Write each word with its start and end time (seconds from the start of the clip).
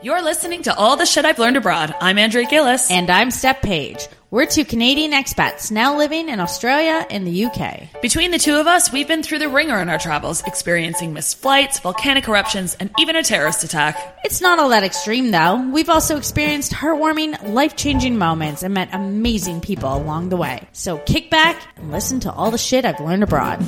You're 0.00 0.22
listening 0.22 0.62
to 0.62 0.74
All 0.74 0.96
the 0.96 1.06
Shit 1.06 1.24
I've 1.24 1.38
Learned 1.38 1.56
Abroad. 1.56 1.94
I'm 2.00 2.18
Andrea 2.18 2.48
Gillis. 2.48 2.90
And 2.90 3.10
I'm 3.10 3.30
Steph 3.30 3.62
Page. 3.62 4.08
We're 4.30 4.46
two 4.46 4.64
Canadian 4.64 5.12
expats 5.12 5.70
now 5.70 5.96
living 5.96 6.28
in 6.28 6.40
Australia 6.40 7.06
and 7.10 7.26
the 7.26 7.44
UK. 7.44 8.00
Between 8.00 8.30
the 8.30 8.38
two 8.38 8.56
of 8.56 8.66
us, 8.66 8.90
we've 8.90 9.06
been 9.06 9.22
through 9.22 9.40
the 9.40 9.48
wringer 9.48 9.78
in 9.80 9.90
our 9.90 9.98
travels, 9.98 10.42
experiencing 10.44 11.12
missed 11.12 11.38
flights, 11.38 11.78
volcanic 11.80 12.26
eruptions, 12.26 12.74
and 12.80 12.90
even 12.98 13.14
a 13.14 13.22
terrorist 13.22 13.62
attack. 13.62 14.18
It's 14.24 14.40
not 14.40 14.58
all 14.58 14.70
that 14.70 14.82
extreme 14.82 15.30
though. 15.30 15.68
We've 15.70 15.90
also 15.90 16.16
experienced 16.16 16.72
heartwarming, 16.72 17.52
life 17.52 17.76
changing 17.76 18.16
moments 18.16 18.62
and 18.62 18.72
met 18.72 18.88
amazing 18.92 19.60
people 19.60 19.94
along 19.94 20.30
the 20.30 20.36
way. 20.36 20.66
So 20.72 20.98
kick 20.98 21.28
back 21.28 21.60
and 21.76 21.92
listen 21.92 22.20
to 22.20 22.32
all 22.32 22.50
the 22.50 22.58
shit 22.58 22.86
I've 22.86 23.00
learned 23.00 23.24
abroad. 23.24 23.62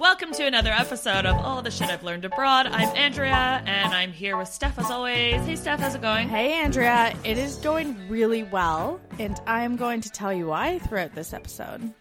Welcome 0.00 0.32
to 0.32 0.46
another 0.46 0.70
episode 0.72 1.26
of 1.26 1.36
All 1.36 1.60
the 1.60 1.70
Shit 1.70 1.90
I've 1.90 2.02
Learned 2.02 2.24
Abroad. 2.24 2.66
I'm 2.66 2.88
Andrea, 2.96 3.62
and 3.66 3.92
I'm 3.92 4.12
here 4.12 4.34
with 4.34 4.48
Steph 4.48 4.78
as 4.78 4.90
always. 4.90 5.44
Hey, 5.44 5.56
Steph, 5.56 5.78
how's 5.78 5.94
it 5.94 6.00
going? 6.00 6.26
Hey, 6.26 6.54
Andrea. 6.54 7.14
It 7.22 7.36
is 7.36 7.56
going 7.56 8.08
really 8.08 8.42
well, 8.42 8.98
and 9.18 9.38
I 9.46 9.64
am 9.64 9.76
going 9.76 10.00
to 10.00 10.08
tell 10.08 10.32
you 10.32 10.46
why 10.46 10.78
throughout 10.78 11.14
this 11.14 11.34
episode. 11.34 11.92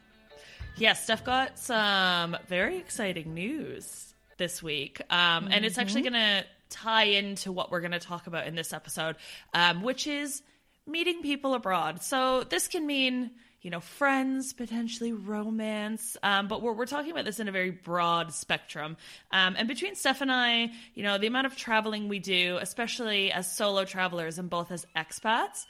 Yes, 0.77 1.03
Steph 1.03 1.25
got 1.25 1.59
some 1.59 2.37
very 2.47 2.77
exciting 2.77 3.33
news 3.33 4.13
this 4.37 4.63
week, 4.63 5.01
um, 5.09 5.43
mm-hmm. 5.43 5.51
and 5.51 5.65
it's 5.65 5.77
actually 5.77 6.03
going 6.03 6.13
to 6.13 6.45
tie 6.69 7.03
into 7.03 7.51
what 7.51 7.69
we're 7.69 7.81
going 7.81 7.91
to 7.91 7.99
talk 7.99 8.27
about 8.27 8.47
in 8.47 8.55
this 8.55 8.71
episode, 8.71 9.17
um, 9.53 9.81
which 9.81 10.07
is 10.07 10.41
meeting 10.87 11.21
people 11.21 11.53
abroad. 11.53 12.01
So 12.01 12.45
this 12.45 12.69
can 12.69 12.87
mean 12.87 13.31
you 13.61 13.69
know, 13.69 13.79
friends, 13.79 14.53
potentially 14.53 15.11
romance. 15.13 16.15
Um, 16.23 16.47
but 16.47 16.61
we're, 16.61 16.73
we're 16.73 16.85
talking 16.85 17.11
about 17.11 17.25
this 17.25 17.39
in 17.39 17.47
a 17.47 17.51
very 17.51 17.71
broad 17.71 18.33
spectrum. 18.33 18.97
Um, 19.31 19.55
and 19.57 19.67
between 19.67 19.95
Steph 19.95 20.21
and 20.21 20.31
I, 20.31 20.71
you 20.95 21.03
know, 21.03 21.17
the 21.17 21.27
amount 21.27 21.47
of 21.47 21.55
traveling 21.55 22.07
we 22.07 22.19
do, 22.19 22.57
especially 22.61 23.31
as 23.31 23.51
solo 23.51 23.85
travelers 23.85 24.39
and 24.39 24.49
both 24.49 24.71
as 24.71 24.85
expats, 24.95 25.65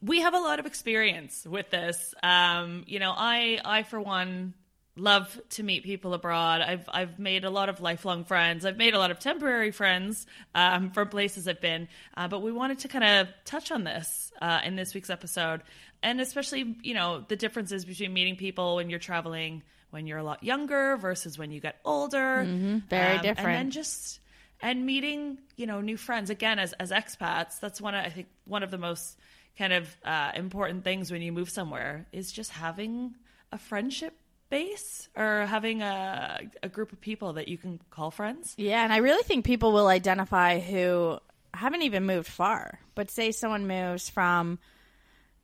we 0.00 0.20
have 0.20 0.34
a 0.34 0.38
lot 0.38 0.58
of 0.58 0.66
experience 0.66 1.46
with 1.48 1.70
this. 1.70 2.14
Um, 2.22 2.84
you 2.86 2.98
know, 2.98 3.12
I, 3.16 3.60
I 3.64 3.82
for 3.82 4.00
one, 4.00 4.54
love 4.96 5.38
to 5.50 5.62
meet 5.62 5.84
people 5.84 6.14
abroad. 6.14 6.62
I've 6.62 6.88
I've 6.88 7.18
made 7.18 7.44
a 7.44 7.50
lot 7.50 7.68
of 7.68 7.80
lifelong 7.80 8.24
friends. 8.24 8.64
I've 8.64 8.76
made 8.76 8.94
a 8.94 8.98
lot 8.98 9.10
of 9.10 9.18
temporary 9.18 9.70
friends 9.70 10.26
um, 10.54 10.90
from 10.90 11.08
places 11.08 11.46
I've 11.46 11.60
been. 11.60 11.88
Uh, 12.16 12.28
but 12.28 12.40
we 12.40 12.52
wanted 12.52 12.80
to 12.80 12.88
kind 12.88 13.04
of 13.04 13.28
touch 13.44 13.70
on 13.70 13.84
this 13.84 14.32
uh, 14.40 14.60
in 14.64 14.76
this 14.76 14.94
week's 14.94 15.10
episode 15.10 15.62
and 16.02 16.20
especially 16.20 16.76
you 16.82 16.94
know 16.94 17.24
the 17.28 17.36
differences 17.36 17.84
between 17.84 18.12
meeting 18.12 18.36
people 18.36 18.76
when 18.76 18.90
you're 18.90 18.98
traveling 18.98 19.62
when 19.90 20.06
you're 20.06 20.18
a 20.18 20.24
lot 20.24 20.42
younger 20.42 20.96
versus 20.96 21.38
when 21.38 21.50
you 21.50 21.60
get 21.60 21.76
older 21.84 22.44
mm-hmm. 22.44 22.78
very 22.88 23.16
um, 23.16 23.22
different 23.22 23.48
and 23.48 23.56
then 23.56 23.70
just 23.70 24.20
and 24.60 24.84
meeting 24.84 25.38
you 25.56 25.66
know 25.66 25.80
new 25.80 25.96
friends 25.96 26.30
again 26.30 26.58
as 26.58 26.72
as 26.74 26.90
expats 26.90 27.58
that's 27.60 27.80
one 27.80 27.94
of, 27.94 28.04
i 28.04 28.08
think 28.08 28.28
one 28.46 28.62
of 28.62 28.70
the 28.70 28.78
most 28.78 29.18
kind 29.58 29.72
of 29.72 29.96
uh, 30.04 30.32
important 30.34 30.84
things 30.84 31.10
when 31.10 31.22
you 31.22 31.32
move 31.32 31.48
somewhere 31.48 32.06
is 32.12 32.30
just 32.30 32.50
having 32.50 33.14
a 33.52 33.58
friendship 33.58 34.14
base 34.48 35.08
or 35.16 35.46
having 35.46 35.82
a, 35.82 36.40
a 36.62 36.68
group 36.68 36.92
of 36.92 37.00
people 37.00 37.34
that 37.34 37.48
you 37.48 37.58
can 37.58 37.80
call 37.90 38.10
friends 38.10 38.54
yeah 38.56 38.84
and 38.84 38.92
i 38.92 38.98
really 38.98 39.22
think 39.24 39.44
people 39.44 39.72
will 39.72 39.88
identify 39.88 40.60
who 40.60 41.18
haven't 41.52 41.82
even 41.82 42.06
moved 42.06 42.28
far 42.28 42.78
but 42.94 43.10
say 43.10 43.32
someone 43.32 43.66
moves 43.66 44.08
from 44.08 44.58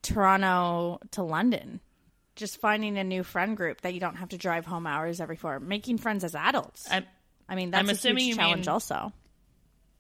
Toronto 0.03 1.01
to 1.13 1.23
London. 1.23 1.81
Just 2.35 2.61
finding 2.61 2.99
a 2.99 3.05
new 3.05 3.23
friend 3.23 3.57
group 3.57 3.83
that 3.83 3.95
you 3.95 4.01
don't 4.01 4.17
have 4.17 4.31
to 4.31 4.39
drive 4.39 4.67
home 4.67 4.87
hours 4.87 5.21
every 5.21 5.37
four. 5.37 5.61
Making 5.61 5.99
friends 5.99 6.25
as 6.25 6.35
adults. 6.35 6.89
I'm, 6.91 7.05
i 7.49 7.55
mean, 7.55 7.71
that's 7.71 7.81
I'm 7.81 7.89
a 7.89 7.93
assuming 7.93 8.25
huge 8.25 8.37
challenge. 8.37 8.67
Mean, 8.67 8.73
also, 8.73 9.13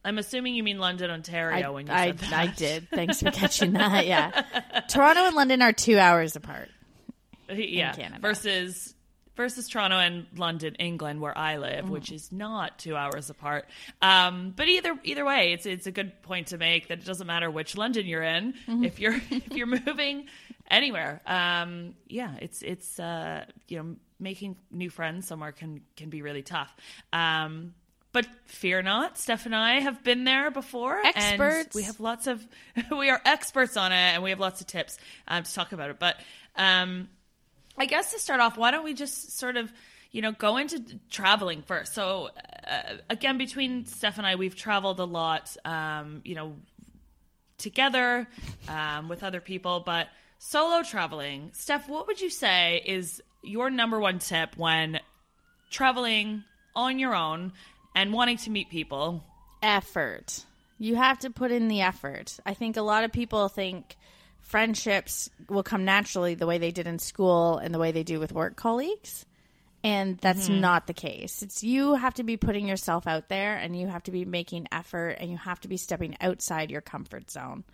I'm 0.04 0.18
assuming 0.18 0.54
you 0.54 0.62
mean 0.62 0.78
London, 0.78 1.10
Ontario. 1.10 1.66
I, 1.66 1.70
when 1.70 1.86
you 1.86 1.92
I, 1.92 2.06
said 2.06 2.18
that. 2.18 2.32
I 2.32 2.46
did. 2.48 2.88
Thanks 2.88 3.20
for 3.20 3.30
catching 3.32 3.72
that. 3.74 4.06
Yeah, 4.06 4.80
Toronto 4.88 5.26
and 5.26 5.36
London 5.36 5.62
are 5.62 5.72
two 5.72 5.98
hours 5.98 6.34
apart. 6.36 6.70
Yeah, 7.48 7.94
versus 8.20 8.94
versus 9.36 9.68
Toronto 9.68 9.98
and 9.98 10.26
London, 10.36 10.74
England, 10.76 11.20
where 11.20 11.36
I 11.36 11.56
live, 11.56 11.86
mm. 11.86 11.88
which 11.88 12.12
is 12.12 12.32
not 12.32 12.78
two 12.78 12.96
hours 12.96 13.30
apart. 13.30 13.66
Um, 14.00 14.52
but 14.54 14.68
either 14.68 14.98
either 15.04 15.24
way, 15.24 15.52
it's 15.52 15.66
it's 15.66 15.86
a 15.86 15.92
good 15.92 16.22
point 16.22 16.48
to 16.48 16.58
make 16.58 16.88
that 16.88 16.98
it 16.98 17.04
doesn't 17.04 17.26
matter 17.26 17.50
which 17.50 17.76
London 17.76 18.06
you're 18.06 18.22
in. 18.22 18.52
Mm-hmm. 18.52 18.84
If 18.84 19.00
you're 19.00 19.14
if 19.30 19.52
you're 19.52 19.66
moving 19.66 20.26
anywhere, 20.70 21.20
um, 21.26 21.94
yeah, 22.08 22.34
it's 22.40 22.62
it's 22.62 22.98
uh, 22.98 23.44
you 23.68 23.78
know 23.78 23.96
making 24.20 24.56
new 24.70 24.90
friends 24.90 25.26
somewhere 25.26 25.52
can 25.52 25.80
can 25.96 26.10
be 26.10 26.22
really 26.22 26.42
tough. 26.42 26.74
Um, 27.12 27.74
but 28.12 28.26
fear 28.44 28.82
not, 28.82 29.16
Steph 29.16 29.46
and 29.46 29.56
I 29.56 29.80
have 29.80 30.04
been 30.04 30.24
there 30.24 30.50
before. 30.50 31.00
Experts. 31.02 31.74
we 31.74 31.84
have 31.84 31.98
lots 31.98 32.26
of, 32.26 32.46
we 32.90 33.08
are 33.08 33.18
experts 33.24 33.78
on 33.78 33.90
it, 33.90 33.94
and 33.94 34.22
we 34.22 34.28
have 34.28 34.38
lots 34.38 34.60
of 34.60 34.66
tips 34.66 34.98
um, 35.26 35.44
to 35.44 35.54
talk 35.54 35.72
about 35.72 35.88
it. 35.88 35.98
But 35.98 36.20
um, 36.54 37.08
I 37.82 37.86
guess 37.86 38.12
to 38.12 38.20
start 38.20 38.38
off, 38.38 38.56
why 38.56 38.70
don't 38.70 38.84
we 38.84 38.94
just 38.94 39.36
sort 39.36 39.56
of, 39.56 39.72
you 40.12 40.22
know, 40.22 40.30
go 40.30 40.56
into 40.56 40.80
traveling 41.10 41.62
first? 41.62 41.94
So, 41.94 42.28
uh, 42.64 42.98
again, 43.10 43.38
between 43.38 43.86
Steph 43.86 44.18
and 44.18 44.26
I, 44.26 44.36
we've 44.36 44.54
traveled 44.54 45.00
a 45.00 45.04
lot, 45.04 45.56
um, 45.64 46.20
you 46.24 46.36
know, 46.36 46.54
together 47.58 48.28
um, 48.68 49.08
with 49.08 49.24
other 49.24 49.40
people, 49.40 49.82
but 49.84 50.06
solo 50.38 50.84
traveling. 50.84 51.50
Steph, 51.54 51.88
what 51.88 52.06
would 52.06 52.20
you 52.20 52.30
say 52.30 52.80
is 52.86 53.20
your 53.42 53.68
number 53.68 53.98
one 53.98 54.20
tip 54.20 54.56
when 54.56 55.00
traveling 55.68 56.44
on 56.76 57.00
your 57.00 57.16
own 57.16 57.52
and 57.96 58.12
wanting 58.12 58.36
to 58.36 58.50
meet 58.50 58.70
people? 58.70 59.24
Effort. 59.60 60.44
You 60.78 60.94
have 60.94 61.18
to 61.18 61.30
put 61.30 61.50
in 61.50 61.66
the 61.66 61.80
effort. 61.80 62.38
I 62.46 62.54
think 62.54 62.76
a 62.76 62.82
lot 62.82 63.02
of 63.02 63.10
people 63.10 63.48
think 63.48 63.96
friendships 64.42 65.30
will 65.48 65.62
come 65.62 65.84
naturally 65.84 66.34
the 66.34 66.46
way 66.46 66.58
they 66.58 66.70
did 66.70 66.86
in 66.86 66.98
school 66.98 67.58
and 67.58 67.74
the 67.74 67.78
way 67.78 67.92
they 67.92 68.02
do 68.02 68.20
with 68.20 68.32
work 68.32 68.56
colleagues. 68.56 69.24
And 69.84 70.18
that's 70.18 70.48
mm-hmm. 70.48 70.60
not 70.60 70.86
the 70.86 70.94
case. 70.94 71.42
It's 71.42 71.64
you 71.64 71.94
have 71.94 72.14
to 72.14 72.22
be 72.22 72.36
putting 72.36 72.68
yourself 72.68 73.06
out 73.06 73.28
there 73.28 73.56
and 73.56 73.76
you 73.76 73.88
have 73.88 74.04
to 74.04 74.12
be 74.12 74.24
making 74.24 74.68
effort 74.70 75.16
and 75.18 75.30
you 75.30 75.36
have 75.36 75.60
to 75.62 75.68
be 75.68 75.76
stepping 75.76 76.16
outside 76.20 76.70
your 76.70 76.80
comfort 76.80 77.30
zone. 77.30 77.64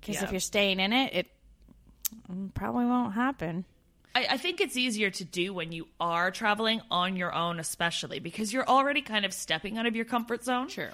Because 0.00 0.16
yeah. 0.16 0.24
if 0.24 0.30
you're 0.30 0.40
staying 0.40 0.80
in 0.80 0.92
it, 0.92 1.14
it 1.14 1.26
probably 2.54 2.86
won't 2.86 3.14
happen. 3.14 3.66
I, 4.14 4.26
I, 4.30 4.36
think 4.38 4.60
it's 4.62 4.76
easier 4.76 5.10
to 5.10 5.24
do 5.24 5.52
when 5.52 5.70
you 5.70 5.86
are 6.00 6.30
traveling 6.30 6.80
on 6.90 7.16
your 7.16 7.34
own, 7.34 7.60
especially 7.60 8.20
because 8.20 8.52
you're 8.52 8.66
already 8.66 9.02
kind 9.02 9.26
of 9.26 9.34
stepping 9.34 9.76
out 9.76 9.84
of 9.84 9.94
your 9.94 10.06
comfort 10.06 10.44
zone. 10.44 10.68
Sure. 10.68 10.90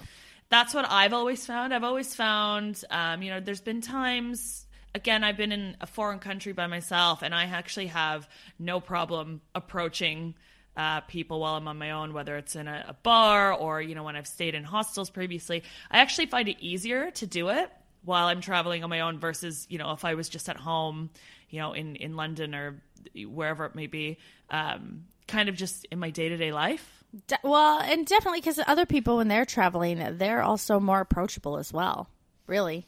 That's 0.49 0.73
what 0.73 0.85
I've 0.89 1.13
always 1.13 1.45
found. 1.45 1.73
I've 1.73 1.83
always 1.83 2.13
found, 2.13 2.83
um, 2.91 3.21
you 3.21 3.31
know, 3.31 3.39
there's 3.39 3.61
been 3.61 3.81
times 3.81 4.64
again, 4.95 5.23
I've 5.23 5.37
been 5.37 5.51
in 5.51 5.75
a 5.81 5.85
foreign 5.85 6.19
country 6.19 6.53
by 6.53 6.65
myself, 6.65 7.21
and 7.21 7.35
I 7.35 7.43
actually 7.43 7.87
have 7.87 8.27
no 8.57 8.79
problem 8.79 9.41
approaching 9.53 10.33
uh, 10.75 11.01
people 11.01 11.41
while 11.41 11.55
I'm 11.55 11.67
on 11.67 11.77
my 11.77 11.91
own, 11.91 12.13
whether 12.13 12.37
it's 12.37 12.55
in 12.55 12.67
a, 12.67 12.85
a 12.87 12.93
bar 12.93 13.53
or 13.53 13.81
you 13.81 13.93
know 13.93 14.03
when 14.03 14.15
I've 14.15 14.27
stayed 14.27 14.55
in 14.55 14.63
hostels 14.63 15.09
previously. 15.09 15.63
I 15.91 15.99
actually 15.99 16.25
find 16.27 16.47
it 16.47 16.57
easier 16.59 17.11
to 17.11 17.27
do 17.27 17.49
it 17.49 17.69
while 18.03 18.27
I'm 18.27 18.41
traveling 18.41 18.83
on 18.83 18.89
my 18.89 19.01
own 19.01 19.19
versus 19.19 19.67
you 19.69 19.77
know 19.77 19.91
if 19.91 20.03
I 20.03 20.15
was 20.15 20.27
just 20.29 20.49
at 20.49 20.57
home, 20.57 21.11
you 21.49 21.59
know 21.59 21.73
in 21.73 21.95
in 21.97 22.15
London 22.15 22.55
or 22.55 22.81
wherever 23.27 23.65
it 23.65 23.75
may 23.75 23.87
be, 23.87 24.17
um, 24.49 25.05
kind 25.27 25.49
of 25.49 25.55
just 25.55 25.85
in 25.91 25.99
my 25.99 26.09
day 26.09 26.29
to 26.29 26.37
day 26.37 26.51
life. 26.51 27.03
De- 27.27 27.39
well, 27.43 27.79
and 27.79 28.05
definitely 28.05 28.41
because 28.41 28.59
other 28.65 28.85
people 28.85 29.17
when 29.17 29.27
they're 29.27 29.45
traveling, 29.45 30.17
they're 30.17 30.41
also 30.41 30.79
more 30.79 31.01
approachable 31.01 31.57
as 31.57 31.71
well. 31.71 32.09
Really. 32.47 32.85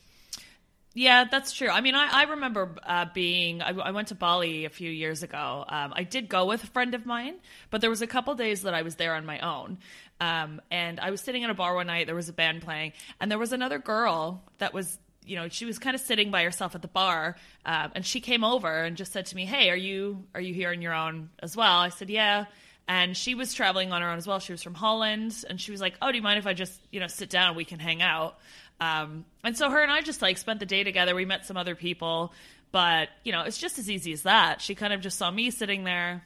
Yeah, 0.98 1.26
that's 1.30 1.54
true. 1.54 1.70
I 1.70 1.82
mean, 1.82 1.94
I, 1.94 2.10
I 2.12 2.24
remember 2.24 2.72
uh, 2.84 3.06
being, 3.14 3.62
I, 3.62 3.70
I, 3.70 3.92
went 3.92 4.08
to 4.08 4.16
Bali 4.16 4.66
a 4.66 4.70
few 4.72 4.90
years 4.90 5.22
ago. 5.22 5.64
Um, 5.70 5.94
I 5.96 6.02
did 6.02 6.28
go 6.28 6.48
with 6.48 6.64
a 6.64 6.68
friend 6.68 6.96
of 6.96 7.06
mine, 7.06 7.36
but 7.70 7.82
there 7.82 7.92
was 7.92 8.02
a 8.02 8.08
couple 8.08 8.34
days 8.34 8.64
that 8.64 8.74
I 8.74 8.82
was 8.82 8.96
there 8.96 9.14
on 9.14 9.24
my 9.24 9.38
own. 9.42 9.78
Um, 10.20 10.60
and 10.72 11.00
I 11.00 11.12
was 11.12 11.22
sitting 11.22 11.44
in 11.44 11.52
a 11.52 11.54
bar 11.54 11.76
one 11.76 11.86
night, 11.86 12.08
there 12.08 12.16
was 12.16 12.30
a 12.30 12.34
band 12.34 12.64
playing, 12.64 12.94
and 13.22 13.30
there 13.30 13.38
was 13.38 13.54
another 13.54 13.78
girl 13.78 14.42
that 14.58 14.74
was, 14.74 14.98
you 15.24 15.36
know, 15.36 15.50
she 15.50 15.66
was 15.66 15.78
kind 15.78 15.94
of 15.94 16.02
sitting 16.02 16.32
by 16.32 16.42
herself 16.44 16.74
at 16.74 16.82
the 16.82 16.88
bar. 16.88 17.36
Um, 17.64 17.92
and 17.94 18.04
she 18.04 18.20
came 18.20 18.44
over 18.44 18.84
and 18.84 18.98
just 18.98 19.14
said 19.14 19.28
to 19.28 19.36
me, 19.36 19.46
Hey, 19.46 19.70
are 19.70 19.78
you, 19.78 20.24
are 20.34 20.42
you 20.42 20.56
here 20.56 20.72
on 20.72 20.82
your 20.82 20.96
own 20.96 21.30
as 21.44 21.56
well? 21.56 21.78
I 21.78 21.90
said, 21.90 22.10
Yeah. 22.10 22.46
And 22.90 23.16
she 23.16 23.36
was 23.36 23.54
traveling 23.54 23.92
on 23.92 24.02
her 24.02 24.10
own 24.10 24.18
as 24.18 24.26
well. 24.26 24.40
She 24.40 24.54
was 24.54 24.64
from 24.64 24.74
Holland. 24.74 25.44
And 25.50 25.60
she 25.60 25.72
was 25.72 25.82
like, 25.82 25.96
Oh, 26.02 26.10
do 26.10 26.18
you 26.18 26.24
mind 26.24 26.40
if 26.40 26.48
I 26.48 26.54
just, 26.54 26.80
you 26.90 27.02
know, 27.02 27.08
sit 27.08 27.30
down? 27.30 27.56
We 27.56 27.66
can 27.66 27.80
hang 27.80 28.02
out. 28.02 28.40
Um, 28.80 29.26
and 29.44 29.58
so 29.58 29.70
her 29.70 29.82
and 29.82 29.92
I 29.92 30.02
just 30.02 30.22
like 30.22 30.38
spent 30.38 30.60
the 30.60 30.66
day 30.66 30.84
together. 30.84 31.16
We 31.16 31.26
met 31.26 31.46
some 31.46 31.58
other 31.58 31.74
people, 31.76 32.32
but 32.72 33.10
you 33.24 33.32
know, 33.32 33.42
it's 33.42 33.58
just 33.58 33.80
as 33.80 33.90
easy 33.90 34.14
as 34.14 34.24
that. 34.24 34.62
She 34.62 34.76
kind 34.76 34.94
of 34.94 35.02
just 35.02 35.18
saw 35.18 35.32
me 35.32 35.50
sitting 35.52 35.84
there. 35.84 36.24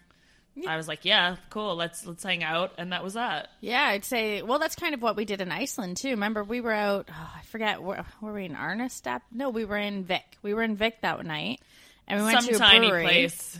I 0.67 0.75
was 0.75 0.85
like, 0.85 1.05
"Yeah, 1.05 1.37
cool. 1.49 1.77
Let's 1.77 2.05
let's 2.05 2.23
hang 2.23 2.43
out," 2.43 2.73
and 2.77 2.91
that 2.91 3.05
was 3.05 3.13
that. 3.13 3.47
Yeah, 3.61 3.83
I'd 3.83 4.03
say. 4.03 4.41
Well, 4.41 4.59
that's 4.59 4.75
kind 4.75 4.93
of 4.93 5.01
what 5.01 5.15
we 5.15 5.23
did 5.23 5.39
in 5.39 5.49
Iceland 5.49 5.95
too. 5.95 6.09
Remember, 6.09 6.43
we 6.43 6.59
were 6.59 6.73
out. 6.73 7.07
Oh, 7.09 7.31
I 7.37 7.41
forget. 7.43 7.81
Where, 7.81 8.05
were 8.19 8.33
we 8.33 8.43
in 8.45 8.55
Arnestad? 8.55 9.21
No, 9.31 9.49
we 9.49 9.63
were 9.63 9.77
in 9.77 10.03
Vik. 10.03 10.37
We 10.43 10.53
were 10.53 10.61
in 10.61 10.75
Vik 10.75 10.99
that 11.01 11.25
night, 11.25 11.61
and 12.05 12.19
we 12.19 12.25
went 12.25 12.41
Some 12.41 12.49
to 12.49 12.55
a 12.55 12.59
tiny 12.59 12.89
brewery. 12.89 13.03
place. 13.05 13.57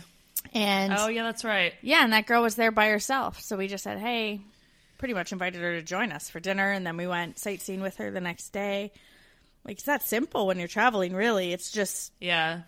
And 0.52 0.92
Oh 0.98 1.08
yeah, 1.08 1.22
that's 1.22 1.44
right. 1.46 1.72
yeah, 1.80 2.04
and 2.04 2.12
that 2.12 2.26
girl 2.26 2.42
was 2.42 2.56
there 2.56 2.70
by 2.70 2.88
herself. 2.90 3.40
So 3.40 3.56
we 3.56 3.68
just 3.68 3.84
said, 3.84 3.98
"Hey," 3.98 4.42
pretty 5.02 5.14
much 5.14 5.32
invited 5.32 5.60
her 5.60 5.72
to 5.74 5.82
join 5.82 6.12
us 6.12 6.30
for 6.30 6.38
dinner, 6.38 6.70
and 6.70 6.86
then 6.86 6.96
we 6.96 7.08
went 7.08 7.36
sightseeing 7.36 7.80
with 7.80 7.96
her 7.96 8.12
the 8.12 8.20
next 8.20 8.50
day. 8.50 8.92
Like 9.64 9.78
it's 9.78 9.86
that 9.86 10.02
simple 10.04 10.46
when 10.46 10.60
you're 10.60 10.68
traveling. 10.68 11.12
Really, 11.12 11.52
it's 11.52 11.72
just 11.72 12.12
Yeah. 12.20 12.60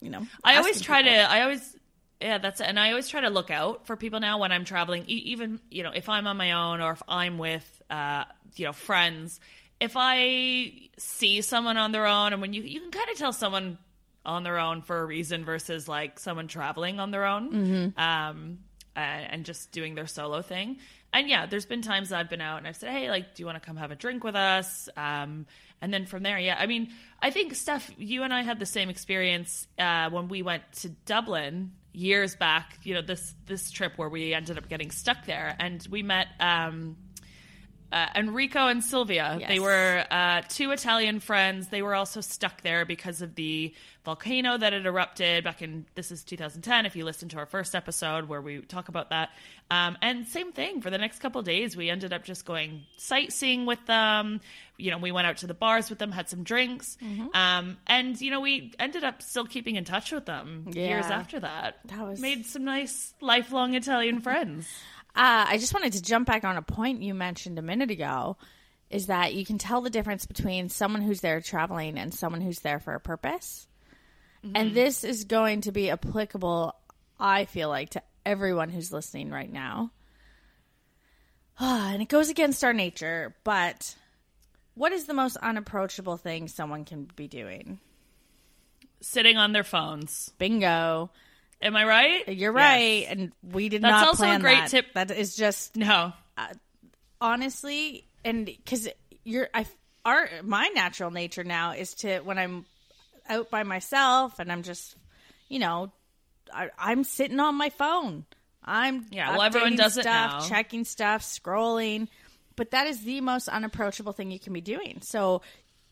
you 0.00 0.08
know. 0.08 0.26
I 0.42 0.56
always 0.56 0.80
try 0.80 1.02
people. 1.02 1.16
to. 1.18 1.30
I 1.30 1.42
always. 1.42 1.76
Yeah, 2.18 2.38
that's 2.38 2.62
it. 2.62 2.66
And 2.68 2.80
I 2.80 2.88
always 2.90 3.08
try 3.08 3.20
to 3.20 3.28
look 3.28 3.50
out 3.50 3.86
for 3.86 3.94
people 3.94 4.20
now 4.20 4.38
when 4.38 4.52
I'm 4.52 4.64
traveling. 4.64 5.04
E- 5.06 5.32
even 5.32 5.60
you 5.70 5.82
know, 5.82 5.90
if 5.94 6.08
I'm 6.08 6.26
on 6.26 6.38
my 6.38 6.52
own 6.52 6.80
or 6.80 6.92
if 6.92 7.02
I'm 7.08 7.36
with, 7.36 7.82
uh, 7.90 8.24
you 8.56 8.64
know, 8.64 8.72
friends. 8.72 9.38
If 9.78 9.92
I 9.96 10.72
see 10.96 11.42
someone 11.42 11.76
on 11.76 11.92
their 11.92 12.06
own, 12.06 12.32
and 12.32 12.40
when 12.40 12.54
you 12.54 12.62
you 12.62 12.80
can 12.80 12.90
kind 12.90 13.10
of 13.10 13.18
tell 13.18 13.34
someone 13.34 13.76
on 14.24 14.44
their 14.44 14.58
own 14.58 14.80
for 14.80 14.98
a 15.00 15.04
reason 15.04 15.44
versus 15.44 15.88
like 15.88 16.18
someone 16.20 16.48
traveling 16.48 17.00
on 17.00 17.10
their 17.10 17.26
own, 17.26 17.52
Mm-hmm. 17.52 18.00
um, 18.00 18.58
and 18.94 19.44
just 19.44 19.72
doing 19.72 19.94
their 19.94 20.06
solo 20.06 20.42
thing. 20.42 20.78
And 21.12 21.28
yeah, 21.28 21.46
there's 21.46 21.66
been 21.66 21.82
times 21.82 22.08
that 22.08 22.18
I've 22.18 22.30
been 22.30 22.40
out 22.40 22.58
and 22.58 22.66
I've 22.66 22.76
said, 22.76 22.90
"Hey, 22.90 23.10
like, 23.10 23.34
do 23.34 23.42
you 23.42 23.46
want 23.46 23.60
to 23.60 23.66
come 23.66 23.76
have 23.76 23.90
a 23.90 23.96
drink 23.96 24.24
with 24.24 24.34
us?" 24.34 24.88
Um, 24.96 25.46
and 25.80 25.92
then 25.92 26.06
from 26.06 26.22
there, 26.22 26.38
yeah, 26.38 26.56
I 26.58 26.66
mean, 26.66 26.92
I 27.20 27.30
think 27.30 27.54
Steph, 27.54 27.90
you 27.98 28.22
and 28.22 28.32
I 28.32 28.42
had 28.42 28.58
the 28.58 28.66
same 28.66 28.88
experience 28.88 29.66
uh, 29.78 30.10
when 30.10 30.28
we 30.28 30.42
went 30.42 30.62
to 30.80 30.88
Dublin 30.88 31.72
years 31.92 32.34
back. 32.36 32.78
You 32.82 32.94
know, 32.94 33.02
this 33.02 33.34
this 33.46 33.70
trip 33.70 33.98
where 33.98 34.08
we 34.08 34.32
ended 34.32 34.58
up 34.58 34.68
getting 34.68 34.90
stuck 34.90 35.26
there, 35.26 35.54
and 35.58 35.86
we 35.90 36.02
met. 36.02 36.28
Um, 36.40 36.96
uh, 37.92 38.06
Enrico 38.16 38.66
and 38.68 38.82
Sylvia. 38.82 39.36
Yes. 39.38 39.48
They 39.48 39.60
were 39.60 40.04
uh, 40.10 40.42
two 40.48 40.70
Italian 40.72 41.20
friends. 41.20 41.68
They 41.68 41.82
were 41.82 41.94
also 41.94 42.20
stuck 42.20 42.62
there 42.62 42.84
because 42.84 43.20
of 43.22 43.34
the 43.34 43.74
volcano 44.04 44.58
that 44.58 44.72
had 44.72 44.84
erupted 44.84 45.44
back 45.44 45.62
in 45.62 45.86
this 45.94 46.10
is 46.10 46.24
2010. 46.24 46.86
If 46.86 46.96
you 46.96 47.04
listen 47.04 47.28
to 47.30 47.36
our 47.38 47.46
first 47.46 47.74
episode 47.74 48.28
where 48.28 48.40
we 48.40 48.60
talk 48.62 48.88
about 48.88 49.10
that, 49.10 49.30
um, 49.70 49.96
and 50.02 50.26
same 50.26 50.52
thing 50.52 50.80
for 50.80 50.90
the 50.90 50.98
next 50.98 51.20
couple 51.20 51.38
of 51.38 51.44
days, 51.44 51.76
we 51.76 51.88
ended 51.90 52.12
up 52.12 52.24
just 52.24 52.44
going 52.44 52.82
sightseeing 52.96 53.66
with 53.66 53.84
them. 53.86 54.40
You 54.76 54.90
know, 54.90 54.98
we 54.98 55.12
went 55.12 55.26
out 55.28 55.36
to 55.38 55.46
the 55.46 55.54
bars 55.54 55.88
with 55.90 55.98
them, 56.00 56.10
had 56.10 56.28
some 56.28 56.42
drinks, 56.42 56.96
Mm-hmm. 57.02 57.28
um, 57.36 57.76
and 57.86 58.20
you 58.20 58.30
know, 58.30 58.40
we 58.40 58.72
ended 58.80 59.04
up 59.04 59.22
still 59.22 59.44
keeping 59.44 59.76
in 59.76 59.84
touch 59.84 60.10
with 60.12 60.26
them 60.26 60.66
years 60.72 61.06
after 61.06 61.38
that. 61.40 61.78
That 61.84 62.00
was- 62.08 62.20
made 62.20 62.46
some 62.46 62.64
nice 62.64 63.14
lifelong 63.20 63.74
Italian 63.74 64.20
friends. 64.20 64.68
Uh, 65.14 65.44
I 65.48 65.58
just 65.58 65.74
wanted 65.74 65.92
to 65.94 66.02
jump 66.02 66.26
back 66.26 66.44
on 66.44 66.56
a 66.56 66.62
point 66.62 67.02
you 67.02 67.14
mentioned 67.14 67.58
a 67.58 67.62
minute 67.62 67.90
ago 67.90 68.36
is 68.90 69.06
that 69.06 69.34
you 69.34 69.44
can 69.44 69.58
tell 69.58 69.80
the 69.80 69.90
difference 69.90 70.26
between 70.26 70.68
someone 70.68 71.02
who's 71.02 71.20
there 71.20 71.40
traveling 71.40 71.98
and 71.98 72.12
someone 72.12 72.40
who's 72.40 72.60
there 72.60 72.78
for 72.78 72.94
a 72.94 73.00
purpose. 73.00 73.66
And 74.54 74.74
this 74.74 75.04
is 75.04 75.24
going 75.24 75.62
to 75.62 75.72
be 75.72 75.90
applicable, 75.90 76.74
I 77.18 77.44
feel 77.44 77.68
like, 77.68 77.90
to 77.90 78.02
everyone 78.26 78.70
who's 78.70 78.92
listening 78.92 79.30
right 79.30 79.50
now. 79.50 79.92
and 81.58 82.02
it 82.02 82.08
goes 82.08 82.28
against 82.28 82.64
our 82.64 82.72
nature, 82.72 83.34
but 83.44 83.94
what 84.74 84.92
is 84.92 85.04
the 85.04 85.14
most 85.14 85.36
unapproachable 85.36 86.16
thing 86.16 86.48
someone 86.48 86.84
can 86.84 87.08
be 87.16 87.28
doing? 87.28 87.78
Sitting 89.00 89.36
on 89.36 89.52
their 89.52 89.64
phones. 89.64 90.32
Bingo. 90.38 91.10
Am 91.62 91.76
I 91.76 91.84
right? 91.84 92.28
You're 92.28 92.52
Yes. 92.56 92.60
right. 92.70 93.06
And 93.08 93.32
we 93.42 93.68
did 93.68 93.82
That's 93.82 93.90
not 93.90 94.00
That's 94.06 94.20
also 94.20 94.30
a 94.32 94.38
great 94.40 94.58
that. 94.58 94.68
tip. 94.70 94.92
That 94.94 95.10
is 95.12 95.36
just 95.36 95.76
No. 95.76 96.12
Uh, 96.36 96.46
honestly 97.20 98.04
and 98.24 98.46
because 98.46 98.88
you're 99.24 99.48
i 99.54 99.64
our 100.04 100.28
my 100.42 100.68
natural 100.74 101.10
nature 101.10 101.44
now 101.44 101.70
is 101.72 101.94
to 101.94 102.18
when 102.20 102.36
i'm 102.38 102.66
out 103.28 103.48
by 103.50 103.62
myself 103.62 104.38
and 104.40 104.50
i'm 104.50 104.62
just 104.62 104.96
you 105.48 105.58
know 105.60 105.92
I, 106.52 106.70
i'm 106.78 107.04
sitting 107.04 107.38
on 107.38 107.54
my 107.54 107.70
phone 107.70 108.24
i'm 108.64 109.06
Yeah, 109.12 109.30
well, 109.30 109.42
everyone 109.42 109.76
does 109.76 109.96
it 109.96 110.02
stuff 110.02 110.32
now. 110.42 110.48
checking 110.48 110.84
stuff 110.84 111.22
scrolling 111.22 112.08
but 112.56 112.72
that 112.72 112.86
is 112.88 113.04
the 113.04 113.20
most 113.20 113.48
unapproachable 113.48 114.12
thing 114.12 114.30
you 114.32 114.40
can 114.40 114.52
be 114.52 114.60
doing 114.60 114.98
so 115.02 115.42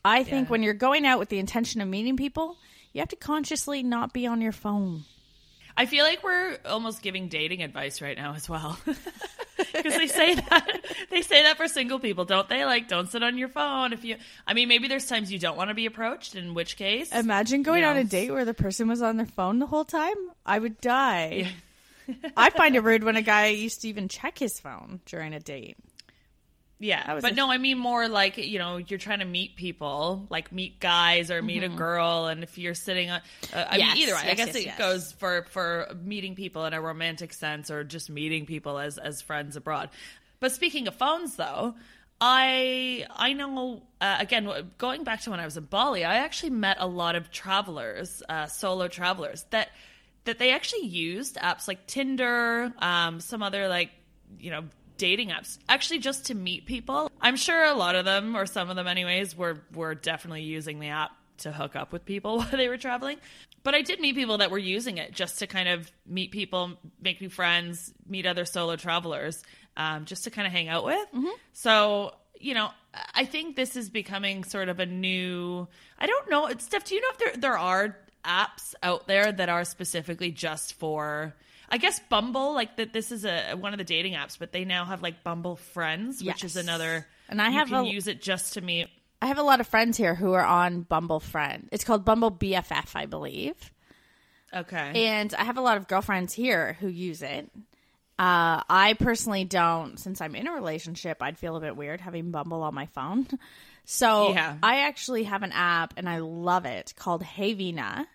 i 0.05 0.25
think 0.25 0.49
Yeah. 0.49 0.51
when 0.51 0.63
you're 0.65 0.75
going 0.75 1.07
out 1.07 1.21
with 1.21 1.29
the 1.29 1.39
intention 1.39 1.81
of 1.81 1.87
meeting 1.87 2.17
people 2.17 2.57
you 2.93 2.99
have 3.01 3.09
to 3.11 3.17
consciously 3.17 3.85
not 3.85 4.13
be 4.13 4.27
on 4.27 4.41
your 4.41 4.53
phone 4.53 5.05
I 5.81 5.87
feel 5.87 6.05
like 6.05 6.23
we're 6.23 6.59
almost 6.67 7.01
giving 7.01 7.29
dating 7.29 7.63
advice 7.63 8.03
right 8.03 8.17
now 8.17 8.35
as 8.35 8.49
well. 8.49 8.79
Because 9.73 9.95
they 9.95 10.07
say 10.07 10.35
that 10.35 10.85
they 11.11 11.21
say 11.21 11.43
that 11.43 11.59
for 11.59 11.69
single 11.69 11.99
people, 11.99 12.25
don't 12.25 12.49
they? 12.49 12.65
Like, 12.65 12.89
don't 12.89 13.11
sit 13.11 13.23
on 13.23 13.37
your 13.37 13.49
phone 13.49 13.93
if 13.93 14.05
you. 14.05 14.17
I 14.47 14.55
mean, 14.55 14.69
maybe 14.69 14.89
there's 14.89 15.05
times 15.07 15.31
you 15.31 15.39
don't 15.39 15.57
want 15.57 15.69
to 15.69 15.75
be 15.75 15.85
approached. 15.85 16.35
In 16.35 16.55
which 16.55 16.77
case, 16.77 17.13
Imagine 17.13 17.63
going 17.63 17.85
on 17.85 17.97
a 17.99 18.05
date 18.05 18.31
where 18.31 18.47
the 18.47 18.55
person 18.55 18.89
was 18.89 19.03
on 19.03 19.19
their 19.19 19.27
phone 19.27 19.59
the 19.59 19.67
whole 19.67 19.85
time. 19.85 20.15
I 20.47 20.59
would 20.59 20.81
die. 20.81 21.53
I 22.37 22.51
find 22.51 22.75
it 22.75 22.83
rude 22.83 23.05
when 23.05 23.17
a 23.17 23.23
guy 23.23 23.49
used 23.49 23.83
to 23.83 23.89
even 23.89 24.09
check 24.09 24.39
his 24.39 24.59
phone 24.59 25.01
during 25.05 25.35
a 25.35 25.41
date. 25.41 25.77
Yeah. 26.81 27.21
But 27.21 27.33
a- 27.33 27.35
no, 27.35 27.51
I 27.51 27.59
mean 27.59 27.79
more 27.79 28.09
like 28.09 28.39
you 28.39 28.59
know 28.59 28.79
you're 28.79 28.99
trying 28.99 29.21
to 29.21 29.25
meet 29.25 29.55
people, 29.55 30.27
like 30.31 30.51
meet 30.51 30.81
guys 30.81 31.31
or 31.31 31.43
meet 31.43 31.63
a 31.63 31.69
girl, 31.69 32.27
and 32.27 32.43
if 32.43 32.59
you're 32.59 32.75
sitting 32.75 33.11
on, 33.11 33.21
uh, 33.55 33.67
I 33.71 33.79
Mm-hmm. 33.79 33.79
Yes, 33.79 33.95
mean 33.95 34.03
either 34.03 34.15
way. 34.15 34.31
I 34.31 34.35
guess 34.35 34.47
yes, 34.49 34.57
it 34.57 34.65
yes. 34.67 34.79
goes 34.79 35.13
for 35.13 35.47
for 35.51 35.87
meeting 36.03 36.35
people 36.35 36.65
in 36.65 36.73
a 36.73 36.81
romantic 36.81 37.33
sense 37.33 37.71
or 37.71 37.85
just 37.85 38.11
meeting 38.11 38.47
people 38.47 38.79
as 38.79 38.99
as 38.99 39.23
friends 39.23 39.55
abroad. 39.55 39.91
But 40.41 40.53
speaking 40.53 40.89
of 40.89 40.95
phones, 40.97 41.37
though. 41.37 41.75
I 42.23 43.07
I 43.11 43.33
know 43.33 43.83
uh, 44.01 44.17
again 44.21 44.71
going 44.77 45.05
back 45.05 45.23
to 45.23 45.31
when 45.31 45.41
I 45.41 45.47
was 45.47 45.57
in 45.57 45.65
Bali, 45.65 46.05
I 46.05 46.17
actually 46.17 46.51
met 46.51 46.77
a 46.79 46.87
lot 46.87 47.17
of 47.17 47.31
travelers, 47.31 48.23
uh, 48.29 48.45
solo 48.47 48.89
travelers 48.89 49.45
that 49.51 49.71
that 50.25 50.39
they 50.39 50.51
actually 50.53 50.87
used 50.87 51.37
apps 51.37 51.67
like 51.67 51.87
Tinder, 51.87 52.75
um, 52.79 53.21
some 53.21 53.43
other 53.43 53.69
like 53.69 53.91
you 54.39 54.51
know 54.51 54.65
dating 55.01 55.31
apps, 55.31 55.59
actually 55.67 55.99
just 55.99 56.27
to 56.27 56.35
meet 56.35 56.67
people. 56.67 57.11
I'm 57.23 57.37
sure 57.37 57.65
a 57.65 57.73
lot 57.73 57.95
of 57.95 58.05
them, 58.05 58.37
or 58.37 58.45
some 58.45 58.69
of 58.69 58.77
them 58.77 58.87
anyways, 58.87 59.35
were 59.35 59.63
were 59.75 59.95
definitely 59.95 60.43
using 60.43 60.79
the 60.79 60.89
app 60.89 61.11
to 61.39 61.51
hook 61.51 61.75
up 61.75 61.91
with 61.91 62.05
people 62.05 62.37
while 62.39 62.51
they 62.51 62.69
were 62.69 62.77
traveling. 62.77 63.17
But 63.63 63.75
I 63.75 63.81
did 63.81 63.99
meet 63.99 64.15
people 64.15 64.39
that 64.39 64.51
were 64.51 64.59
using 64.59 64.99
it 64.99 65.13
just 65.13 65.39
to 65.39 65.47
kind 65.47 65.69
of 65.69 65.91
meet 66.07 66.33
people, 66.33 66.79
make 67.01 67.21
new 67.21 67.31
friends, 67.31 67.93
meet 68.07 68.27
other 68.27 68.45
solo 68.45 68.77
travelers, 68.77 69.43
um, 69.77 70.05
just 70.05 70.25
to 70.25 70.31
kind 70.31 70.47
of 70.47 70.53
hang 70.53 70.69
out 70.69 70.85
with. 70.85 71.09
So 71.55 72.15
you 72.39 72.55
know, 72.55 72.71
I 73.15 73.25
think 73.25 73.57
this 73.57 73.77
is 73.77 73.89
becoming 73.89 74.45
sort 74.45 74.69
of 74.69 74.81
a 74.81 74.87
new. 74.87 75.67
I 75.99 76.07
don't 76.07 76.31
know, 76.31 76.51
Steph. 76.59 76.85
Do 76.85 76.95
you 76.95 77.01
know 77.01 77.09
if 77.13 77.19
there 77.19 77.37
there 77.37 77.59
are 77.59 77.97
apps 78.23 78.75
out 78.83 79.07
there 79.07 79.33
that 79.33 79.49
are 79.49 79.65
specifically 79.65 80.31
just 80.31 80.75
for? 80.75 81.35
I 81.71 81.79
guess 81.79 82.01
Bumble, 82.01 82.53
like 82.55 82.77
that. 82.77 82.93
This 82.93 83.13
is 83.13 83.25
a 83.25 83.55
one 83.55 83.73
of 83.73 83.79
the 83.79 83.85
dating 83.85 84.15
apps, 84.15 84.39
but 84.39 84.53
they 84.53 84.65
now 84.65 84.85
have 84.85 85.03
like 85.03 85.23
Bumble 85.23 85.57
Friends, 85.57 86.23
which 86.23 86.43
is 86.45 86.57
another. 86.57 87.07
And 87.29 87.41
I 87.41 87.49
you 87.49 87.53
have 87.59 87.69
can 87.69 87.77
a- 87.87 87.89
use 87.89 88.07
it 88.09 88.21
just 88.21 88.55
to 88.55 88.61
meet. 88.61 88.89
I 89.23 89.27
have 89.27 89.39
a 89.39 89.43
lot 89.43 89.61
of 89.61 89.67
friends 89.67 89.97
here 89.97 90.15
who 90.15 90.33
are 90.33 90.45
on 90.45 90.81
Bumble 90.83 91.21
Friend. 91.21 91.69
It's 91.71 91.85
called 91.85 92.05
Bumble 92.05 92.31
BFF, 92.33 92.97
I 92.97 93.07
believe. 93.07 93.55
Okay. 94.53 95.07
And 95.09 95.33
I 95.35 95.45
have 95.45 95.59
a 95.59 95.61
lot 95.61 95.77
of 95.77 95.87
girlfriends 95.87 96.33
here 96.33 96.77
who 96.81 96.89
use 96.89 97.23
it. 97.23 97.51
Uh, 98.19 98.63
I 98.69 98.97
personally 98.99 99.45
don't, 99.45 99.99
since 99.99 100.21
I'm 100.21 100.35
in 100.35 100.47
a 100.49 100.53
relationship, 100.53 101.19
I'd 101.23 101.39
feel 101.39 101.57
a 101.57 101.61
bit 101.61 101.77
weird 101.77 102.01
having 102.01 102.31
Bumble 102.33 102.63
on 102.63 102.75
my 102.75 102.87
phone. 102.87 103.27
So 103.87 104.33
Yeah. 104.35 104.57
I 104.63 104.81
actually 104.83 105.25
have 105.25 105.43
an 105.43 105.51
app 105.51 105.95
and 105.97 106.09
I 106.09 106.19
love 106.19 106.65
it 106.65 106.93
called 106.97 107.25
Heyvina. 107.25 108.07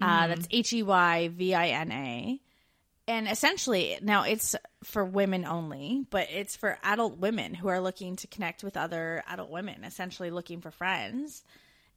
Uh, 0.00 0.26
that's 0.26 0.48
H 0.50 0.72
E 0.72 0.82
Y 0.82 1.28
V 1.28 1.54
I 1.54 1.68
N 1.68 1.92
A. 1.92 2.40
And 3.08 3.26
essentially, 3.28 3.98
now 4.00 4.22
it's 4.22 4.54
for 4.84 5.04
women 5.04 5.44
only, 5.44 6.06
but 6.10 6.28
it's 6.30 6.54
for 6.54 6.78
adult 6.84 7.18
women 7.18 7.52
who 7.54 7.68
are 7.68 7.80
looking 7.80 8.16
to 8.16 8.26
connect 8.28 8.62
with 8.62 8.76
other 8.76 9.24
adult 9.26 9.50
women, 9.50 9.82
essentially 9.84 10.30
looking 10.30 10.60
for 10.60 10.70
friends. 10.70 11.42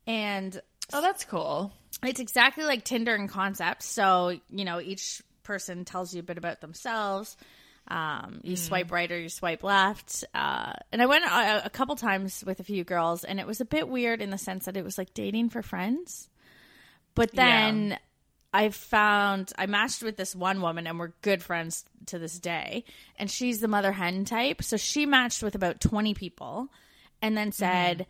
And 0.07 0.59
Oh, 0.93 1.01
that's 1.01 1.23
cool. 1.23 1.71
it's 2.03 2.19
exactly 2.19 2.63
like 2.63 2.83
Tinder 2.83 3.15
in 3.15 3.27
concept. 3.27 3.83
So, 3.83 4.39
you 4.49 4.65
know, 4.65 4.81
each 4.81 5.21
person 5.43 5.85
tells 5.85 6.13
you 6.13 6.21
a 6.21 6.23
bit 6.23 6.37
about 6.39 6.61
themselves. 6.61 7.37
Um, 7.87 8.41
you 8.43 8.55
swipe 8.55 8.91
right 8.91 9.11
or 9.11 9.19
you 9.19 9.29
swipe 9.29 9.63
left. 9.63 10.23
Uh, 10.33 10.73
and 10.91 11.03
I 11.03 11.05
went 11.05 11.23
a, 11.23 11.65
a 11.65 11.69
couple 11.69 11.95
times 11.95 12.43
with 12.43 12.59
a 12.59 12.63
few 12.63 12.83
girls, 12.83 13.23
and 13.23 13.39
it 13.39 13.45
was 13.45 13.61
a 13.61 13.65
bit 13.65 13.87
weird 13.87 14.23
in 14.23 14.31
the 14.31 14.39
sense 14.39 14.65
that 14.65 14.75
it 14.75 14.83
was 14.83 14.97
like 14.97 15.13
dating 15.13 15.49
for 15.49 15.61
friends. 15.61 16.29
But 17.13 17.31
then 17.31 17.89
Yeah. 17.91 17.97
I 18.55 18.69
found 18.69 19.51
I 19.57 19.65
matched 19.65 20.01
with 20.01 20.15
this 20.15 20.33
one 20.33 20.61
woman, 20.61 20.87
and 20.87 20.97
we're 20.97 21.11
good 21.21 21.43
friends 21.43 21.83
to 22.05 22.17
this 22.17 22.39
day. 22.39 22.85
And 23.17 23.29
she's 23.29 23.59
the 23.59 23.67
mother 23.67 23.91
hen 23.91 24.23
type, 24.23 24.63
so 24.63 24.77
she 24.77 25.05
matched 25.05 25.43
with 25.43 25.55
about 25.55 25.81
twenty 25.81 26.13
people, 26.13 26.69
and 27.21 27.35
then 27.35 27.51
said, 27.51 28.05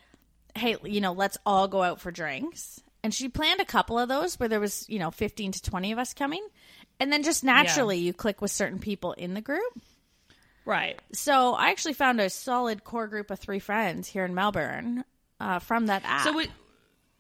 "Hey, 0.54 0.76
you 0.84 1.02
know, 1.02 1.14
let's 1.14 1.40
all 1.48 1.68
go 1.68 1.82
out 1.82 2.00
for 2.00 2.12
drinks." 2.12 2.80
And 3.04 3.12
she 3.12 3.28
planned 3.28 3.60
a 3.60 3.66
couple 3.66 3.98
of 3.98 4.08
those 4.08 4.40
where 4.40 4.50
there 4.50 4.60
was, 4.60 4.88
you 4.88 5.00
know, 5.00 5.10
fifteen 5.10 5.52
to 5.52 5.62
twenty 5.62 5.92
of 5.92 5.98
us 5.98 6.14
coming, 6.14 6.46
and 7.00 7.12
then 7.12 7.24
just 7.24 7.44
naturally 7.44 7.98
you 7.98 8.14
click 8.14 8.40
with 8.40 8.52
certain 8.52 8.80
people 8.80 9.14
in 9.14 9.34
the 9.34 9.42
group. 9.42 9.82
Right. 10.64 11.00
So 11.12 11.56
I 11.56 11.70
actually 11.72 11.94
found 11.94 12.22
a 12.22 12.30
solid 12.30 12.84
core 12.84 13.08
group 13.08 13.32
of 13.32 13.40
three 13.40 13.60
friends 13.60 14.08
here 14.08 14.26
in 14.26 14.36
Melbourne 14.36 15.06
uh, 15.40 15.58
from 15.58 15.88
that 15.88 16.04
app. 16.06 16.24
So 16.24 16.34
would 16.34 16.52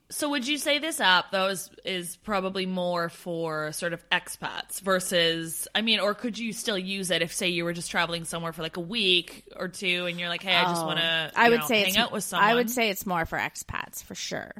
so 0.10 0.30
would 0.30 0.48
you 0.48 0.58
say 0.58 0.78
this 0.80 1.00
app 1.02 1.32
though 1.32 1.48
is 1.48 1.70
is 1.84 2.16
probably 2.18 2.66
more 2.66 3.10
for 3.10 3.72
sort 3.72 3.94
of 3.94 4.08
expats 4.10 4.80
versus 4.82 5.68
I 5.74 5.82
mean, 5.82 6.00
or 6.00 6.14
could 6.14 6.38
you 6.38 6.54
still 6.54 6.78
use 6.78 7.10
it 7.10 7.22
if 7.22 7.34
say 7.34 7.50
you 7.50 7.64
were 7.66 7.74
just 7.74 7.90
traveling 7.90 8.26
somewhere 8.26 8.54
for 8.54 8.62
like 8.62 8.78
a 8.78 8.82
week 8.82 9.52
or 9.56 9.68
two 9.68 10.06
and 10.06 10.20
you're 10.20 10.30
like, 10.30 10.44
hey, 10.44 10.56
I 10.56 10.64
just 10.66 10.86
want 10.86 11.00
to 11.00 11.32
Oh, 11.36 11.42
I 11.42 11.50
would 11.50 11.62
know, 11.62 11.66
say 11.66 11.84
hang 11.84 11.98
out 11.98 12.12
with 12.12 12.24
someone. 12.24 12.50
I 12.50 12.56
would 12.56 12.70
say 12.70 12.90
it's 12.90 13.06
more 13.06 13.26
for 13.26 13.38
expats 13.38 14.04
for 14.04 14.16
sure. 14.16 14.52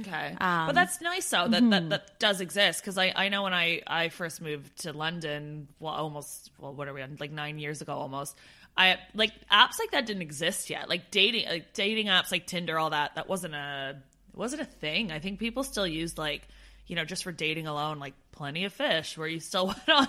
Okay, 0.00 0.36
Um, 0.40 0.66
but 0.68 0.74
that's 0.74 1.00
nice 1.00 1.28
though 1.28 1.48
that 1.48 1.62
mm-hmm. 1.62 1.70
that, 1.70 1.90
that 1.90 2.18
does 2.18 2.40
exist 2.40 2.80
because 2.80 2.96
I, 2.96 3.12
I 3.14 3.28
know 3.28 3.42
when 3.42 3.52
I, 3.52 3.82
I 3.86 4.08
first 4.08 4.40
moved 4.40 4.82
to 4.82 4.92
London, 4.92 5.68
well, 5.80 5.92
almost 5.94 6.50
well, 6.58 6.72
what 6.72 6.88
are 6.88 6.94
we 6.94 7.02
on 7.02 7.16
like 7.20 7.30
nine 7.32 7.58
years 7.58 7.82
ago 7.82 7.92
almost. 7.92 8.36
I 8.76 8.96
like 9.14 9.32
apps 9.50 9.78
like 9.78 9.90
that 9.90 10.06
didn't 10.06 10.22
exist 10.22 10.70
yet. 10.70 10.88
Like 10.88 11.10
dating 11.10 11.46
like 11.46 11.74
dating 11.74 12.06
apps 12.06 12.32
like 12.32 12.46
Tinder, 12.46 12.78
all 12.78 12.90
that 12.90 13.16
that 13.16 13.28
wasn't 13.28 13.54
a 13.54 13.96
wasn't 14.34 14.62
a 14.62 14.66
thing. 14.66 15.12
I 15.12 15.18
think 15.18 15.38
people 15.38 15.62
still 15.64 15.86
used 15.86 16.18
like 16.18 16.42
you 16.86 16.96
know 16.96 17.04
just 17.04 17.22
for 17.24 17.32
dating 17.32 17.66
alone, 17.66 17.98
like 17.98 18.14
Plenty 18.32 18.64
of 18.64 18.72
Fish, 18.72 19.16
where 19.18 19.28
you 19.28 19.40
still 19.40 19.66
went 19.86 19.88
on 19.88 20.08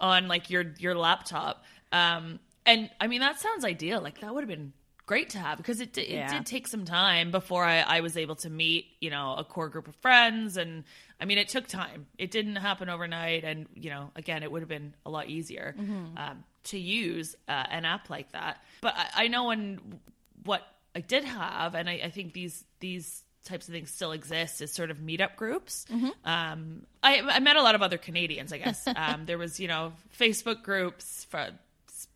on 0.00 0.28
like 0.28 0.50
your 0.50 0.64
your 0.78 0.94
laptop. 0.96 1.64
Um, 1.92 2.38
and 2.66 2.90
I 3.00 3.06
mean 3.06 3.20
that 3.20 3.40
sounds 3.40 3.64
ideal. 3.64 4.00
Like 4.00 4.20
that 4.20 4.34
would 4.34 4.42
have 4.42 4.48
been 4.48 4.72
great 5.06 5.30
to 5.30 5.38
have 5.38 5.56
because 5.56 5.80
it, 5.80 5.96
it 5.96 6.10
Yeah. 6.10 6.28
did 6.30 6.44
take 6.44 6.68
some 6.68 6.84
time 6.84 7.30
before 7.30 7.64
I, 7.64 7.78
I 7.80 8.00
was 8.00 8.18
able 8.18 8.36
to 8.36 8.50
meet 8.50 8.88
you 9.00 9.08
know 9.08 9.36
a 9.38 9.42
core 9.44 9.70
group 9.70 9.88
of 9.88 9.96
friends 9.96 10.58
and 10.58 10.84
i 11.18 11.24
mean 11.24 11.38
it 11.38 11.48
took 11.48 11.66
time 11.66 12.04
it 12.18 12.30
didn't 12.30 12.56
happen 12.56 12.90
overnight 12.90 13.42
and 13.42 13.64
you 13.74 13.88
know 13.88 14.10
again 14.16 14.42
it 14.42 14.52
would 14.52 14.60
have 14.60 14.68
been 14.68 14.92
a 15.06 15.10
lot 15.10 15.30
easier 15.30 15.74
um, 16.18 16.44
to 16.64 16.78
use 16.78 17.34
uh, 17.48 17.52
an 17.70 17.86
app 17.86 18.10
like 18.10 18.30
that 18.32 18.62
but 18.82 18.92
I, 18.98 19.24
I 19.24 19.28
know 19.28 19.44
when 19.44 19.98
what 20.44 20.60
i 20.94 21.00
did 21.00 21.24
have 21.24 21.74
and 21.74 21.88
I, 21.88 22.00
I 22.04 22.10
think 22.10 22.34
these 22.34 22.62
these 22.80 23.24
types 23.48 23.66
of 23.68 23.74
things 23.74 23.90
still 23.90 24.12
exist 24.12 24.60
is 24.60 24.72
sort 24.72 24.90
of 24.90 24.98
meetup 24.98 25.36
groups 25.36 25.86
um, 26.24 26.82
I, 27.02 27.20
I 27.20 27.38
met 27.40 27.56
a 27.56 27.62
lot 27.62 27.74
of 27.74 27.82
other 27.82 27.98
canadians 27.98 28.52
i 28.52 28.58
guess 28.58 28.86
um, 28.96 29.24
there 29.26 29.38
was 29.38 29.58
you 29.58 29.68
know 29.68 29.92
facebook 30.18 30.62
groups 30.62 31.26
for 31.30 31.48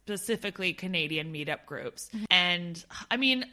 specifically 0.04 0.72
Canadian 0.72 1.32
meetup 1.32 1.64
groups. 1.66 2.10
And 2.30 2.82
I 3.10 3.16
mean, 3.16 3.44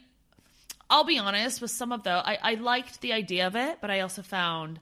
I'll 0.88 1.04
be 1.04 1.18
honest 1.18 1.60
with 1.62 1.70
some 1.70 1.92
of 1.92 2.02
the 2.02 2.10
I, 2.10 2.38
I 2.42 2.54
liked 2.54 3.00
the 3.00 3.12
idea 3.12 3.46
of 3.46 3.56
it, 3.56 3.78
but 3.80 3.90
I 3.90 4.00
also 4.00 4.22
found 4.22 4.80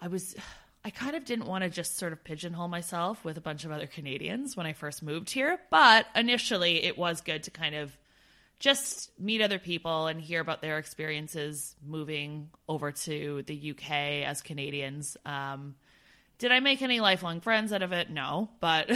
I 0.00 0.08
was 0.08 0.36
I 0.84 0.90
kind 0.90 1.16
of 1.16 1.24
didn't 1.24 1.46
want 1.46 1.64
to 1.64 1.70
just 1.70 1.96
sort 1.96 2.12
of 2.12 2.22
pigeonhole 2.22 2.68
myself 2.68 3.24
with 3.24 3.38
a 3.38 3.40
bunch 3.40 3.64
of 3.64 3.72
other 3.72 3.86
Canadians 3.86 4.56
when 4.56 4.66
I 4.66 4.72
first 4.72 5.02
moved 5.02 5.30
here. 5.30 5.58
But 5.70 6.06
initially 6.14 6.84
it 6.84 6.96
was 6.98 7.20
good 7.22 7.42
to 7.44 7.50
kind 7.50 7.74
of 7.74 7.96
just 8.58 9.10
meet 9.18 9.42
other 9.42 9.58
people 9.58 10.06
and 10.06 10.20
hear 10.20 10.40
about 10.40 10.62
their 10.62 10.78
experiences 10.78 11.74
moving 11.84 12.50
over 12.68 12.92
to 12.92 13.42
the 13.46 13.70
UK 13.72 13.90
as 14.26 14.40
Canadians. 14.42 15.16
Um, 15.26 15.74
did 16.38 16.52
I 16.52 16.60
make 16.60 16.82
any 16.82 17.00
lifelong 17.00 17.40
friends 17.40 17.72
out 17.72 17.82
of 17.82 17.92
it? 17.92 18.10
No, 18.10 18.50
but 18.60 18.90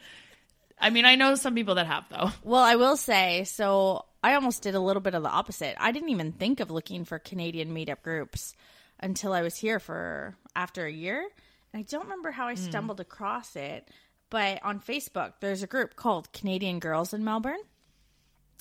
I 0.80 0.90
mean, 0.90 1.04
I 1.04 1.16
know 1.16 1.34
some 1.34 1.54
people 1.54 1.76
that 1.76 1.86
have 1.86 2.08
though. 2.08 2.30
Well, 2.42 2.62
I 2.62 2.76
will 2.76 2.96
say, 2.96 3.44
so 3.44 4.04
I 4.22 4.34
almost 4.34 4.62
did 4.62 4.74
a 4.74 4.80
little 4.80 5.02
bit 5.02 5.14
of 5.14 5.22
the 5.22 5.28
opposite. 5.28 5.76
I 5.78 5.92
didn't 5.92 6.10
even 6.10 6.32
think 6.32 6.60
of 6.60 6.70
looking 6.70 7.04
for 7.04 7.18
Canadian 7.18 7.74
meetup 7.74 8.02
groups 8.02 8.54
until 9.00 9.32
I 9.32 9.42
was 9.42 9.56
here 9.56 9.78
for 9.78 10.36
after 10.54 10.86
a 10.86 10.92
year. 10.92 11.26
And 11.72 11.80
I 11.80 11.82
don't 11.82 12.04
remember 12.04 12.30
how 12.30 12.46
I 12.46 12.54
stumbled 12.54 13.00
across 13.00 13.56
it, 13.56 13.88
but 14.30 14.60
on 14.64 14.80
Facebook, 14.80 15.34
there's 15.40 15.62
a 15.62 15.66
group 15.66 15.96
called 15.96 16.32
Canadian 16.32 16.78
Girls 16.78 17.12
in 17.12 17.24
Melbourne. 17.24 17.60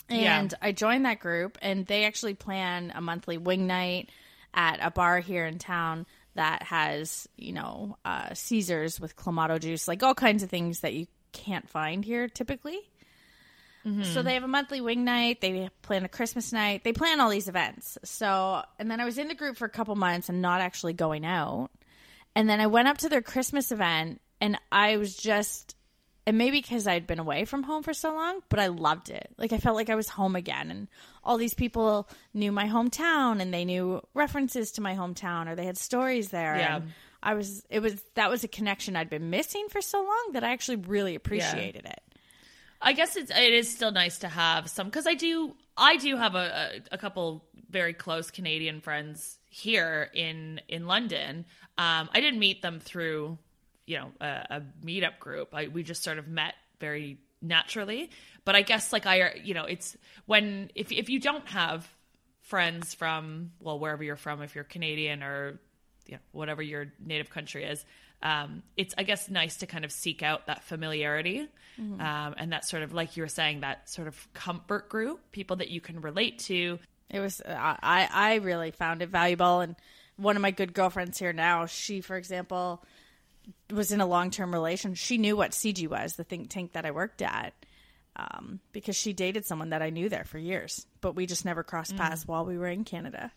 Yeah. 0.09 0.39
And 0.39 0.53
I 0.61 0.71
joined 0.71 1.05
that 1.05 1.19
group, 1.19 1.57
and 1.61 1.85
they 1.85 2.05
actually 2.05 2.35
plan 2.35 2.91
a 2.95 3.01
monthly 3.01 3.37
wing 3.37 3.67
night 3.67 4.09
at 4.53 4.79
a 4.81 4.91
bar 4.91 5.19
here 5.19 5.45
in 5.45 5.59
town 5.59 6.05
that 6.35 6.63
has, 6.63 7.27
you 7.37 7.53
know, 7.53 7.97
uh, 8.05 8.33
Caesars 8.33 8.99
with 8.99 9.15
Clamato 9.15 9.59
juice, 9.59 9.87
like 9.87 10.03
all 10.03 10.13
kinds 10.13 10.43
of 10.43 10.49
things 10.49 10.81
that 10.81 10.93
you 10.93 11.07
can't 11.31 11.69
find 11.69 12.05
here 12.05 12.27
typically. 12.27 12.79
So 14.03 14.23
they 14.23 14.33
have 14.33 14.43
a 14.43 14.47
monthly 14.47 14.81
wing 14.81 15.05
night. 15.05 15.41
They 15.41 15.69
plan 15.83 16.05
a 16.05 16.09
Christmas 16.09 16.51
night. 16.51 16.83
They 16.83 16.91
plan 16.91 17.19
all 17.19 17.29
these 17.29 17.47
events. 17.47 17.99
So, 18.03 18.63
and 18.79 18.89
then 18.89 18.99
I 18.99 19.05
was 19.05 19.19
in 19.19 19.27
the 19.27 19.35
group 19.35 19.57
for 19.57 19.65
a 19.65 19.69
couple 19.69 19.95
months 19.95 20.27
and 20.27 20.41
not 20.41 20.59
actually 20.59 20.93
going 20.93 21.23
out. 21.23 21.69
And 22.35 22.49
then 22.49 22.59
I 22.59 22.65
went 22.65 22.87
up 22.87 22.97
to 22.99 23.09
their 23.09 23.21
Christmas 23.21 23.71
event 23.71 24.21
and 24.41 24.57
I 24.71 24.97
was 24.97 25.15
just, 25.15 25.75
and 26.27 26.37
maybe 26.37 26.59
because 26.59 26.87
I'd 26.87 27.05
been 27.05 27.19
away 27.19 27.45
from 27.45 27.63
home 27.63 27.83
for 27.83 27.93
so 27.93 28.13
long, 28.13 28.41
but 28.49 28.59
I 28.59 28.67
loved 28.67 29.09
it. 29.09 29.29
Like 29.37 29.53
I 29.53 29.57
felt 29.57 29.75
like 29.75 29.89
I 29.89 29.95
was 29.95 30.09
home 30.09 30.35
again. 30.35 30.71
And 30.71 30.87
all 31.23 31.37
these 31.37 31.53
people 31.53 32.09
knew 32.33 32.51
my 32.51 32.67
hometown 32.67 33.41
and 33.41 33.53
they 33.53 33.65
knew 33.65 34.01
references 34.13 34.71
to 34.73 34.81
my 34.81 34.95
hometown 34.95 35.47
or 35.47 35.55
they 35.55 35.65
had 35.65 35.77
stories 35.77 36.29
there. 36.29 36.57
Yeah. 36.57 36.77
And 36.77 36.91
I 37.21 37.35
was, 37.35 37.63
it 37.69 37.79
was, 37.79 38.01
that 38.15 38.29
was 38.29 38.43
a 38.43 38.47
connection 38.47 38.95
I'd 38.95 39.09
been 39.09 39.29
missing 39.29 39.67
for 39.69 39.81
so 39.81 39.99
long 39.99 40.31
that 40.33 40.43
I 40.43 40.51
actually 40.51 40.77
really 40.77 41.15
appreciated 41.15 41.85
it. 41.85 42.01
I 42.81 42.93
guess 42.93 43.15
it's 43.15 43.31
it 43.31 43.53
is 43.53 43.73
still 43.73 43.91
nice 43.91 44.19
to 44.19 44.27
have 44.27 44.69
some 44.69 44.87
because 44.87 45.07
I 45.07 45.15
do 45.15 45.55
I 45.77 45.97
do 45.97 46.17
have 46.17 46.35
a, 46.35 46.81
a 46.91 46.95
a 46.95 46.97
couple 46.97 47.43
very 47.69 47.93
close 47.93 48.29
Canadian 48.29 48.79
friends 48.79 49.39
here 49.49 50.09
in 50.13 50.61
in 50.67 50.85
London. 50.85 51.45
Um, 51.77 52.09
I 52.13 52.21
didn't 52.21 52.39
meet 52.39 52.61
them 52.61 52.79
through 52.79 53.39
you 53.85 53.97
know 53.97 54.11
a, 54.21 54.25
a 54.25 54.61
meetup 54.83 55.19
group. 55.19 55.53
I 55.53 55.67
we 55.67 55.83
just 55.83 56.03
sort 56.03 56.17
of 56.17 56.27
met 56.27 56.55
very 56.79 57.19
naturally. 57.41 58.09
But 58.43 58.55
I 58.55 58.61
guess 58.61 58.93
like 58.93 59.05
I 59.05 59.41
you 59.43 59.53
know 59.53 59.65
it's 59.65 59.95
when 60.25 60.71
if 60.75 60.91
if 60.91 61.09
you 61.09 61.19
don't 61.19 61.47
have 61.47 61.87
friends 62.41 62.93
from 62.93 63.51
well 63.59 63.79
wherever 63.79 64.03
you're 64.03 64.15
from 64.15 64.41
if 64.41 64.55
you're 64.55 64.63
Canadian 64.63 65.23
or 65.23 65.59
you 66.05 66.13
know, 66.13 66.19
whatever 66.31 66.61
your 66.61 66.87
native 67.03 67.29
country 67.29 67.63
is. 67.63 67.83
Um, 68.21 68.63
it's 68.77 68.93
I 68.97 69.03
guess 69.03 69.29
nice 69.29 69.57
to 69.57 69.67
kind 69.67 69.85
of 69.85 69.91
seek 69.91 70.23
out 70.23 70.47
that 70.47 70.63
familiarity 70.63 71.47
um, 71.77 72.35
and 72.37 72.53
that 72.53 72.65
sort 72.65 72.83
of 72.83 72.93
like 72.93 73.17
you 73.17 73.23
were 73.23 73.29
saying 73.29 73.61
that 73.61 73.89
sort 73.89 74.07
of 74.07 74.33
comfort 74.33 74.89
group, 74.89 75.31
people 75.31 75.57
that 75.57 75.69
you 75.69 75.81
can 75.81 76.01
relate 76.01 76.39
to. 76.39 76.79
It 77.09 77.19
was 77.19 77.41
I 77.45 78.07
I 78.11 78.35
really 78.35 78.71
found 78.71 79.01
it 79.01 79.09
valuable 79.09 79.59
and 79.59 79.75
one 80.17 80.37
of 80.37 80.41
my 80.41 80.51
good 80.51 80.73
girlfriends 80.73 81.19
here 81.19 81.33
now, 81.33 81.65
she 81.65 82.01
for 82.01 82.15
example 82.15 82.83
was 83.71 83.91
in 83.91 84.01
a 84.01 84.05
long-term 84.05 84.53
relation. 84.53 84.93
She 84.95 85.17
knew 85.17 85.35
what 85.37 85.51
CG 85.51 85.87
was, 85.87 86.15
the 86.15 86.23
think 86.23 86.49
tank 86.49 86.73
that 86.73 86.85
I 86.85 86.91
worked 86.91 87.21
at. 87.21 87.53
Um, 88.17 88.61
because 88.71 88.95
she 88.95 89.11
dated 89.11 89.45
someone 89.45 89.71
that 89.71 89.81
I 89.81 89.89
knew 89.89 90.07
there 90.07 90.23
for 90.23 90.37
years, 90.37 90.87
but 91.01 91.15
we 91.15 91.25
just 91.25 91.43
never 91.43 91.63
crossed 91.63 91.97
paths 91.97 92.25
while 92.25 92.45
we 92.45 92.57
were 92.57 92.69
in 92.69 92.85
Canada. 92.85 93.29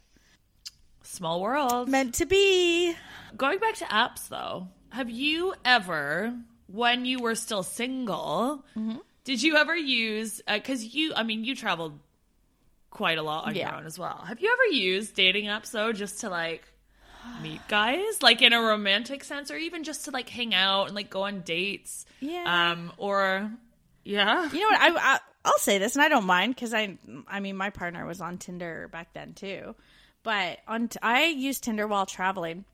Small 1.02 1.40
world. 1.40 1.88
Meant 1.88 2.14
to 2.16 2.26
be. 2.26 2.94
Going 3.36 3.58
back 3.58 3.74
to 3.76 3.84
apps 3.86 4.28
though, 4.28 4.68
have 4.90 5.10
you 5.10 5.54
ever, 5.64 6.32
when 6.68 7.04
you 7.06 7.18
were 7.20 7.34
still 7.34 7.62
single, 7.64 8.64
Mm-hmm. 8.76 8.98
did 9.24 9.42
you 9.42 9.56
ever 9.56 9.74
use? 9.74 10.40
Because 10.46 10.84
you, 10.94 11.12
I 11.16 11.22
mean, 11.24 11.44
you 11.44 11.56
traveled 11.56 11.98
quite 12.90 13.18
a 13.18 13.22
lot 13.22 13.46
on 13.46 13.54
your 13.56 13.74
own 13.74 13.84
as 13.86 13.98
well. 13.98 14.22
Have 14.28 14.40
you 14.40 14.50
ever 14.52 14.74
used 14.76 15.14
dating 15.16 15.46
apps 15.46 15.72
though, 15.72 15.92
just 15.92 16.20
to 16.20 16.28
like 16.30 16.62
meet 17.42 17.60
guys, 17.68 18.22
like 18.22 18.42
in 18.42 18.52
a 18.52 18.60
romantic 18.60 19.24
sense, 19.24 19.50
or 19.50 19.56
even 19.56 19.84
just 19.84 20.04
to 20.06 20.10
like 20.10 20.28
hang 20.28 20.54
out 20.54 20.86
and 20.86 20.94
like 20.94 21.10
go 21.10 21.22
on 21.22 21.40
dates. 21.40 22.06
Yeah. 22.20 22.70
Um. 22.72 22.92
Or 22.96 23.50
yeah. 24.04 24.50
You 24.52 24.60
know 24.60 24.68
what? 24.68 24.80
I, 24.80 25.14
I 25.14 25.18
I'll 25.44 25.58
say 25.58 25.78
this, 25.78 25.96
and 25.96 26.02
I 26.02 26.08
don't 26.08 26.26
mind 26.26 26.54
because 26.54 26.74
I 26.74 26.96
I 27.26 27.40
mean 27.40 27.56
my 27.56 27.70
partner 27.70 28.04
was 28.06 28.20
on 28.20 28.38
Tinder 28.38 28.88
back 28.88 29.12
then 29.14 29.34
too, 29.34 29.74
but 30.22 30.58
on 30.66 30.88
t- 30.88 30.98
I 31.02 31.26
used 31.26 31.64
Tinder 31.64 31.86
while 31.86 32.06
traveling, 32.06 32.64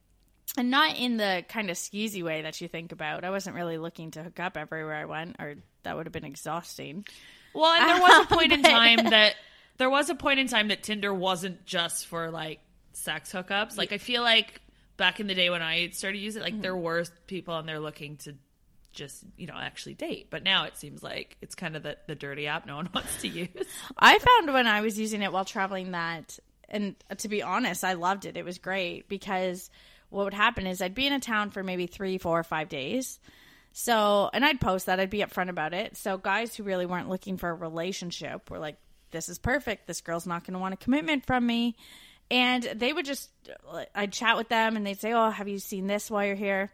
and 0.57 0.71
not 0.71 0.97
in 0.97 1.17
the 1.17 1.45
kind 1.47 1.69
of 1.69 1.77
skeezy 1.77 2.23
way 2.23 2.41
that 2.41 2.59
you 2.61 2.67
think 2.67 2.91
about. 2.91 3.23
I 3.23 3.29
wasn't 3.29 3.55
really 3.55 3.77
looking 3.77 4.11
to 4.11 4.23
hook 4.23 4.39
up 4.39 4.57
everywhere 4.57 4.95
I 4.95 5.05
went, 5.05 5.37
or 5.39 5.55
that 5.83 5.95
would 5.95 6.05
have 6.05 6.13
been 6.13 6.25
exhausting. 6.25 7.05
Well, 7.53 7.71
and 7.71 7.89
there 7.89 8.01
was 8.01 8.25
a 8.25 8.27
point 8.35 8.51
in 8.51 8.63
time 8.63 9.09
that 9.09 9.35
there 9.77 9.89
was 9.89 10.09
a 10.09 10.15
point 10.15 10.39
in 10.39 10.47
time 10.47 10.69
that 10.69 10.83
Tinder 10.83 11.13
wasn't 11.13 11.65
just 11.65 12.07
for 12.07 12.31
like 12.31 12.59
sex 12.95 13.31
hookups. 13.31 13.77
Like 13.77 13.91
I 13.91 13.97
feel 13.97 14.21
like 14.21 14.61
back 14.97 15.19
in 15.19 15.27
the 15.27 15.35
day 15.35 15.49
when 15.49 15.61
I 15.61 15.89
started 15.89 16.19
using 16.19 16.41
it, 16.41 16.45
like 16.45 16.61
there 16.61 16.73
mm-hmm. 16.73 16.83
were 16.83 17.05
people 17.27 17.53
on 17.53 17.65
there 17.65 17.79
looking 17.79 18.17
to 18.17 18.35
just 18.91 19.23
you 19.37 19.47
know 19.47 19.55
actually 19.55 19.93
date. 19.93 20.27
But 20.29 20.43
now 20.43 20.65
it 20.65 20.77
seems 20.77 21.03
like 21.03 21.37
it's 21.41 21.55
kind 21.55 21.75
of 21.75 21.83
the, 21.83 21.97
the 22.07 22.15
dirty 22.15 22.47
app 22.47 22.65
no 22.65 22.77
one 22.77 22.89
wants 22.93 23.21
to 23.21 23.27
use. 23.27 23.49
I 23.97 24.17
found 24.17 24.53
when 24.53 24.67
I 24.67 24.81
was 24.81 24.97
using 24.97 25.21
it 25.21 25.31
while 25.31 25.45
traveling 25.45 25.91
that, 25.91 26.39
and 26.69 26.95
to 27.17 27.27
be 27.27 27.43
honest, 27.43 27.83
I 27.83 27.93
loved 27.93 28.25
it. 28.25 28.37
It 28.37 28.45
was 28.45 28.57
great 28.57 29.07
because 29.07 29.69
what 30.09 30.23
would 30.23 30.33
happen 30.33 30.65
is 30.65 30.81
I'd 30.81 30.95
be 30.95 31.07
in 31.07 31.13
a 31.13 31.19
town 31.19 31.51
for 31.51 31.63
maybe 31.63 31.87
three, 31.87 32.17
four, 32.17 32.39
or 32.39 32.43
five 32.43 32.69
days. 32.69 33.19
So, 33.77 34.29
and 34.31 34.45
I'd 34.45 34.61
post 34.61 34.85
that, 34.85 35.01
I'd 35.01 35.09
be 35.09 35.19
upfront 35.19 35.49
about 35.49 35.73
it. 35.73 35.97
So, 35.97 36.17
guys 36.17 36.55
who 36.55 36.63
really 36.63 36.85
weren't 36.85 37.09
looking 37.09 37.35
for 37.35 37.49
a 37.49 37.53
relationship 37.53 38.49
were 38.49 38.59
like, 38.59 38.77
this 39.11 39.27
is 39.27 39.37
perfect. 39.37 39.87
This 39.87 39.99
girl's 39.99 40.25
not 40.25 40.45
going 40.45 40.53
to 40.53 40.59
want 40.59 40.73
a 40.73 40.77
commitment 40.77 41.25
from 41.25 41.45
me. 41.45 41.75
And 42.31 42.63
they 42.63 42.91
would 42.91 43.05
just, 43.05 43.29
uh, 43.71 43.85
I'd 43.93 44.11
chat 44.11 44.37
with 44.37 44.49
them 44.49 44.75
and 44.75 44.85
they'd 44.85 44.99
say, 44.99 45.13
Oh, 45.13 45.29
have 45.29 45.47
you 45.47 45.59
seen 45.59 45.87
this 45.87 46.09
while 46.09 46.25
you're 46.25 46.35
here? 46.35 46.71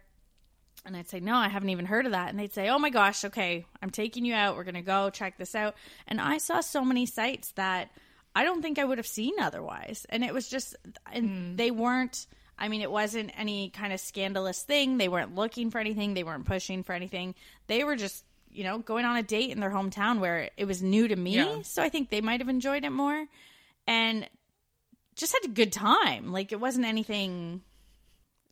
And 0.84 0.96
I'd 0.96 1.08
say, 1.08 1.20
No, 1.20 1.36
I 1.36 1.48
haven't 1.48 1.70
even 1.70 1.86
heard 1.86 2.06
of 2.06 2.12
that. 2.12 2.30
And 2.30 2.38
they'd 2.38 2.52
say, 2.52 2.68
Oh 2.68 2.78
my 2.78 2.90
gosh, 2.90 3.24
okay, 3.26 3.66
I'm 3.82 3.90
taking 3.90 4.24
you 4.24 4.34
out. 4.34 4.56
We're 4.56 4.64
going 4.64 4.74
to 4.74 4.82
go 4.82 5.10
check 5.10 5.36
this 5.36 5.54
out. 5.54 5.74
And 6.06 6.20
I 6.20 6.38
saw 6.38 6.60
so 6.60 6.84
many 6.84 7.06
sites 7.06 7.52
that 7.52 7.90
I 8.34 8.44
don't 8.44 8.62
think 8.62 8.78
I 8.78 8.84
would 8.84 8.98
have 8.98 9.06
seen 9.06 9.34
otherwise. 9.38 10.06
And 10.08 10.24
it 10.24 10.32
was 10.32 10.48
just, 10.48 10.74
and 11.12 11.28
hmm. 11.28 11.56
they 11.56 11.70
weren't, 11.70 12.26
I 12.58 12.68
mean, 12.68 12.80
it 12.80 12.90
wasn't 12.90 13.32
any 13.36 13.70
kind 13.70 13.92
of 13.92 14.00
scandalous 14.00 14.62
thing. 14.62 14.96
They 14.96 15.08
weren't 15.08 15.34
looking 15.34 15.70
for 15.70 15.78
anything, 15.78 16.14
they 16.14 16.24
weren't 16.24 16.46
pushing 16.46 16.82
for 16.82 16.94
anything. 16.94 17.34
They 17.66 17.84
were 17.84 17.96
just, 17.96 18.24
you 18.50 18.64
know, 18.64 18.78
going 18.78 19.04
on 19.04 19.16
a 19.16 19.22
date 19.22 19.50
in 19.50 19.60
their 19.60 19.70
hometown 19.70 20.20
where 20.20 20.50
it 20.56 20.64
was 20.64 20.82
new 20.82 21.08
to 21.08 21.16
me. 21.16 21.36
Yeah. 21.36 21.62
So 21.62 21.82
I 21.82 21.88
think 21.88 22.08
they 22.10 22.20
might 22.20 22.40
have 22.40 22.48
enjoyed 22.48 22.84
it 22.84 22.90
more. 22.90 23.26
And 23.86 24.28
just 25.16 25.32
had 25.32 25.50
a 25.50 25.54
good 25.54 25.72
time. 25.72 26.32
Like 26.32 26.52
it 26.52 26.60
wasn't 26.60 26.86
anything 26.86 27.62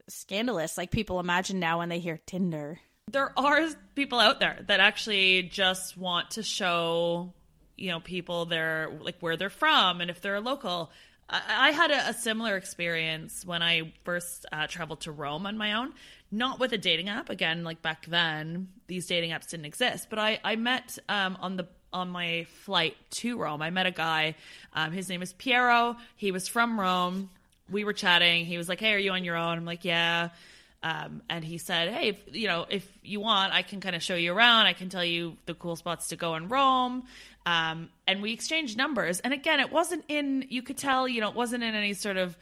scandalous 0.09 0.76
like 0.76 0.90
people 0.90 1.21
imagine 1.21 1.61
now 1.61 1.79
when 1.79 1.88
they 1.88 2.00
hear 2.00 2.19
Tinder. 2.26 2.81
there 3.12 3.33
are 3.38 3.69
people 3.95 4.19
out 4.19 4.40
there 4.40 4.59
that 4.67 4.81
actually 4.81 5.45
just 5.45 5.97
want 5.97 6.33
to 6.33 6.43
show 6.43 7.33
you 7.76 7.90
know 7.90 8.00
people 8.00 8.45
their 8.45 8.90
like 9.02 9.17
where 9.21 9.37
they're 9.37 9.50
from 9.50 10.00
and 10.00 10.11
if 10.11 10.21
they're 10.21 10.35
a 10.35 10.40
local 10.40 10.90
i, 11.29 11.69
I 11.69 11.71
had 11.71 11.93
a, 11.93 12.09
a 12.09 12.12
similar 12.14 12.57
experience 12.57 13.45
when 13.45 13.62
i 13.62 13.93
first 14.05 14.47
uh, 14.52 14.67
traveled 14.67 15.02
to 15.02 15.12
rome 15.12 15.47
on 15.47 15.57
my 15.57 15.75
own 15.75 15.93
not 16.33 16.59
with 16.59 16.73
a 16.73 16.79
dating 16.79 17.09
app 17.09 17.31
again 17.31 17.62
like 17.62 17.81
back 17.83 18.07
then 18.07 18.69
these 18.88 19.07
dating 19.07 19.31
apps 19.31 19.49
didn't 19.49 19.67
exist 19.67 20.09
but 20.11 20.19
i 20.19 20.40
i 20.43 20.57
met 20.57 20.99
um, 21.09 21.38
on 21.40 21.57
the 21.57 21.69
on 21.93 22.09
my 22.09 22.47
flight 22.65 22.97
to 23.11 23.39
rome 23.39 23.63
i 23.63 23.71
met 23.71 23.87
a 23.87 23.91
guy 23.91 24.35
um, 24.75 24.93
his 24.93 25.09
name 25.09 25.23
is 25.23 25.33
piero 25.35 25.97
he 26.17 26.33
was 26.33 26.49
from 26.49 26.79
rome 26.79 27.31
we 27.71 27.85
were 27.85 27.93
chatting 27.93 28.45
he 28.45 28.57
was 28.59 28.69
like 28.69 28.81
hey 28.81 28.93
are 28.95 28.99
you 28.99 29.13
on 29.13 29.25
your 29.25 29.37
own 29.37 29.59
i'm 29.59 29.65
like 29.65 29.85
yeah 29.85 30.31
um, 30.83 31.23
and 31.29 31.45
he 31.45 31.59
said, 31.59 31.93
"Hey, 31.93 32.09
if, 32.09 32.23
you 32.33 32.49
know, 32.49 32.65
if 32.71 32.91
you 33.03 33.21
want, 33.21 33.53
I 33.53 33.63
can 33.63 33.81
kind 33.81 33.95
of 33.95 34.03
show 34.03 34.15
you 34.15 34.33
around. 34.33 34.67
I 34.67 34.73
can 34.73 34.89
tell 34.89 35.05
you 35.05 35.37
the 35.45 35.55
cool 35.55 35.77
spots 35.77 36.09
to 36.09 36.17
go 36.17 36.37
in 36.37 36.49
Rome." 36.49 37.05
Um, 37.45 37.91
and 38.07 38.23
we 38.23 38.33
exchanged 38.33 38.79
numbers. 38.79 39.21
And 39.21 39.35
again, 39.35 39.61
it 39.61 39.71
wasn't 39.71 40.05
in. 40.09 40.47
You 40.49 40.63
could 40.63 40.79
tell, 40.79 41.07
you 41.07 41.21
know, 41.21 41.29
it 41.29 41.35
wasn't 41.35 41.65
in 41.65 41.75
any 41.75 41.93
sort 41.93 42.17
of, 42.17 42.37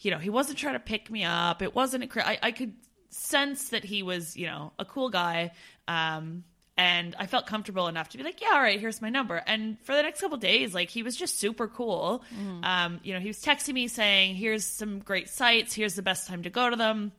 you 0.00 0.10
know, 0.10 0.18
he 0.18 0.30
wasn't 0.30 0.58
trying 0.58 0.74
to 0.74 0.80
pick 0.80 1.10
me 1.10 1.24
up. 1.24 1.60
It 1.60 1.74
wasn't. 1.74 2.04
A, 2.04 2.28
I, 2.28 2.38
I 2.42 2.52
could 2.52 2.72
sense 3.10 3.68
that 3.70 3.84
he 3.84 4.02
was, 4.02 4.38
you 4.38 4.46
know, 4.46 4.72
a 4.78 4.86
cool 4.86 5.10
guy. 5.10 5.52
Um, 5.86 6.44
and 6.82 7.14
I 7.18 7.26
felt 7.26 7.46
comfortable 7.46 7.86
enough 7.88 8.08
to 8.10 8.18
be 8.18 8.24
like, 8.24 8.40
yeah, 8.40 8.50
all 8.54 8.60
right, 8.60 8.80
here's 8.80 9.00
my 9.00 9.08
number. 9.10 9.36
And 9.46 9.78
for 9.84 9.94
the 9.94 10.02
next 10.02 10.20
couple 10.20 10.36
days, 10.38 10.74
like 10.74 10.90
he 10.90 11.02
was 11.02 11.16
just 11.16 11.38
super 11.38 11.68
cool. 11.68 12.22
Um, 12.62 13.00
you 13.04 13.12
know, 13.14 13.20
he 13.20 13.28
was 13.28 13.38
texting 13.42 13.74
me 13.74 13.88
saying, 13.88 14.34
here's 14.36 14.64
some 14.64 14.98
great 15.00 15.28
sites. 15.28 15.74
Here's 15.74 15.94
the 15.94 16.02
best 16.02 16.28
time 16.28 16.42
to 16.42 16.50
go 16.50 16.68
to 16.70 16.76
them 16.76 17.12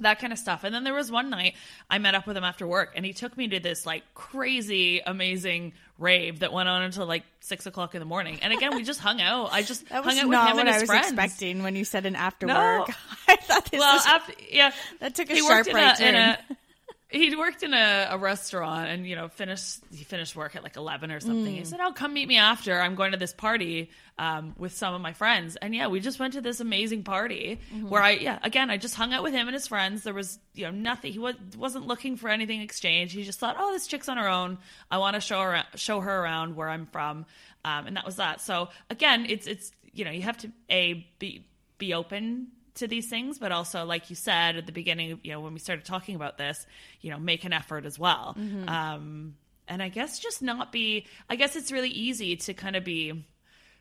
that 0.00 0.18
kind 0.18 0.30
of 0.30 0.38
stuff. 0.38 0.62
And 0.64 0.74
then 0.74 0.84
there 0.84 0.92
was 0.92 1.10
one 1.10 1.30
night 1.30 1.54
I 1.88 1.96
met 1.98 2.14
up 2.14 2.26
with 2.26 2.36
him 2.36 2.44
after 2.44 2.66
work 2.66 2.92
and 2.96 3.02
he 3.06 3.14
took 3.14 3.34
me 3.34 3.48
to 3.48 3.60
this 3.60 3.86
like 3.86 4.02
crazy, 4.14 5.00
amazing 5.00 5.72
rave 5.98 6.40
that 6.40 6.52
went 6.52 6.68
on 6.68 6.82
until 6.82 7.06
like 7.06 7.22
six 7.40 7.64
o'clock 7.64 7.94
in 7.94 8.00
the 8.00 8.04
morning. 8.06 8.38
And 8.42 8.52
again, 8.52 8.74
we 8.76 8.82
just 8.82 9.00
hung 9.00 9.22
out. 9.22 9.48
I 9.52 9.62
just 9.62 9.88
That 9.88 10.04
was 10.04 10.18
hung 10.18 10.34
out 10.34 10.44
with 10.44 10.48
him 10.50 10.56
what 10.56 10.60
and 10.60 10.68
I 10.68 10.72
his 10.74 10.82
was 10.82 10.90
friends. 10.90 11.06
expecting 11.12 11.62
when 11.62 11.76
you 11.76 11.84
said 11.86 12.04
an 12.04 12.14
after 12.14 12.46
No. 12.46 12.54
work. 12.80 12.90
I 13.28 13.36
thought 13.36 13.64
this 13.70 13.78
Well, 13.80 13.94
was 13.94 14.06
after, 14.06 14.34
yeah, 14.50 14.72
that 15.00 15.14
took 15.14 15.30
a 15.30 15.36
sharp 15.36 15.66
right 15.72 15.98
a, 15.98 16.12
turn. 16.12 16.36
a 17.10 17.18
he 17.18 17.36
worked 17.36 17.62
in 17.62 17.72
a, 17.72 18.08
a 18.10 18.18
restaurant 18.18 18.88
and 18.88 19.06
you 19.06 19.14
know 19.16 19.28
finished 19.28 19.78
he 19.92 20.04
finished 20.04 20.34
work 20.34 20.56
at 20.56 20.62
like 20.62 20.76
11 20.76 21.10
or 21.10 21.20
something. 21.20 21.54
Mm. 21.54 21.58
he 21.58 21.64
said 21.64 21.78
oh 21.80 21.92
come 21.92 22.12
meet 22.14 22.26
me 22.26 22.36
after. 22.36 22.80
I'm 22.80 22.94
going 22.94 23.12
to 23.12 23.16
this 23.18 23.32
party 23.32 23.90
um, 24.18 24.54
with 24.58 24.72
some 24.72 24.92
of 24.94 25.00
my 25.00 25.12
friends. 25.12 25.56
And 25.56 25.74
yeah 25.74 25.86
we 25.86 26.00
just 26.00 26.18
went 26.18 26.34
to 26.34 26.40
this 26.40 26.60
amazing 26.60 27.04
party 27.04 27.60
Mm-hmm. 27.74 27.88
where 27.88 28.02
i 28.02 28.10
yeah 28.10 28.38
again 28.42 28.70
i 28.70 28.76
just 28.76 28.94
hung 28.94 29.12
out 29.12 29.22
with 29.22 29.32
him 29.32 29.46
and 29.46 29.54
his 29.54 29.66
friends. 29.68 30.02
There 30.02 30.14
was 30.14 30.38
you 30.54 30.64
know 30.64 30.70
nothing 30.72 31.12
he 31.12 31.18
was, 31.18 31.34
wasn't 31.56 31.86
looking 31.86 32.16
for 32.16 32.28
anything 32.28 32.60
exchange. 32.60 33.12
He 33.12 33.22
just 33.22 33.38
thought 33.38 33.56
oh 33.58 33.72
this 33.72 33.86
chick's 33.86 34.08
on 34.08 34.16
her 34.16 34.28
own. 34.28 34.58
I 34.90 34.98
want 34.98 35.14
to 35.14 35.20
show 35.20 35.40
her 35.42 35.62
show 35.76 36.00
her 36.00 36.22
around 36.22 36.56
where 36.56 36.68
i'm 36.68 36.86
from. 36.86 37.26
Um, 37.64 37.86
and 37.86 37.96
that 37.96 38.04
was 38.04 38.16
that. 38.16 38.40
So 38.40 38.68
again 38.90 39.26
it's 39.28 39.46
it's 39.46 39.70
you 39.92 40.04
know 40.04 40.10
you 40.10 40.22
have 40.22 40.38
to 40.38 40.50
a 40.70 41.06
be 41.18 41.46
be 41.78 41.94
open 41.94 42.48
to 42.76 42.88
these 42.88 43.08
things, 43.08 43.38
but 43.38 43.52
also, 43.52 43.84
like 43.84 44.10
you 44.10 44.16
said 44.16 44.56
at 44.56 44.66
the 44.66 44.72
beginning, 44.72 45.20
you 45.22 45.32
know, 45.32 45.40
when 45.40 45.52
we 45.52 45.58
started 45.58 45.84
talking 45.84 46.14
about 46.16 46.38
this, 46.38 46.66
you 47.00 47.10
know, 47.10 47.18
make 47.18 47.44
an 47.44 47.52
effort 47.52 47.84
as 47.84 47.98
well. 47.98 48.36
Um, 48.68 49.34
and 49.68 49.82
I 49.82 49.88
guess 49.88 50.18
just 50.18 50.42
not 50.42 50.72
be, 50.72 51.06
I 51.28 51.36
guess 51.36 51.56
it's 51.56 51.72
really 51.72 51.90
easy 51.90 52.36
to 52.36 52.54
kind 52.54 52.76
of 52.76 52.84
be 52.84 53.24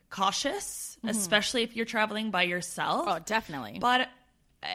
cautious, 0.10 0.98
especially 1.04 1.64
if 1.64 1.76
you're 1.76 1.86
traveling 1.86 2.32
by 2.32 2.44
yourself. 2.44 3.06
oh, 3.08 3.20
definitely. 3.20 3.78
But 3.80 4.10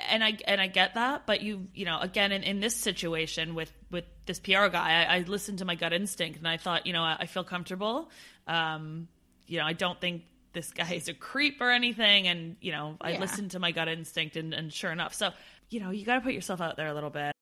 and 0.09 0.22
I 0.22 0.38
and 0.46 0.61
I 0.61 0.66
get 0.68 0.94
that, 0.94 1.26
but 1.26 1.42
you 1.42 1.66
you 1.74 1.85
know 1.85 1.98
again 1.98 2.33
in, 2.33 2.42
in 2.42 2.61
this 2.61 2.76
situation 2.76 3.54
with 3.54 3.72
with 3.90 4.04
this 4.26 4.38
Piero 4.38 4.68
guy, 4.70 5.04
I, 5.04 5.16
I 5.16 5.18
listened 5.20 5.59
to 5.59 5.64
my 5.64 5.74
gut 5.74 5.92
instinct 5.92 6.38
and 6.38 6.46
I 6.46 6.56
thought 6.56 6.87
you 6.87 6.92
know 6.92 7.02
I, 7.02 7.16
I 7.20 7.26
feel 7.26 7.44
comfortable. 7.44 8.11
Um, 8.46 9.09
you 9.46 9.59
know 9.59 9.64
I 9.64 9.72
don't 9.72 10.00
think 10.00 10.22
this 10.52 10.70
guy 10.72 10.92
is 10.94 11.08
a 11.08 11.14
creep 11.14 11.60
or 11.60 11.70
anything, 11.70 12.26
and 12.28 12.56
you 12.60 12.72
know 12.72 12.96
I 13.00 13.12
Yeah. 13.12 13.20
listened 13.20 13.50
to 13.52 13.58
my 13.58 13.72
gut 13.72 13.88
instinct 13.88 14.36
and, 14.36 14.52
and 14.54 14.72
sure 14.72 14.90
enough, 14.92 15.14
so 15.14 15.30
you 15.70 15.80
know 15.80 15.90
you 15.90 16.04
got 16.04 16.16
to 16.16 16.20
put 16.20 16.32
yourself 16.34 16.60
out 16.60 16.76
there 16.76 16.88
a 16.88 16.94
little 16.94 17.10
bit. 17.10 17.32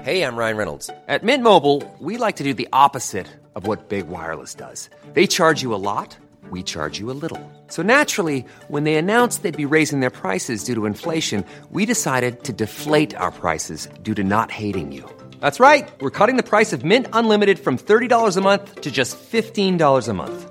Hey, 0.00 0.22
I'm 0.24 0.36
Ryan 0.36 0.56
Reynolds. 0.56 0.90
At 1.06 1.22
Mint 1.22 1.44
Mobile, 1.44 1.82
we 2.00 2.16
like 2.16 2.36
to 2.36 2.42
do 2.44 2.54
the 2.54 2.68
opposite 2.72 3.28
of 3.54 3.66
what 3.66 3.88
Big 3.88 4.08
Wireless 4.08 4.54
does. 4.54 4.90
They 5.12 5.26
charge 5.26 5.62
you 5.62 5.74
a 5.74 5.76
lot, 5.76 6.16
we 6.50 6.62
charge 6.62 6.98
you 6.98 7.10
a 7.10 7.14
little. 7.14 7.40
So 7.68 7.82
naturally, 7.82 8.44
when 8.68 8.84
they 8.84 8.96
announced 8.96 9.42
they'd 9.42 9.56
be 9.56 9.66
raising 9.66 10.00
their 10.00 10.10
prices 10.10 10.64
due 10.64 10.74
to 10.74 10.86
inflation, 10.86 11.44
we 11.70 11.86
decided 11.86 12.42
to 12.44 12.52
deflate 12.52 13.14
our 13.16 13.30
prices 13.30 13.88
due 14.02 14.14
to 14.14 14.24
not 14.24 14.50
hating 14.50 14.90
you. 14.92 15.08
That's 15.40 15.60
right. 15.60 15.88
We're 16.00 16.10
cutting 16.10 16.36
the 16.36 16.42
price 16.42 16.72
of 16.72 16.84
Mint 16.84 17.06
Unlimited 17.12 17.58
from 17.58 17.76
$30 17.78 18.36
a 18.36 18.40
month 18.40 18.80
to 18.80 18.90
just 18.90 19.16
$15 19.18 20.08
a 20.08 20.12
month. 20.14 20.50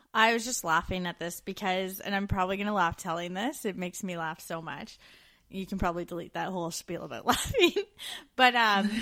I 0.13 0.33
was 0.33 0.43
just 0.43 0.63
laughing 0.63 1.07
at 1.07 1.19
this 1.19 1.41
because, 1.41 1.99
and 1.99 2.13
I'm 2.13 2.27
probably 2.27 2.57
going 2.57 2.67
to 2.67 2.73
laugh 2.73 2.97
telling 2.97 3.33
this. 3.33 3.65
It 3.65 3.77
makes 3.77 4.03
me 4.03 4.17
laugh 4.17 4.41
so 4.41 4.61
much. 4.61 4.97
You 5.49 5.65
can 5.65 5.77
probably 5.77 6.05
delete 6.05 6.33
that 6.33 6.49
whole 6.49 6.71
spiel 6.71 7.03
about 7.03 7.25
laughing. 7.25 7.73
But 8.35 8.55
um 8.55 8.89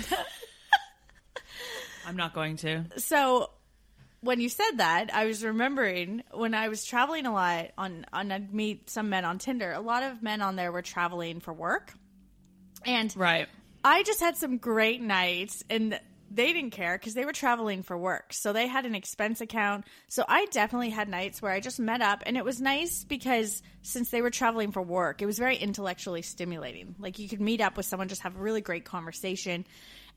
I'm 2.06 2.16
not 2.16 2.34
going 2.34 2.56
to. 2.58 2.84
so 2.96 3.50
when 4.22 4.40
you 4.40 4.48
said 4.48 4.72
that, 4.76 5.14
I 5.14 5.26
was 5.26 5.44
remembering 5.44 6.22
when 6.32 6.54
I 6.54 6.68
was 6.68 6.84
traveling 6.84 7.26
a 7.26 7.32
lot 7.32 7.68
on 7.78 8.04
on 8.12 8.32
I'd 8.32 8.52
meet 8.52 8.90
some 8.90 9.08
men 9.08 9.24
on 9.24 9.38
Tinder. 9.38 9.72
A 9.72 9.80
lot 9.80 10.02
of 10.02 10.22
men 10.22 10.42
on 10.42 10.56
there 10.56 10.72
were 10.72 10.82
traveling 10.82 11.40
for 11.40 11.52
work. 11.52 11.92
And 12.86 13.14
Right. 13.16 13.48
I 13.84 14.02
just 14.02 14.20
had 14.20 14.36
some 14.36 14.58
great 14.58 15.00
nights 15.00 15.62
and 15.70 15.98
they 16.30 16.52
didn't 16.52 16.70
care 16.70 16.96
because 16.96 17.14
they 17.14 17.24
were 17.24 17.32
traveling 17.32 17.82
for 17.82 17.98
work. 17.98 18.32
So 18.32 18.52
they 18.52 18.68
had 18.68 18.86
an 18.86 18.94
expense 18.94 19.40
account. 19.40 19.84
So 20.08 20.24
I 20.28 20.46
definitely 20.46 20.90
had 20.90 21.08
nights 21.08 21.42
where 21.42 21.50
I 21.52 21.58
just 21.60 21.80
met 21.80 22.00
up 22.00 22.22
and 22.24 22.36
it 22.36 22.44
was 22.44 22.60
nice 22.60 23.02
because 23.04 23.62
since 23.82 24.10
they 24.10 24.22
were 24.22 24.30
traveling 24.30 24.70
for 24.70 24.80
work, 24.80 25.22
it 25.22 25.26
was 25.26 25.38
very 25.38 25.56
intellectually 25.56 26.22
stimulating. 26.22 26.94
Like 27.00 27.18
you 27.18 27.28
could 27.28 27.40
meet 27.40 27.60
up 27.60 27.76
with 27.76 27.86
someone, 27.86 28.06
just 28.08 28.22
have 28.22 28.36
a 28.36 28.40
really 28.40 28.60
great 28.60 28.84
conversation 28.84 29.66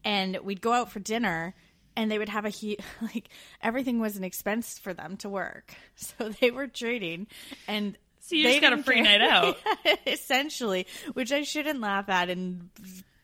and 0.05 0.37
we'd 0.43 0.61
go 0.61 0.71
out 0.73 0.91
for 0.91 0.99
dinner 0.99 1.55
and 1.95 2.11
they 2.11 2.17
would 2.19 2.29
have 2.29 2.45
a 2.45 2.49
he 2.49 2.77
like 3.01 3.29
everything 3.61 3.99
was 3.99 4.15
an 4.15 4.23
expense 4.23 4.77
for 4.77 4.93
them 4.93 5.17
to 5.17 5.29
work. 5.29 5.73
So 5.95 6.29
they 6.29 6.51
were 6.51 6.67
trading 6.67 7.25
and 7.67 7.97
So 8.19 8.35
you 8.35 8.43
they 8.43 8.59
just 8.59 8.61
got 8.61 8.73
a 8.73 8.83
free 8.83 9.01
care. 9.01 9.03
night 9.03 9.21
out. 9.21 9.57
essentially, 10.07 10.85
which 11.13 11.31
I 11.31 11.41
shouldn't 11.41 11.81
laugh 11.81 12.07
at, 12.09 12.29
and 12.29 12.69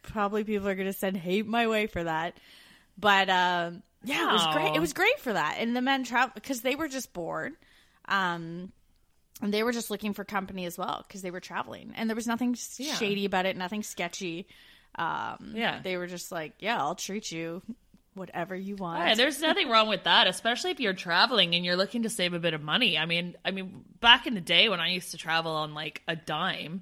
probably 0.01 0.43
people 0.43 0.67
are 0.67 0.75
going 0.75 0.87
to 0.87 0.93
send 0.93 1.17
hate 1.17 1.45
my 1.45 1.67
way 1.67 1.85
for 1.87 2.03
that. 2.03 2.35
But 2.99 3.29
um, 3.29 3.83
yeah, 4.03 4.29
it 4.29 4.33
was 4.33 4.47
great. 4.47 4.75
It 4.75 4.79
was 4.79 4.93
great 4.93 5.19
for 5.19 5.33
that, 5.33 5.57
and 5.59 5.75
the 5.75 5.81
men 5.81 6.03
travel 6.03 6.31
because 6.35 6.61
they 6.61 6.75
were 6.75 6.87
just 6.87 7.13
bored. 7.13 7.53
Um, 8.07 8.71
and 9.41 9.53
they 9.53 9.63
were 9.63 9.71
just 9.71 9.89
looking 9.89 10.13
for 10.13 10.25
company 10.25 10.65
as 10.65 10.77
well 10.77 11.05
because 11.07 11.21
they 11.21 11.31
were 11.31 11.39
traveling, 11.39 11.93
and 11.95 12.09
there 12.09 12.15
was 12.15 12.27
nothing 12.27 12.55
shady 12.55 13.25
about 13.25 13.45
it, 13.45 13.55
nothing 13.55 13.83
sketchy. 13.83 14.47
Um, 14.95 15.53
Yeah. 15.55 15.79
they 15.81 15.95
were 15.97 16.07
just 16.07 16.31
like, 16.31 16.53
"Yeah, 16.59 16.77
I'll 16.77 16.95
treat 16.95 17.31
you 17.31 17.61
whatever 18.15 18.55
you 18.55 18.75
want." 18.75 18.99
Yeah, 19.07 19.15
there's 19.15 19.39
nothing 19.39 19.69
wrong 19.69 19.87
with 19.87 20.03
that, 20.03 20.27
especially 20.27 20.71
if 20.71 20.79
you're 20.81 20.93
traveling 20.93 21.55
and 21.55 21.63
you're 21.63 21.77
looking 21.77 22.03
to 22.03 22.09
save 22.09 22.33
a 22.33 22.39
bit 22.39 22.53
of 22.53 22.61
money. 22.61 22.97
I 22.97 23.05
mean, 23.05 23.35
I 23.45 23.51
mean, 23.51 23.85
back 24.01 24.27
in 24.27 24.33
the 24.33 24.41
day 24.41 24.67
when 24.67 24.79
I 24.81 24.89
used 24.89 25.11
to 25.11 25.17
travel 25.17 25.51
on 25.53 25.73
like 25.73 26.01
a 26.07 26.15
dime, 26.17 26.81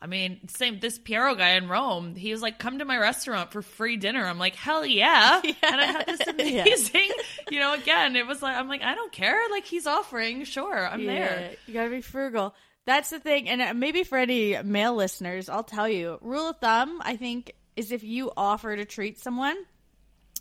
I 0.00 0.06
mean, 0.06 0.46
same 0.48 0.78
this 0.78 0.96
Piero 0.98 1.34
guy 1.34 1.50
in 1.50 1.68
Rome, 1.68 2.14
he 2.14 2.30
was 2.30 2.40
like, 2.40 2.58
"Come 2.58 2.78
to 2.78 2.84
my 2.84 2.96
restaurant 2.96 3.50
for 3.50 3.62
free 3.62 3.96
dinner." 3.96 4.24
I'm 4.24 4.38
like, 4.38 4.54
"Hell 4.54 4.86
yeah!" 4.86 5.40
And 5.62 5.80
I 5.80 5.84
had 5.84 6.06
this 6.06 6.26
amazing, 6.26 7.10
you 7.50 7.58
know. 7.58 7.74
Again, 7.74 8.14
it 8.14 8.26
was 8.26 8.40
like, 8.40 8.56
I'm 8.56 8.68
like, 8.68 8.82
I 8.82 8.94
don't 8.94 9.10
care. 9.12 9.38
Like 9.50 9.64
he's 9.64 9.86
offering, 9.86 10.44
sure, 10.44 10.86
I'm 10.86 11.04
there. 11.04 11.52
You 11.66 11.74
gotta 11.74 11.90
be 11.90 12.00
frugal. 12.00 12.54
That's 12.86 13.10
the 13.10 13.20
thing. 13.20 13.48
And 13.48 13.60
uh, 13.60 13.74
maybe 13.74 14.04
for 14.04 14.16
any 14.16 14.60
male 14.62 14.94
listeners, 14.94 15.48
I'll 15.48 15.64
tell 15.64 15.88
you 15.88 16.18
rule 16.22 16.48
of 16.48 16.58
thumb, 16.58 17.02
I 17.04 17.16
think, 17.16 17.52
is 17.76 17.92
if 17.92 18.02
you 18.02 18.32
offer 18.36 18.74
to 18.76 18.84
treat 18.84 19.18
someone, 19.18 19.56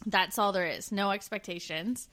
that's 0.06 0.38
all 0.38 0.52
there 0.52 0.66
is. 0.66 0.92
No 0.92 1.12
expectations. 1.12 2.08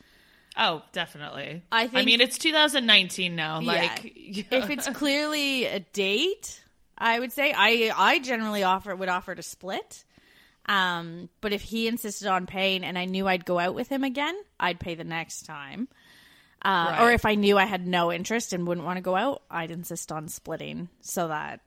Oh, 0.57 0.83
definitely. 0.93 1.63
I 1.71 1.87
think. 1.87 2.03
I 2.03 2.05
mean, 2.05 2.21
it's 2.21 2.39
2019 2.39 3.37
now. 3.37 3.61
Like, 3.61 4.13
yeah. 4.17 4.45
if 4.51 4.71
it's 4.71 4.89
clearly 4.89 5.67
a 5.67 5.81
date, 5.81 6.64
I 7.05 7.21
would 7.21 7.33
say 7.33 7.53
I 7.57 7.93
I 7.95 8.19
generally 8.19 8.63
offer 8.63 8.97
would 8.97 9.09
offer 9.11 9.35
to 9.35 9.43
split. 9.43 10.05
Um, 10.67 11.29
but 11.43 11.53
if 11.53 11.61
he 11.61 11.87
insisted 11.87 12.27
on 12.27 12.47
paying 12.47 12.85
and 12.85 12.99
I 12.99 13.05
knew 13.05 13.29
I'd 13.29 13.45
go 13.45 13.59
out 13.59 13.75
with 13.75 13.89
him 13.91 14.03
again, 14.03 14.35
I'd 14.59 14.81
pay 14.81 14.95
the 14.95 15.05
next 15.05 15.43
time. 15.45 15.89
Uh, 16.63 16.97
Or 17.01 17.13
if 17.13 17.27
I 17.27 17.35
knew 17.35 17.59
I 17.59 17.67
had 17.67 17.87
no 17.87 18.11
interest 18.11 18.55
and 18.55 18.67
wouldn't 18.67 18.87
want 18.87 18.97
to 18.97 19.03
go 19.03 19.15
out, 19.15 19.43
I'd 19.51 19.71
insist 19.71 20.11
on 20.11 20.29
splitting 20.29 20.89
so 21.03 21.29
that, 21.29 21.61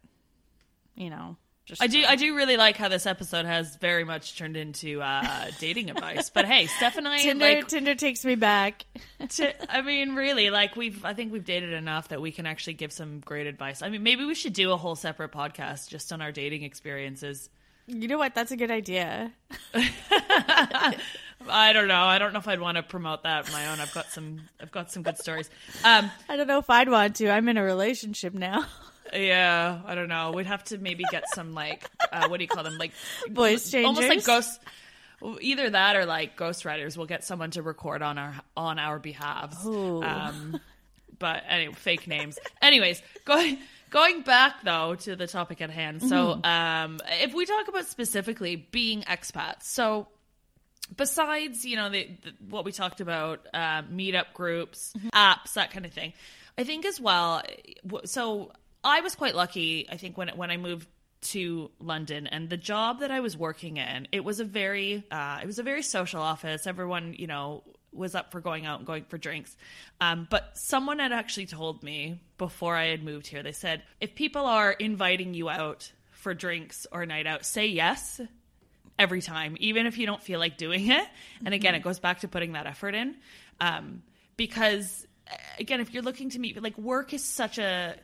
you 0.96 1.12
know, 1.12 1.38
just 1.68 1.84
I 1.84 1.88
do. 1.88 2.02
I 2.08 2.16
do 2.16 2.34
really 2.34 2.56
like 2.56 2.78
how 2.78 2.88
this 2.88 3.06
episode 3.06 3.46
has 3.46 3.76
very 3.76 4.06
much 4.06 4.38
turned 4.38 4.56
into 4.56 5.02
uh, 5.02 5.48
dating 5.60 5.90
advice. 5.90 6.30
But 6.30 6.46
hey, 6.46 6.68
Steph 6.68 6.96
and 6.96 7.06
I 7.06 7.20
Tinder. 7.20 7.46
like 7.46 7.68
Tinder 7.68 7.94
takes 7.94 8.24
me 8.24 8.36
back. 8.36 8.86
to, 9.30 9.72
I 9.74 9.82
mean, 9.82 10.16
really, 10.16 10.50
like 10.50 10.78
we've, 10.78 11.04
I 11.04 11.14
think 11.14 11.34
we've 11.34 11.44
dated 11.44 11.74
enough 11.74 12.08
that 12.08 12.22
we 12.22 12.32
can 12.32 12.46
actually 12.46 12.76
give 12.76 12.94
some 12.94 13.20
great 13.20 13.48
advice. 13.48 13.82
I 13.82 13.90
mean, 13.90 14.02
maybe 14.02 14.24
we 14.24 14.34
should 14.34 14.54
do 14.54 14.72
a 14.72 14.78
whole 14.78 14.96
separate 14.96 15.34
podcast 15.34 15.90
just 15.90 16.14
on 16.14 16.22
our 16.22 16.32
dating 16.32 16.64
experiences. 16.64 17.50
You 17.86 18.08
know 18.08 18.18
what? 18.18 18.34
That's 18.34 18.52
a 18.52 18.58
good 18.58 18.72
idea. 18.72 19.34
I 21.50 21.74
don't 21.74 21.90
know. 21.90 22.02
I 22.02 22.18
don't 22.18 22.32
know 22.32 22.40
if 22.40 22.48
I'd 22.48 22.62
want 22.62 22.78
to 22.78 22.84
promote 22.84 23.24
that 23.24 23.46
on 23.46 23.52
my 23.52 23.68
own. 23.68 23.82
I've 23.82 23.94
got 23.94 24.06
some, 24.08 24.40
I've 24.62 24.72
got 24.72 24.90
some 24.92 25.04
good 25.04 25.18
stories. 25.18 25.50
Um, 25.84 26.10
I 26.30 26.38
don't 26.38 26.48
know 26.48 26.60
if 26.60 26.70
I'd 26.70 26.90
want 26.90 27.18
to. 27.18 27.30
I'm 27.30 27.50
in 27.50 27.58
a 27.58 27.64
relationship 27.64 28.34
now. 28.34 28.66
yeah, 29.14 29.82
I 29.86 29.96
don't 29.96 30.10
know. 30.10 30.32
We'd 30.32 30.48
have 30.48 30.64
to 30.66 30.78
maybe 30.78 31.04
get 31.12 31.24
some 31.34 31.54
like, 31.54 31.90
uh, 32.12 32.28
what 32.28 32.38
do 32.38 32.44
you 32.44 32.48
call 32.48 32.64
them? 32.64 32.78
Like 32.78 32.92
Voice 33.30 33.74
almost 33.74 34.02
like 34.02 34.10
changers? 34.10 34.26
ghost. 34.26 34.60
Either 35.42 35.70
that 35.72 35.96
or 35.96 36.06
like 36.06 36.38
ghostwriters. 36.38 36.96
We'll 36.96 37.08
get 37.08 37.24
someone 37.24 37.52
to 37.52 37.62
record 37.62 38.02
on 38.02 38.18
our 38.18 38.36
on 38.56 38.78
our 38.80 39.00
behalves. 39.00 39.66
Um, 39.66 40.60
but 41.20 41.44
anyway, 41.48 41.74
fake 41.74 42.08
names. 42.08 42.38
Anyways, 42.62 43.02
going 43.26 43.58
going 43.90 44.22
back 44.22 44.64
though 44.64 44.96
to 44.96 45.16
the 45.16 45.26
topic 45.26 45.62
at 45.62 45.72
hand. 45.72 46.04
So, 46.04 46.40
um, 46.44 47.00
if 47.22 47.34
we 47.34 47.46
talk 47.46 47.68
about 47.68 47.88
specifically 47.88 48.56
being 48.56 49.02
expats, 49.02 49.64
so 49.64 50.08
besides 50.96 51.66
you 51.66 51.76
know 51.76 51.90
the, 51.90 52.10
the 52.24 52.34
what 52.50 52.64
we 52.64 52.72
talked 52.72 53.02
about 53.02 53.46
uh, 53.54 53.82
meetup 53.84 54.34
groups 54.34 54.94
apps 55.14 55.54
that 55.54 55.72
kind 55.72 55.86
of 55.86 55.92
thing 55.92 56.14
i 56.58 56.64
think 56.64 56.86
as 56.86 57.00
well 57.00 57.42
so 58.06 58.52
i 58.88 59.02
was 59.02 59.16
quite 59.16 59.36
lucky 59.36 59.88
i 59.92 59.98
think 59.98 60.18
when 60.18 60.30
when 60.30 60.52
i 60.52 60.58
moved 60.58 60.88
to 61.22 61.70
london 61.80 62.28
and 62.28 62.50
the 62.50 62.58
job 62.58 63.00
that 63.00 63.12
i 63.12 63.20
was 63.20 63.36
working 63.36 63.78
in 63.78 64.08
it 64.12 64.24
was 64.24 64.40
a 64.40 64.46
very 64.46 65.04
uh, 65.12 65.40
it 65.42 65.46
was 65.46 65.60
a 65.60 65.64
very 65.64 65.82
social 65.82 66.22
office 66.22 66.68
everyone 66.68 67.14
you 67.18 67.28
know 67.28 67.64
was 67.92 68.14
up 68.14 68.32
for 68.32 68.40
going 68.42 68.66
out 68.66 68.80
and 68.80 68.88
going 68.88 69.04
for 69.06 69.18
drinks 69.18 69.56
um, 70.02 70.28
but 70.30 70.56
someone 70.58 71.00
had 71.00 71.12
actually 71.12 71.48
told 71.48 71.82
me 71.84 72.20
before 72.38 72.76
i 72.76 72.86
had 72.86 73.04
moved 73.04 73.28
here 73.28 73.42
they 73.42 73.52
said 73.52 73.82
if 74.00 74.14
people 74.14 74.46
are 74.46 74.72
inviting 74.72 75.34
you 75.34 75.50
out 75.50 75.92
for 76.12 76.34
drinks 76.34 76.86
or 76.92 77.02
a 77.02 77.06
night 77.06 77.26
out 77.26 77.46
say 77.46 77.68
yes 77.68 78.22
every 79.00 79.22
time, 79.22 79.56
even 79.60 79.86
if 79.86 79.98
you 79.98 80.06
don't 80.06 80.22
feel 80.22 80.40
like 80.40 80.58
doing 80.58 80.90
it. 80.90 81.08
And 81.46 81.54
again, 81.54 81.76
it 81.76 81.84
goes 81.84 82.00
back 82.00 82.22
to 82.22 82.28
putting 82.28 82.54
that 82.54 82.66
effort 82.66 82.96
in. 82.96 83.16
Um, 83.60 84.02
because 84.36 85.06
uh, 85.32 85.36
again, 85.60 85.80
if 85.80 85.94
you're 85.94 86.04
looking 86.04 86.30
to 86.32 86.40
meet, 86.40 86.62
like 86.62 86.78
work 86.78 87.14
is 87.14 87.24
such 87.24 87.58
a 87.58 87.96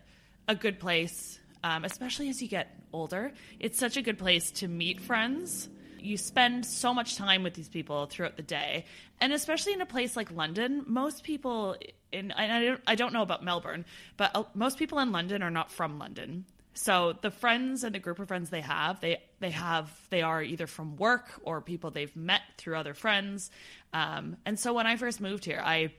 a 0.48 0.56
good 0.56 0.80
place, 0.80 1.40
um, 1.64 1.86
especially 1.86 2.30
as 2.30 2.42
you 2.42 2.48
get 2.48 2.78
older. 2.92 3.32
It's 3.60 3.80
such 3.80 3.98
a 3.98 4.02
good 4.02 4.18
place 4.18 4.52
to 4.52 4.68
meet 4.68 5.02
friends. 5.02 5.70
You 6.00 6.18
spend 6.18 6.66
so 6.66 6.94
much 6.94 7.16
time 7.16 7.44
with 7.44 7.54
these 7.54 7.70
people 7.70 8.08
throughout 8.08 8.36
the 8.36 8.44
day, 8.44 8.86
and 9.22 9.32
especially 9.32 9.74
in 9.74 9.80
a 9.80 9.86
place 9.86 10.18
like 10.18 10.32
London, 10.32 10.84
most 10.86 11.24
people 11.24 11.78
in 12.12 12.32
I 12.34 12.62
don't 12.62 12.82
I 12.86 12.96
don't 12.96 13.14
know 13.14 13.22
about 13.22 13.44
Melbourne, 13.44 13.86
but 14.18 14.32
uh, 14.36 14.44
most 14.54 14.78
people 14.78 15.00
in 15.00 15.14
London 15.14 15.42
are 15.42 15.52
not 15.52 15.72
from 15.72 16.00
London. 16.00 16.46
So 16.74 17.16
the 17.22 17.32
friends 17.32 17.84
and 17.84 17.94
the 17.94 18.00
group 18.00 18.20
of 18.20 18.28
friends 18.28 18.50
they 18.50 18.62
have, 18.62 19.00
they 19.00 19.22
they 19.40 19.52
have 19.52 19.90
they 20.10 20.24
are 20.24 20.42
either 20.44 20.68
from 20.68 20.98
work 20.98 21.30
or 21.44 21.62
people 21.62 21.92
they've 21.92 22.16
met 22.16 22.42
through 22.58 22.76
other 22.76 22.94
friends. 22.94 23.50
Um, 23.94 24.38
and 24.46 24.60
so 24.60 24.74
when 24.74 24.88
I 24.88 24.98
first 24.98 25.22
moved 25.22 25.46
here, 25.46 25.62
I 25.64 25.94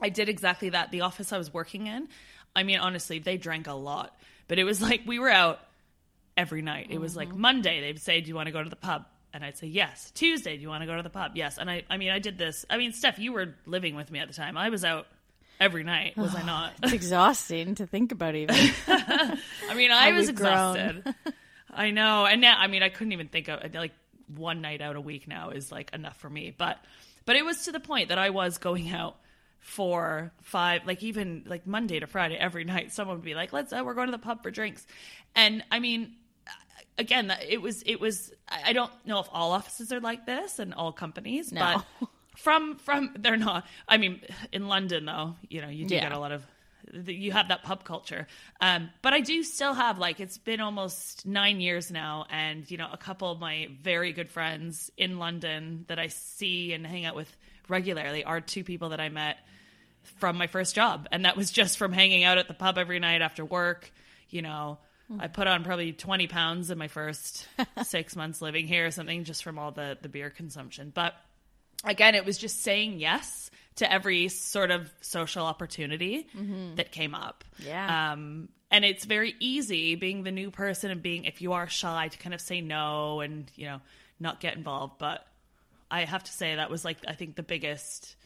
I 0.00 0.08
did 0.08 0.28
exactly 0.28 0.70
that. 0.70 0.90
The 0.90 1.02
office 1.02 1.32
I 1.32 1.38
was 1.38 1.52
working 1.52 1.86
in, 1.86 2.08
I 2.58 2.64
mean, 2.64 2.80
honestly, 2.80 3.20
they 3.20 3.36
drank 3.36 3.68
a 3.68 3.72
lot, 3.72 4.18
but 4.48 4.58
it 4.58 4.64
was 4.64 4.82
like 4.82 5.02
we 5.06 5.20
were 5.20 5.30
out 5.30 5.60
every 6.36 6.60
night. 6.60 6.88
It 6.90 7.00
was 7.00 7.14
like 7.14 7.28
mm-hmm. 7.28 7.40
Monday, 7.40 7.80
they'd 7.80 8.00
say, 8.00 8.20
"Do 8.20 8.28
you 8.28 8.34
want 8.34 8.46
to 8.46 8.52
go 8.52 8.62
to 8.62 8.68
the 8.68 8.76
pub?" 8.76 9.04
And 9.32 9.44
I'd 9.44 9.56
say 9.56 9.68
yes. 9.68 10.10
Tuesday, 10.10 10.56
do 10.56 10.62
you 10.62 10.68
want 10.68 10.82
to 10.82 10.86
go 10.86 10.96
to 10.96 11.02
the 11.02 11.10
pub? 11.10 11.32
Yes. 11.34 11.58
And 11.58 11.70
I, 11.70 11.84
I 11.88 11.98
mean, 11.98 12.10
I 12.10 12.18
did 12.18 12.36
this. 12.36 12.64
I 12.68 12.78
mean, 12.78 12.92
Steph, 12.92 13.18
you 13.18 13.32
were 13.32 13.54
living 13.66 13.94
with 13.94 14.10
me 14.10 14.18
at 14.18 14.26
the 14.26 14.34
time. 14.34 14.56
I 14.56 14.70
was 14.70 14.84
out 14.84 15.06
every 15.60 15.84
night, 15.84 16.16
was 16.16 16.34
I 16.34 16.42
not? 16.46 16.72
It's 16.82 16.94
exhausting 16.94 17.76
to 17.76 17.86
think 17.86 18.10
about 18.10 18.34
even. 18.34 18.56
I 18.88 19.74
mean, 19.76 19.92
I 19.92 20.10
How 20.10 20.16
was 20.16 20.26
we've 20.26 20.34
grown. 20.34 20.76
exhausted. 20.76 21.14
I 21.70 21.90
know, 21.90 22.26
and 22.26 22.40
now, 22.40 22.58
I 22.58 22.66
mean, 22.66 22.82
I 22.82 22.88
couldn't 22.88 23.12
even 23.12 23.28
think 23.28 23.48
of 23.48 23.72
like 23.74 23.92
one 24.34 24.62
night 24.62 24.80
out 24.80 24.96
a 24.96 25.00
week 25.00 25.28
now 25.28 25.50
is 25.50 25.70
like 25.70 25.94
enough 25.94 26.16
for 26.16 26.30
me. 26.30 26.52
But, 26.56 26.78
but 27.24 27.36
it 27.36 27.44
was 27.44 27.66
to 27.66 27.72
the 27.72 27.80
point 27.80 28.08
that 28.08 28.18
I 28.18 28.30
was 28.30 28.58
going 28.58 28.90
out 28.90 29.16
for 29.60 30.32
five, 30.42 30.86
like 30.86 31.02
even 31.02 31.44
like 31.46 31.66
Monday 31.66 32.00
to 32.00 32.06
Friday 32.06 32.36
every 32.36 32.64
night. 32.64 32.92
Someone 32.92 33.16
would 33.16 33.24
be 33.24 33.34
like, 33.34 33.52
"Let's, 33.52 33.72
uh, 33.72 33.82
we're 33.84 33.94
going 33.94 34.08
to 34.08 34.12
the 34.12 34.18
pub 34.18 34.42
for 34.42 34.50
drinks," 34.50 34.86
and 35.34 35.62
I 35.70 35.78
mean, 35.80 36.14
again, 36.96 37.32
it 37.48 37.60
was 37.60 37.82
it 37.82 38.00
was. 38.00 38.32
I 38.48 38.70
I 38.70 38.72
don't 38.72 38.92
know 39.06 39.20
if 39.20 39.28
all 39.32 39.52
offices 39.52 39.92
are 39.92 40.00
like 40.00 40.26
this 40.26 40.58
and 40.58 40.74
all 40.74 40.92
companies, 40.92 41.52
No. 41.52 41.82
but 42.00 42.08
from 42.36 42.76
from 42.78 43.14
they're 43.18 43.36
not. 43.36 43.66
I 43.86 43.96
mean, 43.98 44.20
in 44.52 44.68
London 44.68 45.04
though, 45.04 45.36
you 45.48 45.60
know, 45.62 45.68
you 45.68 45.84
do 45.86 45.94
Yeah. 45.94 46.02
get 46.02 46.12
a 46.12 46.18
lot 46.18 46.32
of. 46.32 46.42
You 47.06 47.32
have 47.32 47.48
that 47.48 47.64
pub 47.64 47.84
culture, 47.84 48.26
um, 48.62 48.88
but 49.02 49.12
I 49.12 49.20
do 49.20 49.42
still 49.42 49.74
have 49.74 49.98
like 49.98 50.20
it's 50.20 50.38
been 50.38 50.60
almost 50.60 51.26
nine 51.26 51.60
years 51.60 51.90
now, 51.90 52.24
and 52.30 52.70
you 52.70 52.78
know 52.78 52.88
a 52.90 52.96
couple 52.96 53.30
of 53.30 53.38
my 53.38 53.68
very 53.82 54.14
good 54.14 54.30
friends 54.30 54.90
in 54.96 55.18
London 55.18 55.84
that 55.88 55.98
I 55.98 56.06
see 56.06 56.72
and 56.72 56.86
hang 56.86 57.04
out 57.04 57.14
with 57.14 57.30
regularly 57.68 58.24
are 58.24 58.40
two 58.40 58.64
people 58.64 58.90
that 58.90 59.00
I 59.00 59.08
met 59.08 59.38
from 60.18 60.36
my 60.36 60.46
first 60.46 60.74
job. 60.74 61.08
And 61.12 61.24
that 61.24 61.36
was 61.36 61.50
just 61.50 61.78
from 61.78 61.92
hanging 61.92 62.24
out 62.24 62.38
at 62.38 62.48
the 62.48 62.54
pub 62.54 62.78
every 62.78 62.98
night 62.98 63.22
after 63.22 63.44
work. 63.44 63.90
You 64.30 64.42
know 64.42 64.78
i 65.18 65.26
put 65.26 65.46
on 65.46 65.64
probably 65.64 65.92
20 65.92 66.26
pounds 66.26 66.70
in 66.70 66.78
my 66.78 66.88
first 66.88 67.46
six 67.84 68.14
months 68.14 68.42
living 68.42 68.66
here 68.66 68.86
or 68.86 68.90
something 68.90 69.24
just 69.24 69.42
from 69.42 69.58
all 69.58 69.70
the 69.70 69.96
the 70.02 70.08
beer 70.08 70.30
consumption. 70.30 70.92
But 70.94 71.14
again 71.84 72.14
it 72.14 72.24
was 72.24 72.38
just 72.38 72.62
saying 72.62 72.98
yes 72.98 73.50
to 73.76 73.90
every 73.90 74.28
sort 74.28 74.70
of 74.70 74.92
social 75.00 75.46
opportunity 75.46 76.26
that 76.76 76.92
came 76.92 77.14
up. 77.14 77.44
Yeah. 77.58 78.12
um 78.12 78.48
and 78.70 78.84
it's 78.84 79.06
very 79.06 79.34
easy 79.40 79.94
being 79.94 80.24
the 80.24 80.30
new 80.30 80.50
person 80.50 80.90
and 80.90 81.02
being 81.02 81.24
if 81.24 81.40
you 81.40 81.54
are 81.54 81.68
shy 81.68 82.08
to 82.08 82.18
kind 82.18 82.34
of 82.34 82.40
say 82.40 82.60
no 82.60 83.20
and 83.20 83.50
you 83.54 83.66
know 83.66 83.80
not 84.20 84.40
get 84.40 84.56
involved. 84.56 84.94
But 84.98 85.26
i 85.90 86.04
have 86.04 86.22
to 86.24 86.32
say 86.32 86.54
that 86.54 86.70
was 86.70 86.84
like 86.84 86.98
i 87.06 87.12
think 87.12 87.36
the 87.36 87.42
biggest 87.42 88.16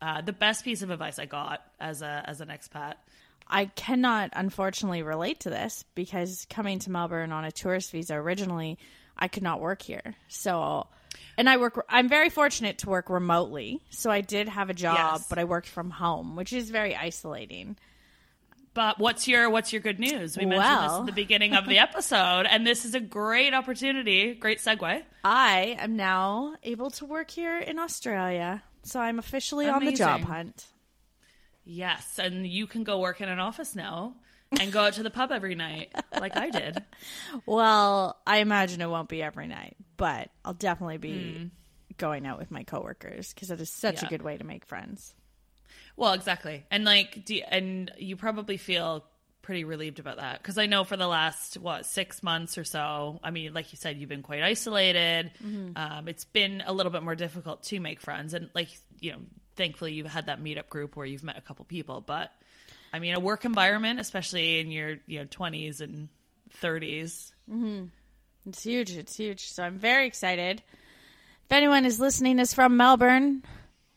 uh, 0.00 0.20
the 0.20 0.32
best 0.32 0.64
piece 0.64 0.82
of 0.82 0.90
advice 0.90 1.20
I 1.20 1.26
got 1.26 1.62
as 1.78 2.02
a 2.02 2.24
as 2.26 2.40
an 2.40 2.48
expat. 2.48 2.94
I 3.46 3.66
cannot 3.66 4.30
unfortunately 4.32 5.04
relate 5.04 5.38
to 5.40 5.50
this 5.50 5.84
because 5.94 6.44
coming 6.50 6.80
to 6.80 6.90
Melbourne 6.90 7.30
on 7.30 7.44
a 7.44 7.52
tourist 7.52 7.92
visa 7.92 8.14
originally, 8.16 8.78
I 9.16 9.28
could 9.28 9.44
not 9.44 9.60
work 9.60 9.80
here. 9.80 10.16
So, 10.26 10.88
and 11.38 11.48
I 11.48 11.56
work. 11.58 11.84
I'm 11.88 12.08
very 12.08 12.30
fortunate 12.30 12.78
to 12.78 12.88
work 12.90 13.10
remotely. 13.10 13.80
So 13.90 14.10
I 14.10 14.22
did 14.22 14.48
have 14.48 14.70
a 14.70 14.74
job, 14.74 14.96
Yes. 14.96 15.26
but 15.28 15.38
I 15.38 15.44
worked 15.44 15.68
from 15.68 15.90
home, 15.90 16.34
which 16.34 16.52
is 16.52 16.70
very 16.70 16.96
isolating. 16.96 17.76
But 18.74 18.98
what's 18.98 19.28
your 19.28 19.50
what's 19.50 19.72
your 19.72 19.82
good 19.82 20.00
news? 20.00 20.36
We 20.36 20.46
mentioned 20.46 20.84
this 20.84 20.90
Well. 20.90 21.00
at 21.00 21.06
the 21.06 21.12
beginning 21.12 21.54
of 21.54 21.66
the 21.66 21.78
episode, 21.86 22.46
and 22.46 22.66
this 22.66 22.84
is 22.84 22.94
a 22.94 23.00
great 23.00 23.52
opportunity, 23.52 24.34
great 24.34 24.58
segue. 24.58 25.02
I 25.24 25.76
am 25.78 25.96
now 25.96 26.54
able 26.62 26.90
to 26.92 27.04
work 27.04 27.30
here 27.30 27.58
in 27.58 27.78
Australia. 27.78 28.62
So 28.82 28.98
I'm 28.98 29.18
officially 29.18 29.68
on 29.68 29.84
the 29.84 29.92
job 29.92 30.22
hunt. 30.22 30.66
Yes, 31.64 32.18
and 32.18 32.46
you 32.46 32.66
can 32.66 32.82
go 32.82 32.98
work 32.98 33.20
in 33.20 33.28
an 33.28 33.38
office 33.38 33.76
now 33.76 34.16
and 34.60 34.72
go 34.72 34.84
out 34.84 34.94
to 34.94 35.02
the 35.02 35.10
pub 35.10 35.30
every 35.30 35.54
night, 35.54 35.92
like 36.18 36.36
I 36.36 36.50
did. 36.50 36.82
Well, 37.46 38.20
I 38.26 38.38
imagine 38.38 38.80
it 38.80 38.90
won't 38.90 39.08
be 39.08 39.22
every 39.22 39.46
night, 39.46 39.76
but 39.96 40.30
I'll 40.44 40.54
definitely 40.54 40.98
be 40.98 41.34
hmm. 41.34 41.46
going 41.96 42.26
out 42.26 42.38
with 42.38 42.50
my 42.50 42.62
coworkers 42.62 43.32
because 43.32 43.50
it 43.50 43.60
is 43.60 43.70
such 43.70 44.02
a 44.02 44.06
good 44.06 44.22
way 44.22 44.36
to 44.36 44.44
make 44.44 44.66
friends. 44.66 45.14
Well, 46.02 46.14
exactly, 46.14 46.64
and 46.68 46.84
like, 46.84 47.24
do, 47.24 47.40
and 47.48 47.88
you 47.96 48.16
probably 48.16 48.56
feel 48.56 49.04
pretty 49.40 49.62
relieved 49.62 50.00
about 50.00 50.16
that 50.16 50.42
because 50.42 50.58
I 50.58 50.66
know 50.66 50.82
for 50.82 50.96
the 50.96 51.06
last 51.06 51.58
what 51.58 51.86
six 51.86 52.24
months 52.24 52.58
or 52.58 52.64
so. 52.64 53.20
I 53.22 53.30
mean, 53.30 53.54
like 53.54 53.72
you 53.72 53.76
said, 53.76 53.98
you've 53.98 54.08
been 54.08 54.22
quite 54.22 54.42
isolated. 54.42 55.30
Um, 55.76 56.08
it's 56.08 56.24
been 56.24 56.60
a 56.66 56.72
little 56.72 56.90
bit 56.90 57.04
more 57.04 57.14
difficult 57.14 57.62
to 57.66 57.78
make 57.78 58.00
friends, 58.00 58.34
and 58.34 58.50
like 58.52 58.66
you 58.98 59.12
know, 59.12 59.18
thankfully 59.54 59.92
you've 59.92 60.08
had 60.08 60.26
that 60.26 60.42
meetup 60.42 60.68
group 60.68 60.96
where 60.96 61.06
you've 61.06 61.22
met 61.22 61.38
a 61.38 61.40
couple 61.40 61.64
people. 61.66 62.00
But 62.00 62.32
I 62.92 62.98
mean, 62.98 63.14
a 63.14 63.20
work 63.20 63.44
environment, 63.44 64.00
especially 64.00 64.58
in 64.58 64.72
your 64.72 64.96
you 65.06 65.20
know 65.20 65.26
twenties 65.30 65.80
and 65.80 66.08
thirties. 66.54 67.32
It's 68.48 68.64
huge. 68.64 68.90
It's 68.96 69.14
huge. 69.14 69.52
So 69.52 69.62
I'm 69.62 69.78
very 69.78 70.08
excited. 70.08 70.64
If 71.44 71.52
anyone 71.52 71.84
is 71.84 72.00
listening 72.00 72.40
is 72.40 72.52
from 72.52 72.76
Melbourne 72.76 73.44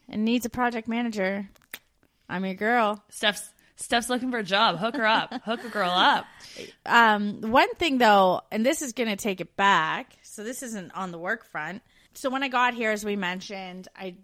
and 0.08 0.24
needs 0.24 0.46
a 0.46 0.52
project 0.52 0.88
manager, 0.88 1.50
I'm 2.30 2.46
your 2.46 2.56
girl. 2.56 3.04
Steph's 3.10 3.50
Steph's 3.78 4.10
looking 4.10 4.32
for 4.32 4.38
a 4.38 4.44
job. 4.44 4.78
Hook 4.78 4.96
her 4.96 5.06
up. 5.06 5.34
Hook 5.44 5.64
a 5.66 5.70
girl 5.70 5.90
up. 5.90 6.26
Um, 6.86 7.42
one 7.42 7.74
thing 7.76 7.98
though, 7.98 8.42
and 8.52 8.66
this 8.66 8.82
is 8.82 8.94
going 8.94 9.10
to 9.10 9.18
take 9.18 9.42
it 9.42 9.56
back. 9.58 10.14
So 10.24 10.44
this 10.44 10.64
isn't 10.64 10.96
on 10.96 11.12
the 11.12 11.18
work 11.18 11.46
front. 11.46 11.82
So 12.14 12.30
when 12.30 12.44
I 12.44 12.48
got 12.48 12.74
here, 12.74 12.92
as 12.92 13.04
we 13.04 13.18
mentioned, 13.18 13.90
I 13.96 14.16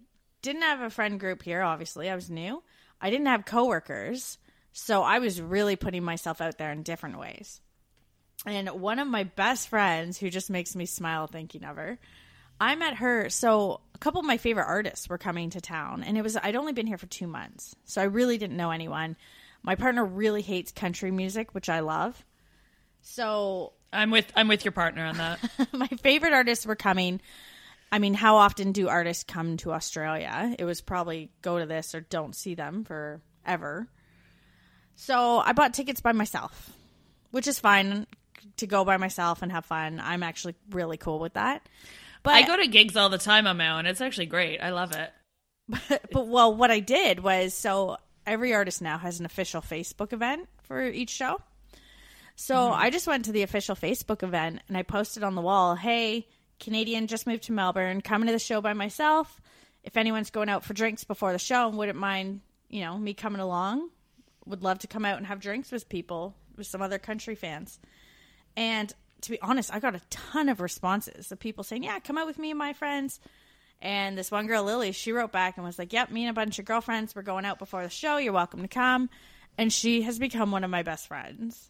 didn't 0.42 0.62
have 0.62 0.82
a 0.82 0.90
friend 0.90 1.20
group 1.20 1.44
here. 1.44 1.62
Obviously, 1.62 2.10
I 2.10 2.16
was 2.16 2.30
new. 2.30 2.64
I 3.02 3.10
didn't 3.10 3.28
have 3.28 3.46
coworkers, 3.46 4.38
so 4.72 5.02
I 5.04 5.20
was 5.20 5.42
really 5.42 5.76
putting 5.76 6.04
myself 6.04 6.40
out 6.40 6.58
there 6.58 6.72
in 6.72 6.84
different 6.84 7.20
ways. 7.20 7.60
And 8.46 8.70
one 8.70 9.00
of 9.00 9.08
my 9.08 9.24
best 9.24 9.70
friends, 9.70 10.18
who 10.18 10.30
just 10.30 10.50
makes 10.50 10.76
me 10.76 10.86
smile 10.86 11.28
thinking 11.28 11.64
of 11.64 11.76
her, 11.76 12.00
I 12.62 12.76
met 12.76 12.98
her. 12.98 13.28
So 13.30 13.82
a 13.96 13.98
couple 13.98 14.20
of 14.20 14.26
my 14.26 14.38
favorite 14.38 14.68
artists 14.68 15.10
were 15.10 15.18
coming 15.18 15.50
to 15.50 15.62
town, 15.62 16.04
and 16.04 16.16
it 16.16 16.22
was 16.22 16.38
I'd 16.38 16.56
only 16.56 16.74
been 16.74 16.86
here 16.86 17.00
for 17.00 17.08
two 17.08 17.26
months, 17.26 17.76
so 17.86 18.00
I 18.00 18.06
really 18.06 18.38
didn't 18.38 18.56
know 18.56 18.70
anyone. 18.70 19.18
My 19.64 19.74
partner 19.74 20.06
really 20.06 20.44
hates 20.44 20.72
country 20.72 21.10
music, 21.10 21.56
which 21.56 21.70
I 21.70 21.80
love. 21.80 22.24
So 23.02 23.74
I'm 23.92 24.12
with 24.12 24.32
I'm 24.36 24.48
with 24.48 24.64
your 24.64 24.74
partner 24.74 25.04
on 25.06 25.18
that. 25.18 25.40
my 25.74 25.88
favorite 25.88 26.34
artists 26.34 26.68
were 26.68 26.76
coming. 26.76 27.20
I 27.92 27.98
mean, 27.98 28.14
how 28.14 28.38
often 28.38 28.74
do 28.74 28.90
artists 28.90 29.24
come 29.24 29.58
to 29.58 29.74
Australia? 29.74 30.56
It 30.58 30.64
was 30.64 30.82
probably 30.82 31.32
go 31.42 31.58
to 31.58 31.66
this 31.66 31.96
or 31.96 32.02
don't 32.02 32.36
see 32.36 32.54
them 32.54 32.86
forever. 32.86 33.90
So 34.96 35.40
I 35.40 35.54
bought 35.54 35.74
tickets 35.74 36.00
by 36.00 36.12
myself, 36.12 36.72
which 37.32 37.48
is 37.48 37.60
fine 37.60 38.06
to 38.58 38.68
go 38.68 38.86
by 38.86 38.98
myself 38.98 39.42
and 39.42 39.52
have 39.52 39.66
fun. 39.66 40.00
I'm 40.00 40.22
actually 40.22 40.56
really 40.70 40.98
cool 40.98 41.20
with 41.20 41.34
that. 41.34 41.68
But 42.24 42.36
I 42.36 42.44
go 42.44 42.56
to 42.56 42.68
gigs 42.68 42.96
all 42.96 43.10
the 43.10 43.18
time 43.18 43.48
on 43.48 43.58
my 43.58 43.70
own. 43.72 43.86
It's 43.86 44.02
actually 44.02 44.28
great. 44.28 44.60
I 44.60 44.70
love 44.70 44.96
it. 44.96 45.12
but 46.12 46.28
well, 46.28 46.54
what 46.54 46.72
I 46.72 46.80
did 46.80 47.22
was 47.22 47.54
so 47.54 47.98
every 48.26 48.54
artist 48.54 48.82
now 48.82 48.98
has 48.98 49.20
an 49.20 49.26
official 49.26 49.62
Facebook 49.62 50.14
event 50.14 50.48
for 50.64 50.84
each 50.84 51.10
show. 51.10 51.42
So 52.36 52.56
mm-hmm. 52.56 52.82
I 52.82 52.90
just 52.90 53.08
went 53.08 53.26
to 53.26 53.32
the 53.32 53.44
official 53.44 53.76
Facebook 53.76 54.24
event 54.24 54.62
and 54.68 54.78
I 54.78 54.84
posted 54.84 55.24
on 55.24 55.36
the 55.36 55.42
wall, 55.42 55.76
"Hey, 55.76 56.28
Canadian 56.60 57.08
just 57.08 57.28
moved 57.28 57.44
to 57.44 57.52
Melbourne, 57.52 58.02
coming 58.02 58.28
to 58.28 58.34
the 58.34 58.40
show 58.40 58.62
by 58.62 58.74
myself. 58.74 59.42
If 59.84 59.98
anyone's 59.98 60.30
going 60.30 60.50
out 60.50 60.64
for 60.64 60.74
drinks 60.74 61.04
before 61.04 61.32
the 61.32 61.40
show 61.40 61.68
and 61.68 61.78
wouldn't 61.78 61.98
mind, 61.98 62.42
you 62.70 62.82
know, 62.82 62.98
me 62.98 63.14
coming 63.16 63.42
along, 63.42 63.90
would 64.46 64.64
love 64.64 64.80
to 64.80 64.88
come 64.88 65.06
out 65.06 65.18
and 65.18 65.26
have 65.26 65.40
drinks 65.40 65.72
with 65.72 65.90
people, 65.90 66.36
with 66.56 66.68
some 66.68 66.82
other 66.82 67.00
country 67.00 67.36
fans." 67.36 67.80
And 68.56 68.94
to 69.22 69.32
be 69.32 69.42
honest, 69.42 69.74
I 69.74 69.80
got 69.80 69.96
a 69.96 70.02
ton 70.10 70.50
of 70.50 70.60
responses 70.62 71.32
of 71.32 71.40
people 71.40 71.64
saying, 71.64 71.84
"Yeah, 71.84 72.00
come 72.00 72.18
out 72.18 72.28
with 72.28 72.40
me 72.40 72.50
and 72.52 72.60
my 72.60 72.74
friends." 72.74 73.20
And 73.82 74.16
this 74.18 74.30
one 74.30 74.46
girl, 74.46 74.64
Lily, 74.64 74.92
she 74.92 75.12
wrote 75.12 75.32
back 75.32 75.58
and 75.58 75.66
was 75.66 75.80
like, 75.80 75.92
Yep, 75.92 76.12
me 76.12 76.22
and 76.26 76.30
a 76.30 76.34
bunch 76.34 76.60
of 76.60 76.66
girlfriends, 76.66 77.16
we're 77.16 77.24
going 77.24 77.46
out 77.46 77.58
before 77.58 77.82
the 77.82 77.90
show. 77.90 78.18
You're 78.18 78.32
welcome 78.32 78.62
to 78.62 78.68
come. 78.68 79.10
And 79.58 79.74
she 79.74 80.04
has 80.04 80.20
become 80.20 80.52
one 80.52 80.64
of 80.64 80.70
my 80.70 80.84
best 80.84 81.08
friends. 81.08 81.70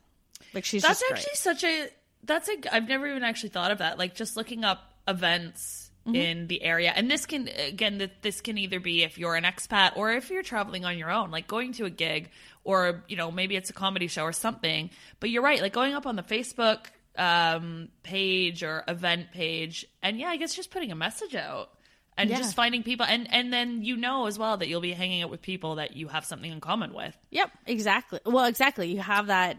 Like, 0.54 0.66
she's 0.66 0.82
That's 0.82 1.00
just 1.00 1.10
great. 1.10 1.20
actually 1.20 1.36
such 1.36 1.64
a 1.64 1.88
that's 2.24 2.50
a 2.50 2.76
I've 2.76 2.88
never 2.90 3.08
even 3.08 3.24
actually 3.24 3.50
thought 3.50 3.72
of 3.72 3.78
that. 3.78 3.98
Like 3.98 4.14
just 4.16 4.36
looking 4.36 4.66
up 4.66 4.94
events 5.08 5.88
Mm-hmm. 6.04 6.16
in 6.16 6.48
the 6.48 6.64
area. 6.64 6.92
And 6.96 7.12
this 7.12 7.28
can 7.28 7.48
again 7.48 8.00
that 8.00 8.24
this 8.24 8.42
can 8.42 8.58
either 8.58 8.80
be 8.80 9.04
if 9.04 9.20
you're 9.20 9.36
an 9.36 9.44
expat 9.44 9.96
or 9.96 10.12
if 10.12 10.32
you're 10.32 10.42
traveling 10.42 10.84
on 10.84 10.98
your 10.98 11.12
own, 11.12 11.30
like 11.30 11.46
going 11.46 11.74
to 11.74 11.86
a 11.86 11.92
gig 11.92 12.32
or 12.64 13.04
you 13.08 13.16
know, 13.16 13.30
maybe 13.30 13.56
it's 13.56 13.70
a 13.70 13.74
comedy 13.74 14.08
show 14.08 14.24
or 14.24 14.34
something. 14.34 14.90
But 15.20 15.30
you're 15.30 15.44
right, 15.44 15.62
like 15.62 15.74
going 15.74 15.94
up 15.94 16.08
on 16.08 16.16
the 16.16 16.24
Facebook 16.24 16.88
um 17.18 17.90
page 18.04 18.64
or 18.64 18.84
event 18.88 19.32
page 19.34 19.86
and 20.02 20.18
yeah, 20.20 20.28
I 20.30 20.38
guess 20.38 20.54
just 20.56 20.72
putting 20.72 20.92
a 20.92 20.96
message 20.96 21.36
out. 21.36 21.70
And 22.18 22.30
Yeah. 22.30 22.38
just 22.38 22.56
finding 22.56 22.84
people 22.84 23.06
and 23.06 23.28
and 23.34 23.52
then 23.52 23.84
you 23.84 23.96
know 23.98 24.28
as 24.28 24.38
well 24.38 24.58
that 24.58 24.68
you'll 24.68 24.82
be 24.82 24.94
hanging 24.94 25.24
out 25.24 25.30
with 25.30 25.42
people 25.42 25.76
that 25.76 25.96
you 25.96 26.08
have 26.10 26.26
something 26.26 26.52
in 26.52 26.60
common 26.62 26.94
with. 26.94 27.18
Yep, 27.32 27.52
exactly. 27.66 28.20
Well, 28.26 28.46
exactly. 28.46 28.92
You 28.94 29.00
have 29.02 29.28
that 29.28 29.58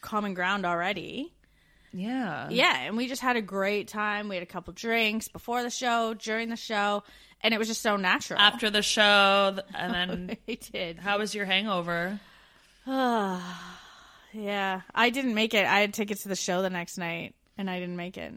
common 0.00 0.34
ground 0.34 0.64
already. 0.66 1.32
Yeah. 1.92 2.48
Yeah, 2.50 2.74
and 2.80 2.96
we 2.96 3.06
just 3.06 3.20
had 3.20 3.36
a 3.36 3.42
great 3.42 3.88
time. 3.88 4.28
We 4.28 4.36
had 4.36 4.42
a 4.42 4.46
couple 4.46 4.72
drinks 4.72 5.28
before 5.28 5.62
the 5.62 5.70
show, 5.70 6.14
during 6.14 6.48
the 6.48 6.56
show, 6.56 7.04
and 7.42 7.52
it 7.52 7.58
was 7.58 7.68
just 7.68 7.82
so 7.82 7.96
natural. 7.96 8.40
After 8.40 8.70
the 8.70 8.82
show 8.82 9.58
and 9.74 9.94
then 9.94 10.36
we 10.46 10.56
did. 10.56 10.98
How 10.98 11.18
was 11.18 11.34
your 11.34 11.44
hangover? 11.44 12.18
Yeah, 14.32 14.80
I 14.94 15.10
didn't 15.10 15.34
make 15.34 15.54
it. 15.54 15.66
I 15.66 15.80
had 15.80 15.92
tickets 15.94 16.22
to 16.22 16.28
the 16.28 16.36
show 16.36 16.62
the 16.62 16.70
next 16.70 16.98
night, 16.98 17.34
and 17.58 17.68
I 17.70 17.78
didn't 17.78 17.96
make 17.96 18.16
it. 18.16 18.32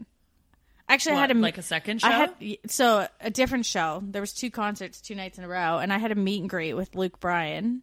Actually, 0.88 1.16
I 1.16 1.20
had 1.20 1.30
a 1.30 1.34
like 1.34 1.58
a 1.58 1.62
second 1.62 2.00
show? 2.00 2.08
I 2.08 2.12
had 2.12 2.34
so 2.68 3.08
a 3.20 3.30
different 3.30 3.66
show. 3.66 4.02
There 4.04 4.22
was 4.22 4.32
two 4.32 4.50
concerts, 4.50 5.00
two 5.00 5.14
nights 5.16 5.36
in 5.38 5.44
a 5.44 5.48
row, 5.48 5.78
and 5.78 5.92
I 5.92 5.98
had 5.98 6.12
a 6.12 6.14
meet 6.14 6.40
and 6.40 6.48
greet 6.50 6.74
with 6.74 6.94
Luke 6.94 7.18
Bryan, 7.18 7.82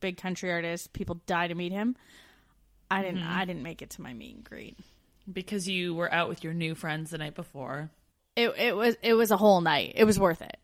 big 0.00 0.16
country 0.16 0.50
artist. 0.50 0.92
People 0.92 1.20
die 1.26 1.48
to 1.48 1.54
meet 1.54 1.72
him. 1.72 1.96
I 2.90 3.02
didn't. 3.02 3.20
Mm-hmm. 3.20 3.38
I 3.38 3.44
didn't 3.44 3.62
make 3.62 3.82
it 3.82 3.90
to 3.90 4.02
my 4.02 4.14
meet 4.14 4.36
and 4.36 4.44
greet. 4.44 4.78
because 5.30 5.68
you 5.68 5.94
were 5.94 6.12
out 6.12 6.28
with 6.28 6.42
your 6.42 6.54
new 6.54 6.74
friends 6.74 7.10
the 7.10 7.18
night 7.18 7.34
before. 7.34 7.90
It 8.36 8.54
it 8.56 8.76
was 8.76 8.96
it 9.02 9.14
was 9.14 9.30
a 9.30 9.36
whole 9.36 9.60
night. 9.60 9.92
It 9.96 10.04
was 10.04 10.18
worth 10.18 10.40
it. 10.40 10.56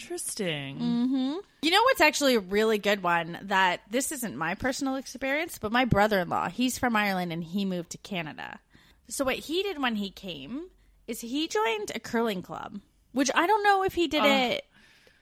Interesting. 0.00 0.78
Mm-hmm. 0.78 1.34
You 1.62 1.70
know 1.70 1.82
what's 1.82 2.00
actually 2.00 2.34
a 2.34 2.40
really 2.40 2.78
good 2.78 3.02
one 3.02 3.38
that 3.42 3.82
this 3.90 4.12
isn't 4.12 4.34
my 4.34 4.54
personal 4.54 4.96
experience, 4.96 5.58
but 5.58 5.72
my 5.72 5.84
brother-in-law, 5.84 6.48
he's 6.48 6.78
from 6.78 6.96
Ireland 6.96 7.32
and 7.32 7.44
he 7.44 7.66
moved 7.66 7.90
to 7.90 7.98
Canada. 7.98 8.60
So 9.08 9.26
what 9.26 9.36
he 9.36 9.62
did 9.62 9.80
when 9.80 9.96
he 9.96 10.10
came 10.10 10.68
is 11.06 11.20
he 11.20 11.48
joined 11.48 11.92
a 11.94 12.00
curling 12.00 12.40
club, 12.40 12.80
which 13.12 13.30
I 13.34 13.46
don't 13.46 13.62
know 13.62 13.82
if 13.82 13.92
he 13.92 14.08
did 14.08 14.24
it 14.24 14.64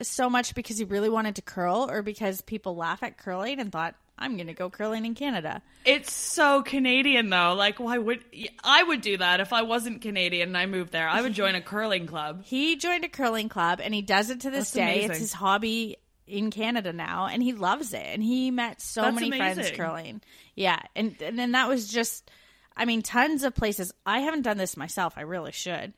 so 0.01 0.29
much 0.29 0.55
because 0.55 0.77
he 0.77 0.85
really 0.85 1.09
wanted 1.09 1.35
to 1.35 1.41
curl 1.41 1.89
or 1.89 2.01
because 2.01 2.39
people 2.41 2.75
laugh 2.75 3.03
at 3.03 3.17
curling 3.17 3.59
and 3.59 3.71
thought 3.71 3.95
I'm 4.19 4.35
going 4.35 4.47
to 4.47 4.53
go 4.53 4.69
curling 4.69 5.05
in 5.05 5.15
Canada. 5.15 5.61
It's 5.85 6.11
so 6.11 6.61
Canadian 6.61 7.29
though. 7.29 7.53
Like, 7.53 7.79
why 7.79 7.97
would 7.97 8.23
I 8.63 8.83
would 8.83 9.01
do 9.01 9.17
that 9.17 9.39
if 9.39 9.53
I 9.53 9.61
wasn't 9.61 10.01
Canadian 10.01 10.49
and 10.49 10.57
I 10.57 10.65
moved 10.65 10.91
there? 10.91 11.07
I 11.07 11.21
would 11.21 11.33
join 11.33 11.55
a 11.55 11.61
curling 11.61 12.05
club. 12.05 12.43
He 12.49 12.75
joined 12.75 13.05
a 13.05 13.09
curling 13.09 13.47
club 13.47 13.79
and 13.81 13.93
he 13.93 14.01
does 14.01 14.29
it 14.29 14.41
to 14.41 14.49
this 14.49 14.71
That's 14.71 14.73
day. 14.73 14.81
amazing. 14.81 15.11
It's 15.11 15.19
his 15.19 15.33
hobby 15.33 15.97
in 16.27 16.51
Canada 16.51 16.91
now 16.91 17.27
and 17.27 17.41
he 17.41 17.53
loves 17.53 17.93
it. 17.93 18.05
And 18.05 18.21
he 18.21 18.51
met 18.51 18.81
so 18.81 19.01
That's 19.01 19.15
many 19.15 19.31
friends 19.31 19.71
curling. 19.71 20.21
Yeah. 20.55 20.79
And 20.95 21.15
and 21.21 21.39
then 21.39 21.53
that 21.53 21.69
was 21.69 21.87
just 21.87 22.29
I 22.75 22.85
mean 22.85 23.01
tons 23.01 23.43
of 23.43 23.55
places. 23.55 23.93
I 24.05 24.19
haven't 24.19 24.41
done 24.41 24.57
this 24.57 24.75
myself. 24.75 25.13
I 25.15 25.21
really 25.21 25.53
should. 25.53 25.93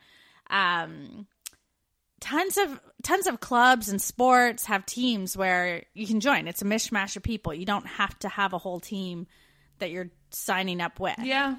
Um 0.49 1.25
tons 2.21 2.57
of 2.57 2.79
tons 3.03 3.27
of 3.27 3.41
clubs 3.41 3.89
and 3.89 4.01
sports 4.01 4.65
have 4.65 4.85
teams 4.85 5.35
where 5.35 5.83
you 5.93 6.07
can 6.07 6.21
join. 6.21 6.47
It's 6.47 6.61
a 6.61 6.65
mishmash 6.65 7.17
of 7.17 7.23
people. 7.23 7.53
You 7.53 7.65
don't 7.65 7.87
have 7.87 8.17
to 8.19 8.29
have 8.29 8.53
a 8.53 8.57
whole 8.57 8.79
team 8.79 9.27
that 9.79 9.91
you're 9.91 10.09
signing 10.29 10.79
up 10.79 10.99
with. 10.99 11.19
Yeah. 11.21 11.55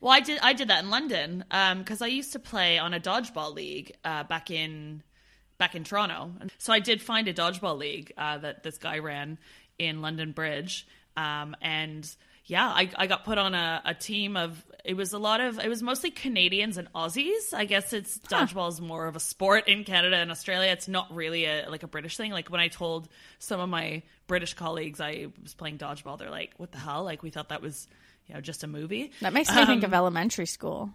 Well, 0.00 0.12
I 0.12 0.20
did. 0.20 0.40
I 0.42 0.54
did 0.54 0.68
that 0.68 0.82
in 0.82 0.90
London 0.90 1.44
because 1.48 2.02
I 2.02 2.06
used 2.06 2.32
to 2.32 2.38
play 2.38 2.78
on 2.78 2.94
a 2.94 3.00
dodgeball 3.00 3.54
league 3.54 3.92
uh, 4.04 4.24
back 4.24 4.50
in 4.50 5.02
back 5.58 5.74
in 5.74 5.84
Toronto. 5.84 6.32
So 6.58 6.72
I 6.72 6.80
did 6.80 7.02
find 7.02 7.28
a 7.28 7.34
dodgeball 7.34 7.78
league 7.78 8.12
uh, 8.16 8.38
that 8.38 8.62
this 8.62 8.78
guy 8.78 8.98
ran 8.98 9.38
in 9.78 10.00
London 10.00 10.32
Bridge, 10.32 10.86
um, 11.16 11.54
and 11.60 12.10
yeah, 12.50 12.66
I, 12.66 12.90
I 12.96 13.06
got 13.06 13.24
put 13.24 13.38
on 13.38 13.54
a, 13.54 13.80
a 13.84 13.94
team 13.94 14.36
of. 14.36 14.62
It 14.84 14.94
was 14.94 15.12
a 15.12 15.18
lot 15.18 15.40
of. 15.40 15.60
It 15.60 15.68
was 15.68 15.82
mostly 15.82 16.10
Canadians 16.10 16.76
and 16.78 16.92
Aussies. 16.94 17.54
I 17.54 17.64
guess 17.64 17.92
it's 17.92 18.18
dodgeball 18.18 18.68
is 18.70 18.80
more 18.80 19.06
of 19.06 19.14
a 19.14 19.20
sport 19.20 19.68
in 19.68 19.84
Canada 19.84 20.16
and 20.16 20.30
Australia. 20.30 20.70
It's 20.72 20.88
not 20.88 21.14
really 21.14 21.44
a 21.44 21.66
like 21.68 21.82
a 21.82 21.86
British 21.86 22.16
thing. 22.16 22.32
Like 22.32 22.48
when 22.50 22.60
I 22.60 22.68
told 22.68 23.08
some 23.38 23.60
of 23.60 23.68
my 23.68 24.02
British 24.26 24.54
colleagues 24.54 25.00
I 25.00 25.28
was 25.42 25.54
playing 25.54 25.78
dodgeball, 25.78 26.18
they're 26.18 26.30
like, 26.30 26.52
"What 26.56 26.72
the 26.72 26.78
hell?" 26.78 27.04
Like 27.04 27.22
we 27.22 27.30
thought 27.30 27.50
that 27.50 27.62
was. 27.62 27.86
You 28.26 28.34
know, 28.36 28.40
just 28.42 28.62
a 28.62 28.68
movie. 28.68 29.10
That 29.22 29.32
makes 29.32 29.50
me 29.52 29.66
think 29.66 29.82
Um, 29.82 29.90
of 29.90 29.92
elementary 29.94 30.46
school. 30.46 30.90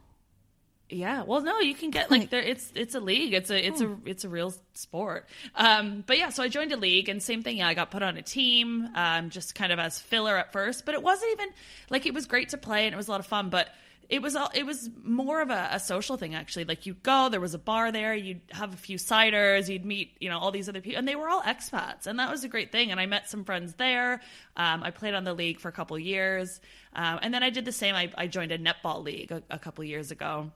Yeah, 0.96 1.24
well, 1.24 1.42
no, 1.42 1.60
you 1.60 1.76
can 1.76 1.90
get 1.90 2.10
like 2.10 2.30
there. 2.30 2.42
It's 2.42 2.72
it's 2.74 2.96
a 2.96 3.00
league. 3.00 3.34
It's 3.34 3.50
a 3.50 3.68
it's 3.68 3.82
a 3.82 3.98
it's 4.06 4.24
a 4.24 4.30
real 4.30 4.54
sport. 4.74 5.28
Um, 5.54 6.04
but 6.08 6.18
yeah, 6.18 6.30
so 6.30 6.42
I 6.42 6.48
joined 6.48 6.72
a 6.72 6.78
league, 6.78 7.10
and 7.10 7.22
same 7.22 7.44
thing. 7.44 7.58
Yeah, 7.58 7.68
I 7.68 7.74
got 7.74 7.92
put 7.92 8.02
on 8.02 8.16
a 8.18 8.22
team, 8.22 8.88
um, 8.96 9.30
just 9.30 9.56
kind 9.56 9.74
of 9.74 9.80
as 9.80 10.00
filler 10.00 10.38
at 10.38 10.54
first. 10.54 10.86
But 10.86 10.96
it 10.96 11.04
wasn't 11.04 11.32
even 11.34 11.50
like 11.90 12.06
it 12.06 12.14
was 12.14 12.28
great 12.28 12.50
to 12.50 12.58
play, 12.58 12.86
and 12.86 12.94
it 12.94 12.98
was 12.98 13.10
a 13.10 13.12
lot 13.12 13.20
of 13.20 13.26
fun. 13.26 13.50
But 13.50 13.70
it 14.10 14.22
was 14.22 14.36
all 14.36 14.50
it 14.54 14.66
was 14.66 14.90
more 15.04 15.42
of 15.42 15.50
a, 15.50 15.70
a 15.72 15.80
social 15.80 16.18
thing 16.18 16.36
actually. 16.36 16.66
Like 16.66 16.86
you'd 16.86 17.04
go, 17.04 17.30
there 17.30 17.40
was 17.40 17.54
a 17.54 17.60
bar 17.60 17.92
there, 17.92 18.14
you'd 18.14 18.42
have 18.52 18.74
a 18.74 18.78
few 18.78 18.98
ciders, 18.98 19.70
you'd 19.70 19.86
meet 19.86 20.16
you 20.20 20.30
know 20.30 20.40
all 20.40 20.52
these 20.52 20.70
other 20.70 20.82
people, 20.82 21.00
and 21.00 21.08
they 21.08 21.16
were 21.16 21.30
all 21.30 21.42
expats, 21.42 22.08
and 22.08 22.20
that 22.20 22.30
was 22.30 22.44
a 22.44 22.48
great 22.48 22.72
thing. 22.72 22.92
And 22.92 23.00
I 23.00 23.06
met 23.06 23.30
some 23.30 23.44
friends 23.44 23.74
there. 23.76 24.22
Um, 24.56 24.84
I 24.84 24.92
played 24.92 25.14
on 25.14 25.24
the 25.24 25.34
league 25.34 25.60
for 25.60 25.70
a 25.70 25.72
couple 25.72 25.98
years, 25.98 26.62
um, 26.96 27.20
and 27.22 27.34
then 27.34 27.44
I 27.44 27.50
did 27.50 27.66
the 27.66 27.72
same. 27.72 27.96
I, 27.96 28.12
I 28.18 28.28
joined 28.28 28.52
a 28.52 28.60
netball 28.60 29.04
league 29.04 29.32
a, 29.32 29.44
a 29.50 29.60
couple 29.60 29.84
years 29.84 30.12
ago. 30.12 30.52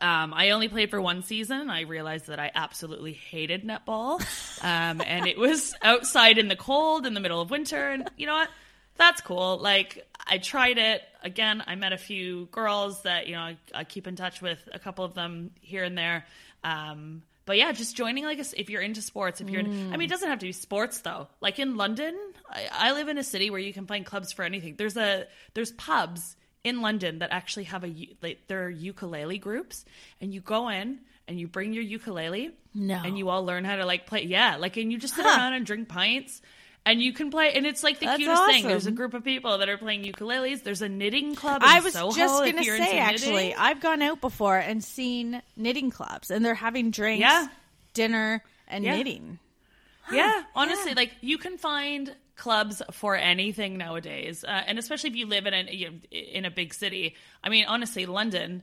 Um, 0.00 0.34
I 0.34 0.50
only 0.50 0.68
played 0.68 0.90
for 0.90 1.00
one 1.00 1.22
season. 1.22 1.68
I 1.70 1.82
realized 1.82 2.28
that 2.28 2.40
I 2.40 2.50
absolutely 2.54 3.12
hated 3.12 3.64
netball, 3.64 4.20
um, 4.64 5.00
and 5.06 5.26
it 5.26 5.38
was 5.38 5.74
outside 5.82 6.38
in 6.38 6.48
the 6.48 6.56
cold 6.56 7.06
in 7.06 7.14
the 7.14 7.20
middle 7.20 7.40
of 7.40 7.50
winter. 7.50 7.90
And 7.90 8.10
you 8.16 8.26
know 8.26 8.34
what? 8.34 8.48
That's 8.96 9.20
cool. 9.20 9.58
Like 9.58 10.06
I 10.26 10.38
tried 10.38 10.78
it 10.78 11.02
again. 11.22 11.62
I 11.66 11.74
met 11.76 11.92
a 11.92 11.98
few 11.98 12.46
girls 12.46 13.02
that 13.02 13.26
you 13.26 13.34
know 13.34 13.42
I, 13.42 13.56
I 13.74 13.84
keep 13.84 14.06
in 14.06 14.16
touch 14.16 14.40
with. 14.40 14.66
A 14.72 14.78
couple 14.78 15.04
of 15.04 15.14
them 15.14 15.50
here 15.60 15.84
and 15.84 15.96
there. 15.96 16.24
Um, 16.64 17.22
but 17.44 17.58
yeah, 17.58 17.72
just 17.72 17.96
joining 17.96 18.24
like 18.24 18.38
a 18.38 18.44
if 18.56 18.70
you're 18.70 18.82
into 18.82 19.02
sports, 19.02 19.40
if 19.40 19.50
you're, 19.50 19.60
in, 19.60 19.92
I 19.92 19.96
mean, 19.96 20.06
it 20.06 20.10
doesn't 20.10 20.28
have 20.28 20.38
to 20.38 20.46
be 20.46 20.52
sports 20.52 21.00
though. 21.00 21.28
Like 21.40 21.58
in 21.58 21.76
London, 21.76 22.16
I, 22.48 22.68
I 22.72 22.92
live 22.92 23.08
in 23.08 23.18
a 23.18 23.24
city 23.24 23.50
where 23.50 23.60
you 23.60 23.72
can 23.72 23.86
find 23.86 24.06
clubs 24.06 24.32
for 24.32 24.44
anything. 24.44 24.76
There's 24.76 24.96
a 24.96 25.26
there's 25.54 25.72
pubs 25.72 26.36
in 26.64 26.80
London 26.80 27.18
that 27.20 27.30
actually 27.32 27.64
have 27.64 27.84
a 27.84 27.92
like 28.22 28.40
they're 28.46 28.70
ukulele 28.70 29.38
groups, 29.38 29.84
and 30.20 30.32
you 30.32 30.40
go 30.40 30.68
in 30.68 30.98
and 31.28 31.38
you 31.40 31.46
bring 31.48 31.72
your 31.72 31.82
ukulele, 31.84 32.50
No. 32.74 33.00
and 33.04 33.16
you 33.18 33.28
all 33.28 33.44
learn 33.44 33.64
how 33.64 33.76
to 33.76 33.86
like 33.86 34.06
play. 34.06 34.24
Yeah, 34.24 34.56
like 34.56 34.76
and 34.76 34.90
you 34.92 34.98
just 34.98 35.14
sit 35.14 35.24
around 35.26 35.54
and 35.54 35.64
drink 35.66 35.88
pints. 35.88 36.40
And 36.84 37.00
you 37.00 37.12
can 37.12 37.30
play, 37.30 37.52
and 37.54 37.64
it's 37.64 37.84
like 37.84 38.00
the 38.00 38.06
That's 38.06 38.18
cutest 38.18 38.44
thing. 38.46 38.66
There's 38.66 38.86
a 38.88 38.90
group 38.90 39.14
of 39.14 39.22
people 39.22 39.58
that 39.58 39.68
are 39.68 39.78
playing 39.78 40.02
ukuleles. 40.02 40.64
There's 40.64 40.82
a 40.82 40.88
knitting 40.88 41.36
club. 41.36 41.62
I 41.64 41.78
was 41.78 41.92
Soho 41.92 42.10
just 42.10 42.44
gonna 42.44 42.64
say 42.64 42.98
actually. 42.98 43.54
I've 43.54 43.78
gone 43.80 44.02
out 44.02 44.20
before 44.20 44.58
and 44.58 44.82
seen 44.82 45.42
knitting 45.56 45.90
clubs, 45.90 46.28
and 46.32 46.44
they're 46.44 46.56
having 46.56 46.90
drinks, 46.90 47.20
Yeah. 47.20 47.46
dinner, 47.94 48.42
and 48.66 48.82
Yeah. 48.82 48.96
knitting. 48.96 49.38
Yeah, 50.12 50.42
honestly, 50.56 50.94
like 50.94 51.12
you 51.20 51.38
can 51.38 51.56
find 51.56 52.12
clubs 52.36 52.82
for 52.92 53.16
anything 53.16 53.78
nowadays, 53.78 54.44
uh, 54.44 54.62
and 54.66 54.78
especially 54.78 55.10
if 55.10 55.16
you 55.16 55.26
live 55.26 55.46
in 55.46 55.54
a 55.54 55.72
you 55.72 55.90
know, 55.90 55.96
in 56.10 56.44
a 56.44 56.50
big 56.50 56.74
city. 56.74 57.14
I 57.42 57.48
mean, 57.48 57.66
honestly, 57.66 58.06
London. 58.06 58.62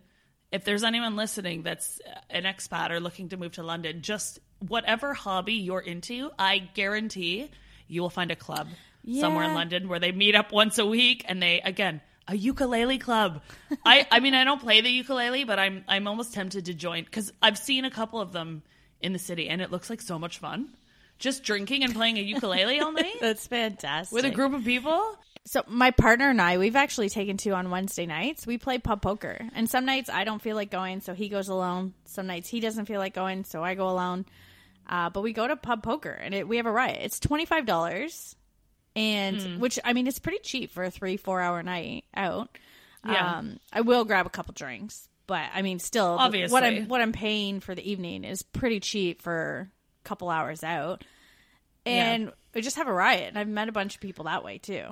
If 0.52 0.64
there's 0.64 0.84
anyone 0.84 1.16
listening 1.16 1.62
that's 1.62 2.02
an 2.32 2.42
expat 2.44 2.90
or 2.90 3.00
looking 3.00 3.30
to 3.30 3.38
move 3.38 3.52
to 3.54 3.64
London, 3.64 4.02
just 4.02 4.40
whatever 4.68 5.14
hobby 5.14 5.54
you're 5.54 5.80
into, 5.80 6.32
I 6.40 6.58
guarantee 6.58 7.52
you 7.88 8.02
will 8.02 8.10
find 8.10 8.32
a 8.32 8.36
club 8.36 8.68
somewhere 9.20 9.46
in 9.46 9.54
London 9.54 9.88
where 9.88 10.00
they 10.00 10.12
meet 10.12 10.36
up 10.36 10.52
once 10.52 10.78
a 10.78 10.86
week 10.86 11.24
and 11.28 11.42
they 11.42 11.62
again 11.62 12.02
a 12.28 12.36
ukulele 12.36 12.98
club. 12.98 13.42
I 13.86 14.08
I 14.12 14.20
mean 14.20 14.34
I 14.34 14.44
don't 14.44 14.62
play 14.62 14.82
the 14.82 14.90
ukulele, 14.90 15.44
but 15.44 15.60
I'm 15.60 15.84
I'm 15.88 16.08
almost 16.08 16.34
tempted 16.34 16.66
to 16.66 16.74
join 16.74 17.04
because 17.04 17.32
I've 17.42 17.58
seen 17.58 17.86
a 17.86 17.92
couple 17.92 18.22
of 18.22 18.32
them 18.32 18.64
in 19.02 19.14
the 19.14 19.20
city 19.20 19.50
and 19.50 19.62
it 19.62 19.72
looks 19.72 19.90
like 19.90 20.02
so 20.02 20.20
much 20.20 20.40
fun. 20.40 20.70
Just 21.20 21.44
drinking 21.44 21.84
and 21.84 21.94
playing 21.94 22.18
a 22.18 22.22
ukulele 22.22 22.80
all 22.80 22.92
night 22.92 23.14
That's 23.22 23.46
fantastic. 23.46 24.16
with 24.16 24.26
a 24.26 24.32
group 24.32 24.54
of 24.54 24.64
people. 24.64 25.18
So 25.46 25.64
my 25.68 25.92
partner 25.92 26.30
and 26.30 26.42
I, 26.42 26.58
we've 26.58 26.76
actually 26.76 27.10
taken 27.10 27.38
two 27.38 27.54
on 27.54 27.70
Wednesday 27.72 28.06
nights. 28.06 28.46
We 28.48 28.58
play 28.58 28.78
pub 28.78 29.02
poker, 29.02 29.40
and 29.56 29.70
some 29.70 29.86
nights 29.86 30.10
I 30.10 30.24
don't 30.24 30.42
feel 30.42 30.56
like 30.56 30.70
going, 30.72 31.02
so 31.02 31.14
he 31.14 31.28
goes 31.30 31.48
alone. 31.50 31.94
Some 32.06 32.28
nights 32.28 32.48
he 32.50 32.60
doesn't 32.60 32.86
feel 32.86 33.00
like 33.00 33.14
going, 33.14 33.44
so 33.46 33.64
I 33.64 33.74
go 33.76 33.90
alone. 33.90 34.26
Uh, 34.88 35.10
but 35.10 35.22
we 35.22 35.34
go 35.34 35.48
to 35.48 35.56
pub 35.56 35.82
poker, 35.84 36.12
and 36.12 36.34
it, 36.34 36.48
we 36.48 36.58
have 36.58 36.66
a 36.66 36.72
riot. 36.72 37.00
It's 37.02 37.20
twenty 37.20 37.46
five 37.46 37.66
dollars, 37.66 38.36
and 38.96 39.42
Hmm. 39.42 39.60
which 39.60 39.80
I 39.84 39.94
mean, 39.94 40.08
it's 40.08 40.20
pretty 40.20 40.40
cheap 40.40 40.72
for 40.72 40.84
a 40.84 40.92
three 40.92 41.18
four 41.18 41.42
hour 41.42 41.64
night 41.64 42.06
out. 42.16 42.50
Yeah. 43.06 43.38
Um, 43.38 43.60
I 43.74 43.82
will 43.82 44.04
grab 44.06 44.26
a 44.26 44.30
couple 44.30 44.54
drinks, 44.54 45.08
but 45.26 45.44
I 45.54 45.62
mean, 45.62 45.80
still, 45.80 46.18
Obviously. 46.20 46.52
what 46.54 46.64
I'm 46.64 46.88
what 46.88 47.02
I'm 47.02 47.14
paying 47.14 47.60
for 47.60 47.74
the 47.74 47.90
evening 47.90 48.24
is 48.24 48.42
pretty 48.44 48.80
cheap 48.80 49.22
for 49.22 49.70
couple 50.10 50.30
hours 50.30 50.64
out. 50.64 51.04
And 51.86 52.32
we 52.54 52.62
just 52.62 52.76
have 52.78 52.88
a 52.88 52.94
riot. 52.94 53.26
And 53.30 53.38
I've 53.38 53.48
met 53.48 53.70
a 53.70 53.72
bunch 53.72 53.96
of 53.96 54.02
people 54.02 54.26
that 54.26 54.44
way 54.44 54.58
too. 54.58 54.86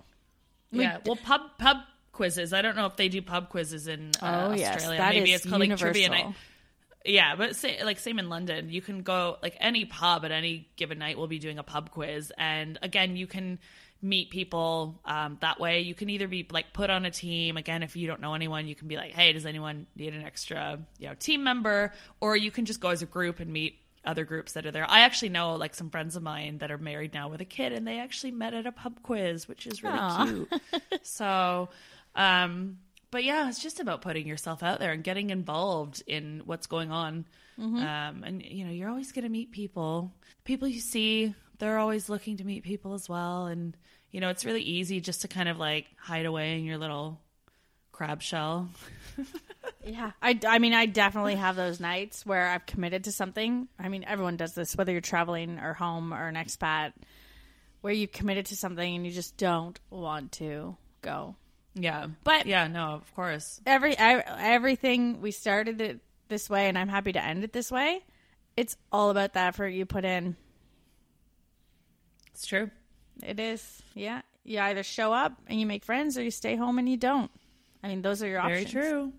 Yeah, 0.72 0.98
well, 1.06 1.16
pub 1.18 1.42
pub 1.60 1.78
quizzes. 2.12 2.54
I 2.54 2.62
don't 2.62 2.76
know 2.76 2.86
if 2.88 2.96
they 2.96 3.10
do 3.10 3.22
pub 3.22 3.50
quizzes 3.50 3.88
in 3.88 4.12
uh, 4.22 4.50
Oh, 4.50 4.54
yes, 4.54 4.76
Australia. 4.78 4.98
that 5.00 5.14
Maybe 5.14 5.32
is 5.34 5.42
it's 5.42 5.50
called 5.50 5.62
like 5.62 5.78
trivia 5.78 6.04
universal. 6.04 6.28
night. 6.30 6.36
Yeah, 7.06 7.36
but 7.36 7.56
say, 7.56 7.82
like 7.84 8.00
same 8.00 8.20
in 8.20 8.28
London, 8.30 8.70
you 8.70 8.82
can 8.82 9.02
go 9.04 9.38
like 9.42 9.56
any 9.62 9.86
pub 9.86 10.26
at 10.26 10.32
any 10.32 10.68
given 10.76 11.00
night 11.00 11.18
will 11.18 11.28
be 11.28 11.40
doing 11.40 11.58
a 11.58 11.64
pub 11.64 11.92
quiz, 11.92 12.34
and 12.38 12.78
again, 12.82 13.16
you 13.16 13.28
can 13.28 13.60
meet 14.02 14.30
people 14.30 15.00
um, 15.06 15.38
that 15.42 15.60
way. 15.60 15.82
You 15.82 15.96
can 15.96 16.10
either 16.10 16.28
be 16.28 16.46
like 16.52 16.74
put 16.74 16.90
on 16.90 17.06
a 17.06 17.12
team. 17.12 17.56
Again, 17.56 17.82
if 17.82 17.96
you 17.96 18.08
don't 18.08 18.20
know 18.20 18.34
anyone, 18.34 18.68
you 18.68 18.76
can 18.76 18.90
be 18.90 18.98
like, 18.98 19.14
"Hey, 19.14 19.32
does 19.32 19.46
anyone 19.46 19.88
need 19.96 20.14
an 20.16 20.24
extra 20.24 20.80
you 21.00 21.08
know 21.08 21.14
team 21.16 21.44
member?" 21.46 21.94
Or 22.20 22.36
you 22.36 22.52
can 22.52 22.66
just 22.66 22.82
go 22.82 22.90
as 22.90 23.02
a 23.02 23.06
group 23.06 23.40
and 23.40 23.54
meet 23.54 23.80
other 24.08 24.26
groups 24.26 24.54
that 24.54 24.66
are 24.66 24.72
there. 24.72 24.90
I 24.90 25.02
actually 25.02 25.30
know 25.30 25.56
like 25.56 25.76
some 25.76 25.90
friends 25.90 26.16
of 26.16 26.24
mine 26.24 26.60
that 26.60 26.72
are 26.72 26.78
married 26.78 27.14
now 27.14 27.30
with 27.30 27.42
a 27.42 27.46
kid, 27.46 27.74
and 27.74 27.86
they 27.88 28.00
actually 28.00 28.32
met 28.32 28.54
at 28.54 28.66
a 28.66 28.72
pub 28.72 29.02
quiz, 29.04 29.48
which 29.48 29.68
is 29.68 29.84
really 29.84 29.98
Aw. 30.00 30.26
cute. 30.26 30.62
so, 31.04 31.70
um, 32.16 32.80
but 33.12 33.24
yeah, 33.24 33.48
it's 33.48 33.62
just 33.62 33.80
about 33.80 34.02
putting 34.02 34.28
yourself 34.28 34.64
out 34.64 34.80
there 34.80 34.92
and 34.92 35.04
getting 35.04 35.30
involved 35.30 36.04
in 36.08 36.42
what's 36.46 36.68
going 36.68 36.92
on. 36.92 37.26
Um, 37.60 38.24
and 38.24 38.44
you 38.44 38.66
know, 38.66 38.72
you're 38.72 38.90
always 38.90 39.12
going 39.12 39.24
to 39.24 39.30
meet 39.30 39.52
people. 39.52 40.12
People 40.44 40.68
you 40.68 40.80
see, 40.80 41.34
they're 41.60 41.80
always 41.80 42.08
looking 42.10 42.38
to 42.38 42.44
meet 42.44 42.64
people 42.64 42.94
as 42.94 43.10
well. 43.10 43.48
And 43.48 43.76
you 44.12 44.22
know, 44.22 44.30
it's 44.30 44.46
really 44.46 44.62
easy 44.62 45.02
just 45.02 45.22
to 45.22 45.28
kind 45.28 45.50
of 45.50 45.58
like 45.58 45.86
hide 45.98 46.26
away 46.26 46.58
in 46.58 46.66
your 46.66 46.78
little 46.78 47.20
crab 47.98 48.22
shell. 48.22 48.70
Yeah, 49.84 50.12
I, 50.22 50.40
I 50.48 50.60
mean, 50.60 50.74
I 50.74 50.86
definitely 50.86 51.34
have 51.36 51.56
those 51.56 51.80
nights 51.80 52.26
where 52.26 52.50
I've 52.50 52.66
committed 52.68 53.06
to 53.06 53.12
something. 53.12 53.68
I 53.80 53.90
mean, 53.90 54.04
everyone 54.06 54.38
does 54.38 54.54
this, 54.54 54.76
whether 54.76 54.92
you're 54.92 55.02
traveling 55.02 55.58
or 55.58 55.74
home 55.74 56.14
or 56.14 56.28
an 56.28 56.36
expat, 56.36 56.94
where 57.82 57.92
you've 57.94 58.12
committed 58.12 58.46
to 58.48 58.56
something 58.56 58.96
and 58.96 59.04
you 59.06 59.12
just 59.12 59.36
don't 59.38 59.80
want 59.90 60.34
to 60.34 60.76
go. 61.02 61.36
Yeah, 61.74 62.08
But- 62.24 62.46
yeah, 62.46 62.68
no, 62.68 62.90
of 62.90 63.16
course, 63.16 63.60
Every 63.66 63.98
I, 63.98 64.20
everything 64.54 65.22
we 65.22 65.32
started 65.32 65.82
it 65.82 66.00
this 66.28 66.50
way, 66.50 66.68
and 66.68 66.78
I'm 66.78 66.90
happy 66.90 67.14
to 67.14 67.24
end 67.24 67.44
it 67.44 67.52
this 67.54 67.72
way. 67.72 68.04
It's 68.56 68.76
all 68.92 69.10
about 69.10 69.34
the 69.34 69.40
effort 69.40 69.70
you 69.70 69.86
put 69.88 70.06
in. 70.06 70.36
it's 72.34 72.46
true. 72.46 72.70
It 73.24 73.40
is, 73.40 73.82
yeah. 73.96 74.22
You 74.44 74.60
either 74.60 74.84
show 74.84 75.12
up 75.14 75.34
and 75.48 75.60
you 75.60 75.66
make 75.66 75.84
friends, 75.86 76.18
or 76.18 76.24
you 76.24 76.32
stay 76.32 76.56
home 76.56 76.78
and 76.78 76.88
you 76.88 76.98
don't. 76.98 77.32
I 77.84 77.88
mean, 77.88 78.02
those 78.02 78.24
are 78.24 78.28
your 78.28 78.42
Very 78.42 78.64
options. 78.64 78.74
Very 78.74 78.90
true. 78.92 79.14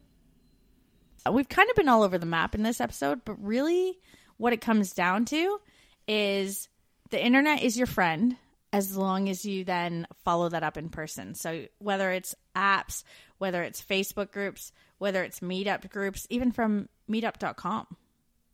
Uh, 1.27 1.33
we've 1.33 1.49
kind 1.49 1.69
of 1.71 1.77
been 1.77 1.89
all 1.89 2.03
over 2.03 2.19
the 2.19 2.27
map 2.27 2.55
in 2.55 2.63
this 2.63 2.81
episode, 2.81 3.23
but 3.25 3.43
really 3.43 3.99
what 4.37 4.53
it 4.53 4.61
comes 4.61 4.93
down 4.93 5.25
to 5.27 5.61
is 6.07 6.69
the 7.11 7.23
internet 7.23 7.63
is 7.63 7.77
your 7.77 7.87
friend 7.87 8.37
as 8.73 8.97
long 8.97 9.29
as 9.29 9.45
you 9.45 9.65
then 9.65 10.07
follow 10.25 10.49
that 10.49 10.63
up 10.63 10.77
in 10.77 10.89
person. 10.89 11.35
So 11.35 11.67
whether 11.79 12.11
it's 12.13 12.35
apps, 12.55 13.03
whether 13.39 13.63
it's 13.63 13.83
Facebook 13.83 14.31
groups, 14.31 14.73
whether 14.99 15.23
it's 15.23 15.41
meetup 15.41 15.89
groups, 15.91 16.27
even 16.31 16.53
from 16.53 16.89
meetup.com, 17.11 17.87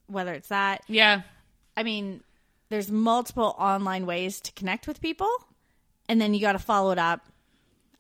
whether 0.07 0.35
it's 0.35 0.49
that. 0.49 0.83
Yeah. 0.87 1.23
I 1.77 1.83
mean, 1.83 2.23
there's 2.69 2.91
multiple 2.91 3.55
online 3.59 4.07
ways 4.07 4.41
to 4.43 4.53
connect 4.53 4.87
with 4.87 5.01
people, 5.01 5.31
and 6.09 6.21
then 6.21 6.35
you 6.35 6.41
got 6.41 6.53
to 6.53 6.59
follow 6.59 6.93
it 6.93 6.99
up. 6.99 7.27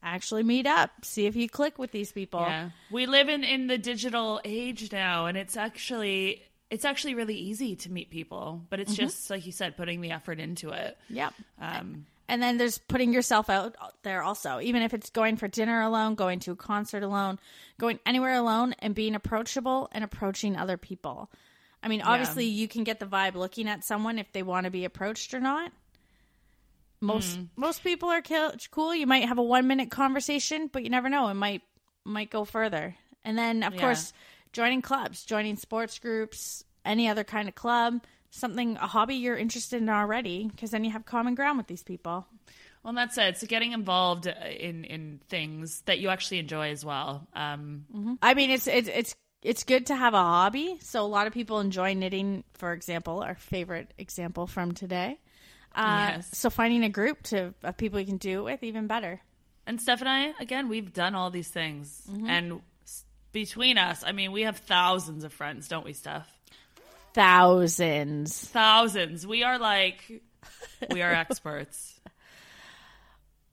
Actually, 0.05 0.42
meet 0.42 0.66
up, 0.66 0.90
see 1.02 1.24
if 1.24 1.34
you 1.34 1.48
click 1.48 1.78
with 1.78 1.90
these 1.90 2.12
people. 2.12 2.40
Yeah. 2.40 2.70
We 2.90 3.07
live 3.07 3.30
in 3.30 3.42
in 3.42 3.66
the 3.68 3.78
digital 3.78 4.40
age 4.44 4.92
now 4.92 5.26
and 5.26 5.38
it's 5.38 5.57
actually 5.57 6.42
it's 6.70 6.84
actually 6.84 7.14
really 7.14 7.36
easy 7.36 7.74
to 7.76 7.90
meet 7.90 8.11
people, 8.11 8.62
but 8.68 8.80
it's 8.80 8.94
just 8.94 9.30
like 9.30 9.46
you 9.46 9.52
said 9.52 9.76
putting 9.76 10.02
the 10.02 10.11
effort 10.11 10.38
into 10.38 10.68
it. 10.70 10.98
Yep. 11.09 11.32
Um 11.61 12.07
And 12.28 12.42
then 12.42 12.59
there's 12.59 12.78
putting 12.78 13.12
yourself 13.12 13.48
out 13.50 13.76
there 14.02 14.22
also, 14.22 14.61
even 14.61 14.82
if 14.82 14.94
it's 14.94 15.11
going 15.11 15.36
for 15.36 15.48
dinner 15.48 15.82
alone, 15.82 16.14
going 16.14 16.40
to 16.40 16.52
a 16.52 16.57
concert 16.57 17.02
alone, 17.02 17.38
going 17.78 17.98
anywhere 18.07 18.34
alone, 18.34 18.74
and 18.78 18.94
being 18.94 19.14
approachable 19.14 19.88
and 19.92 20.05
approaching 20.05 20.57
other 20.57 20.76
people. 20.76 21.30
I 21.82 21.88
mean, 21.88 22.00
obviously, 22.00 22.46
you 22.46 22.66
can 22.66 22.82
get 22.82 22.98
the 22.98 23.07
vibe 23.07 23.34
looking 23.34 23.68
at 23.68 23.84
someone 23.84 24.18
if 24.18 24.32
they 24.32 24.42
want 24.42 24.64
to 24.64 24.70
be 24.70 24.86
approached 24.86 25.34
or 25.34 25.40
not. 25.40 25.70
Most 27.05 27.38
Mm. 27.38 27.48
most 27.57 27.82
people 27.84 28.09
are 28.09 28.22
kill- 28.22 28.55
cool. 28.70 28.94
You 28.94 29.07
might 29.07 29.28
have 29.28 29.38
a 29.38 29.42
one 29.42 29.66
minute 29.66 29.90
conversation, 29.90 30.68
but 30.72 30.82
you 30.82 30.90
never 30.90 31.09
know. 31.09 31.28
It 31.28 31.34
might 31.34 31.62
might 32.05 32.30
go 32.30 32.44
further. 32.44 32.96
And 33.24 33.38
then, 33.38 33.62
of 33.62 33.74
Yeah. 33.74 33.80
course, 33.80 34.12
joining 34.52 34.82
clubs, 34.82 35.24
joining 35.24 35.57
sports 35.57 35.98
groups, 35.98 36.64
any 36.84 37.09
other 37.09 37.24
kind 37.24 37.48
of 37.48 37.55
club, 37.55 38.02
something 38.30 38.76
a 38.76 38.86
hobby 38.86 39.14
you're 39.14 39.36
interested 39.38 39.80
in 39.80 39.88
already, 39.88 40.48
because 40.48 40.70
then 40.70 40.84
you 40.84 40.90
have 40.90 41.05
common 41.07 41.34
ground 41.34 41.57
with 41.59 41.66
these 41.68 41.82
people. 41.82 42.26
well 42.82 42.92
that's 42.92 43.16
it. 43.16 43.38
So 43.38 43.46
getting 43.46 43.72
involved 43.72 44.28
uh, 44.28 44.34
in 44.46 44.84
in 44.84 45.20
things 45.30 45.80
that 45.86 46.00
you 46.00 46.11
actually 46.11 46.38
enjoy 46.38 46.70
as 46.70 46.84
well. 46.84 47.26
Um 47.34 48.18
I 48.22 48.34
mean, 48.34 48.50
it's 48.50 48.66
it's 48.66 48.88
it's 48.88 49.14
it's 49.42 49.64
good 49.64 49.86
to 49.86 49.96
have 49.96 50.12
a 50.14 50.18
hobby. 50.22 50.76
So 50.80 51.02
a 51.02 51.07
lot 51.09 51.26
of 51.26 51.32
people 51.32 51.61
enjoy 51.61 51.94
knitting, 51.94 52.44
for 52.55 52.72
example, 52.74 53.22
our 53.22 53.34
favorite 53.36 53.92
example 53.98 54.46
from 54.46 54.72
today. 54.72 55.18
Uh, 55.75 56.12
Yes. 56.16 56.29
So 56.39 56.51
finding 56.51 56.85
a 56.85 56.89
group 56.89 57.22
to 57.25 57.53
of 57.62 57.77
people 57.77 57.99
you 58.01 58.07
can 58.07 58.16
do 58.18 58.41
it 58.41 58.43
with, 58.45 58.62
even 58.62 58.87
better. 58.87 59.20
And 59.66 59.81
Steph 59.81 60.01
and 60.01 60.09
I, 60.09 60.33
again, 60.41 60.68
we've 60.68 60.93
done 60.93 61.14
all 61.14 61.31
these 61.31 61.49
things. 61.49 62.03
Mm-hmm. 62.11 62.27
And 62.29 62.61
s- 62.85 63.05
between 63.33 63.79
us, 63.79 64.05
I 64.07 64.12
mean, 64.12 64.31
we 64.33 64.43
have 64.43 64.59
thousands 64.59 65.25
of 65.25 65.33
friends, 65.33 65.68
don't 65.68 65.85
we, 65.85 65.93
Steph? 65.95 66.29
Thousands. 67.14 68.39
Thousands. 68.49 69.27
We 69.27 69.43
are 69.45 69.59
like, 69.59 70.20
we 70.91 71.01
are 71.01 71.12
experts. 71.25 71.99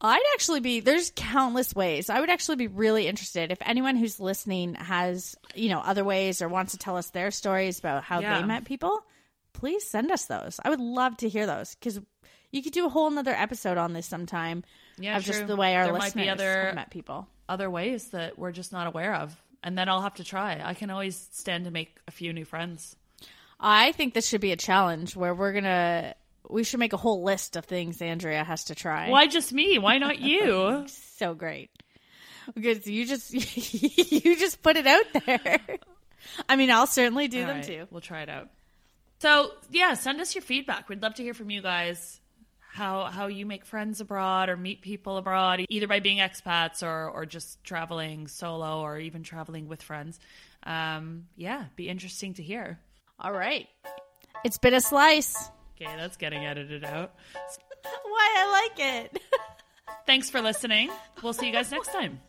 I'd 0.00 0.20
actually 0.34 0.60
be 0.60 0.80
there's 0.80 1.12
countless 1.14 1.74
ways. 1.74 2.10
I 2.10 2.18
would 2.20 2.28
actually 2.28 2.56
be 2.56 2.66
really 2.66 3.06
interested 3.06 3.52
if 3.52 3.58
anyone 3.62 3.94
who's 3.96 4.18
listening 4.18 4.74
has, 4.74 5.36
you 5.54 5.68
know, 5.68 5.78
other 5.78 6.02
ways 6.04 6.42
or 6.42 6.48
wants 6.48 6.72
to 6.72 6.78
tell 6.78 6.96
us 6.96 7.10
their 7.10 7.30
stories 7.30 7.78
about 7.78 8.02
how 8.02 8.20
Yeah. 8.20 8.40
they 8.40 8.46
met 8.46 8.64
people, 8.64 9.00
please 9.52 9.88
send 9.88 10.10
us 10.10 10.26
those. 10.26 10.58
I 10.64 10.70
would 10.70 10.80
love 10.80 11.16
to 11.18 11.28
hear 11.28 11.46
those 11.46 11.76
cuz 11.80 12.00
you 12.52 12.62
could 12.62 12.72
do 12.72 12.86
a 12.86 12.88
whole 12.88 13.10
nother 13.10 13.32
episode 13.34 13.78
on 13.78 13.92
this 13.94 14.06
sometime 14.06 14.62
Yeah, 14.98 15.16
of 15.16 15.24
just 15.24 15.46
the 15.46 15.56
way 15.56 15.74
our 15.74 15.84
There 15.84 15.92
might 15.94 16.02
listeners 16.14 16.24
be 16.24 16.28
other- 16.30 16.72
met 16.74 16.90
people. 16.90 17.26
Other 17.48 17.68
ways 17.68 18.08
that 18.10 18.38
we're 18.38 18.52
just 18.52 18.72
not 18.72 18.86
aware 18.86 19.14
of. 19.16 19.36
And 19.64 19.76
then 19.76 19.88
I'll 19.88 20.02
have 20.02 20.14
to 20.14 20.24
try. 20.24 20.60
I 20.64 20.74
can 20.74 20.90
always 20.90 21.16
stand 21.32 21.64
to 21.64 21.70
make 21.70 21.96
a 22.08 22.10
few 22.10 22.32
new 22.32 22.44
friends. 22.44 22.96
I 23.60 23.92
think 23.92 24.14
this 24.14 24.26
should 24.28 24.40
be 24.40 24.52
a 24.52 24.56
challenge 24.56 25.14
where 25.16 25.34
we're 25.34 25.52
going 25.52 25.64
to 25.64 26.14
we 26.48 26.64
should 26.64 26.80
make 26.80 26.92
a 26.92 26.96
whole 26.96 27.22
list 27.22 27.56
of 27.56 27.64
things 27.64 28.02
Andrea 28.02 28.42
has 28.42 28.64
to 28.64 28.74
try. 28.74 29.08
Why 29.08 29.26
just 29.28 29.52
me? 29.52 29.78
Why 29.78 29.98
not 29.98 30.18
you? 30.18 30.84
so 31.16 31.34
great 31.34 31.70
because 32.54 32.86
you 32.88 33.06
just 33.06 33.32
you 34.12 34.36
just 34.36 34.62
put 34.62 34.76
it 34.76 34.86
out 34.86 35.04
there. 35.26 35.60
I 36.48 36.56
mean, 36.56 36.70
I'll 36.70 36.86
certainly 36.88 37.28
do 37.28 37.40
All 37.42 37.46
them 37.46 37.56
right, 37.58 37.64
too. 37.64 37.86
We'll 37.90 38.00
try 38.00 38.22
it 38.22 38.28
out. 38.28 38.48
So 39.20 39.52
yeah, 39.70 39.94
send 39.94 40.20
us 40.20 40.34
your 40.34 40.42
feedback. 40.42 40.88
We'd 40.88 41.02
love 41.02 41.14
to 41.14 41.22
hear 41.22 41.34
from 41.34 41.50
you 41.50 41.62
guys. 41.62 42.20
How 42.72 43.04
how 43.04 43.26
you 43.26 43.44
make 43.44 43.66
friends 43.66 44.00
abroad 44.00 44.48
or 44.48 44.56
meet 44.56 44.80
people 44.80 45.18
abroad, 45.18 45.60
either 45.68 45.86
by 45.86 46.00
being 46.00 46.18
expats 46.18 46.82
or 46.82 47.06
or 47.10 47.26
just 47.26 47.62
traveling 47.64 48.28
solo 48.28 48.80
or 48.80 48.98
even 48.98 49.22
traveling 49.22 49.68
with 49.68 49.82
friends. 49.82 50.18
Um, 50.62 51.26
yeah, 51.36 51.66
be 51.76 51.90
interesting 51.90 52.32
to 52.34 52.42
hear. 52.42 52.80
All 53.18 53.32
right, 53.32 53.68
it's 54.42 54.56
been 54.56 54.72
a 54.72 54.80
slice. 54.80 55.50
Okay, 55.76 55.92
that's 55.98 56.16
getting 56.16 56.46
edited 56.46 56.82
out. 56.82 57.12
Why 58.04 58.34
I 58.38 58.68
like 58.68 58.78
it. 59.04 59.22
Thanks 60.06 60.30
for 60.30 60.40
listening. 60.40 60.90
We'll 61.22 61.34
see 61.34 61.48
you 61.48 61.52
guys 61.52 61.70
next 61.70 61.92
time. 61.92 62.20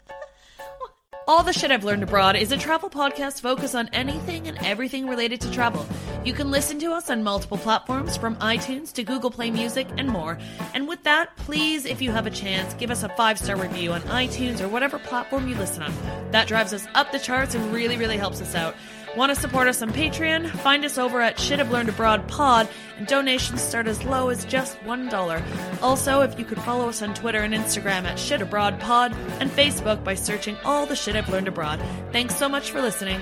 All 1.26 1.42
the 1.42 1.54
Shit 1.54 1.72
I've 1.72 1.86
Learned 1.86 2.04
Abroad 2.04 2.36
is 2.36 2.52
a 2.52 2.58
travel 2.58 2.90
podcast 2.90 3.40
focused 3.40 3.76
on 3.76 3.88
anything 3.94 4.50
and 4.50 4.58
everything 4.58 5.08
related 5.08 5.40
to 5.42 5.52
travel. 5.52 5.86
You 6.26 6.34
can 6.34 6.52
listen 6.52 6.80
to 6.80 6.92
us 6.92 7.10
on 7.10 7.24
multiple 7.24 7.58
platforms 7.58 8.18
from 8.18 8.36
iTunes 8.38 8.92
to 8.94 9.04
Google 9.04 9.32
Play 9.32 9.50
Music 9.50 9.88
and 9.98 10.10
more. 10.10 10.38
And 10.74 10.86
with 10.86 11.02
that, 11.04 11.34
please, 11.38 11.86
if 11.86 12.02
you 12.02 12.12
have 12.12 12.28
a 12.28 12.30
chance, 12.30 12.74
give 12.74 12.92
us 12.92 13.04
a 13.04 13.10
five 13.10 13.40
star 13.40 13.56
review 13.56 13.94
on 13.94 14.02
iTunes 14.02 14.60
or 14.60 14.68
whatever 14.68 15.00
platform 15.00 15.48
you 15.48 15.56
listen 15.56 15.84
on. 15.84 15.94
That 16.32 16.50
drives 16.50 16.74
us 16.74 16.88
up 16.94 17.14
the 17.14 17.20
charts 17.20 17.56
and 17.56 17.74
really, 17.74 17.96
really 17.96 18.18
helps 18.18 18.42
us 18.42 18.54
out. 18.54 18.76
Want 19.16 19.30
to 19.30 19.40
support 19.40 19.68
us 19.68 19.84
on 19.84 19.94
Patreon? 19.94 20.50
Find 20.50 20.84
us 20.84 20.98
over 20.98 21.22
at 21.22 21.40
Shit 21.40 21.60
I've 21.60 21.70
Learned 21.72 21.90
Abroad 21.90 22.28
Pod, 22.28 22.68
and 22.98 23.06
donations 23.06 23.62
start 23.62 23.86
as 23.86 24.04
low 24.04 24.30
as 24.30 24.44
just 24.46 24.80
$1. 24.80 25.82
Also, 25.84 26.22
if 26.22 26.40
you 26.40 26.46
could 26.46 26.60
follow 26.62 26.90
us 26.90 27.04
on 27.04 27.14
Twitter 27.14 27.40
and 27.40 27.54
Instagram 27.54 28.06
at 28.06 28.18
Shit 28.18 28.42
Abroad 28.42 28.80
Pod, 28.80 29.14
and 29.40 29.52
Facebook 29.52 30.04
by 30.04 30.16
searching 30.16 30.58
all 30.66 30.88
the 30.88 30.96
shit 30.96 31.16
I've 31.16 31.30
learned 31.30 31.48
abroad. 31.48 31.80
Thanks 32.12 32.36
so 32.36 32.50
much 32.50 32.72
for 32.72 32.82
listening. 32.82 33.22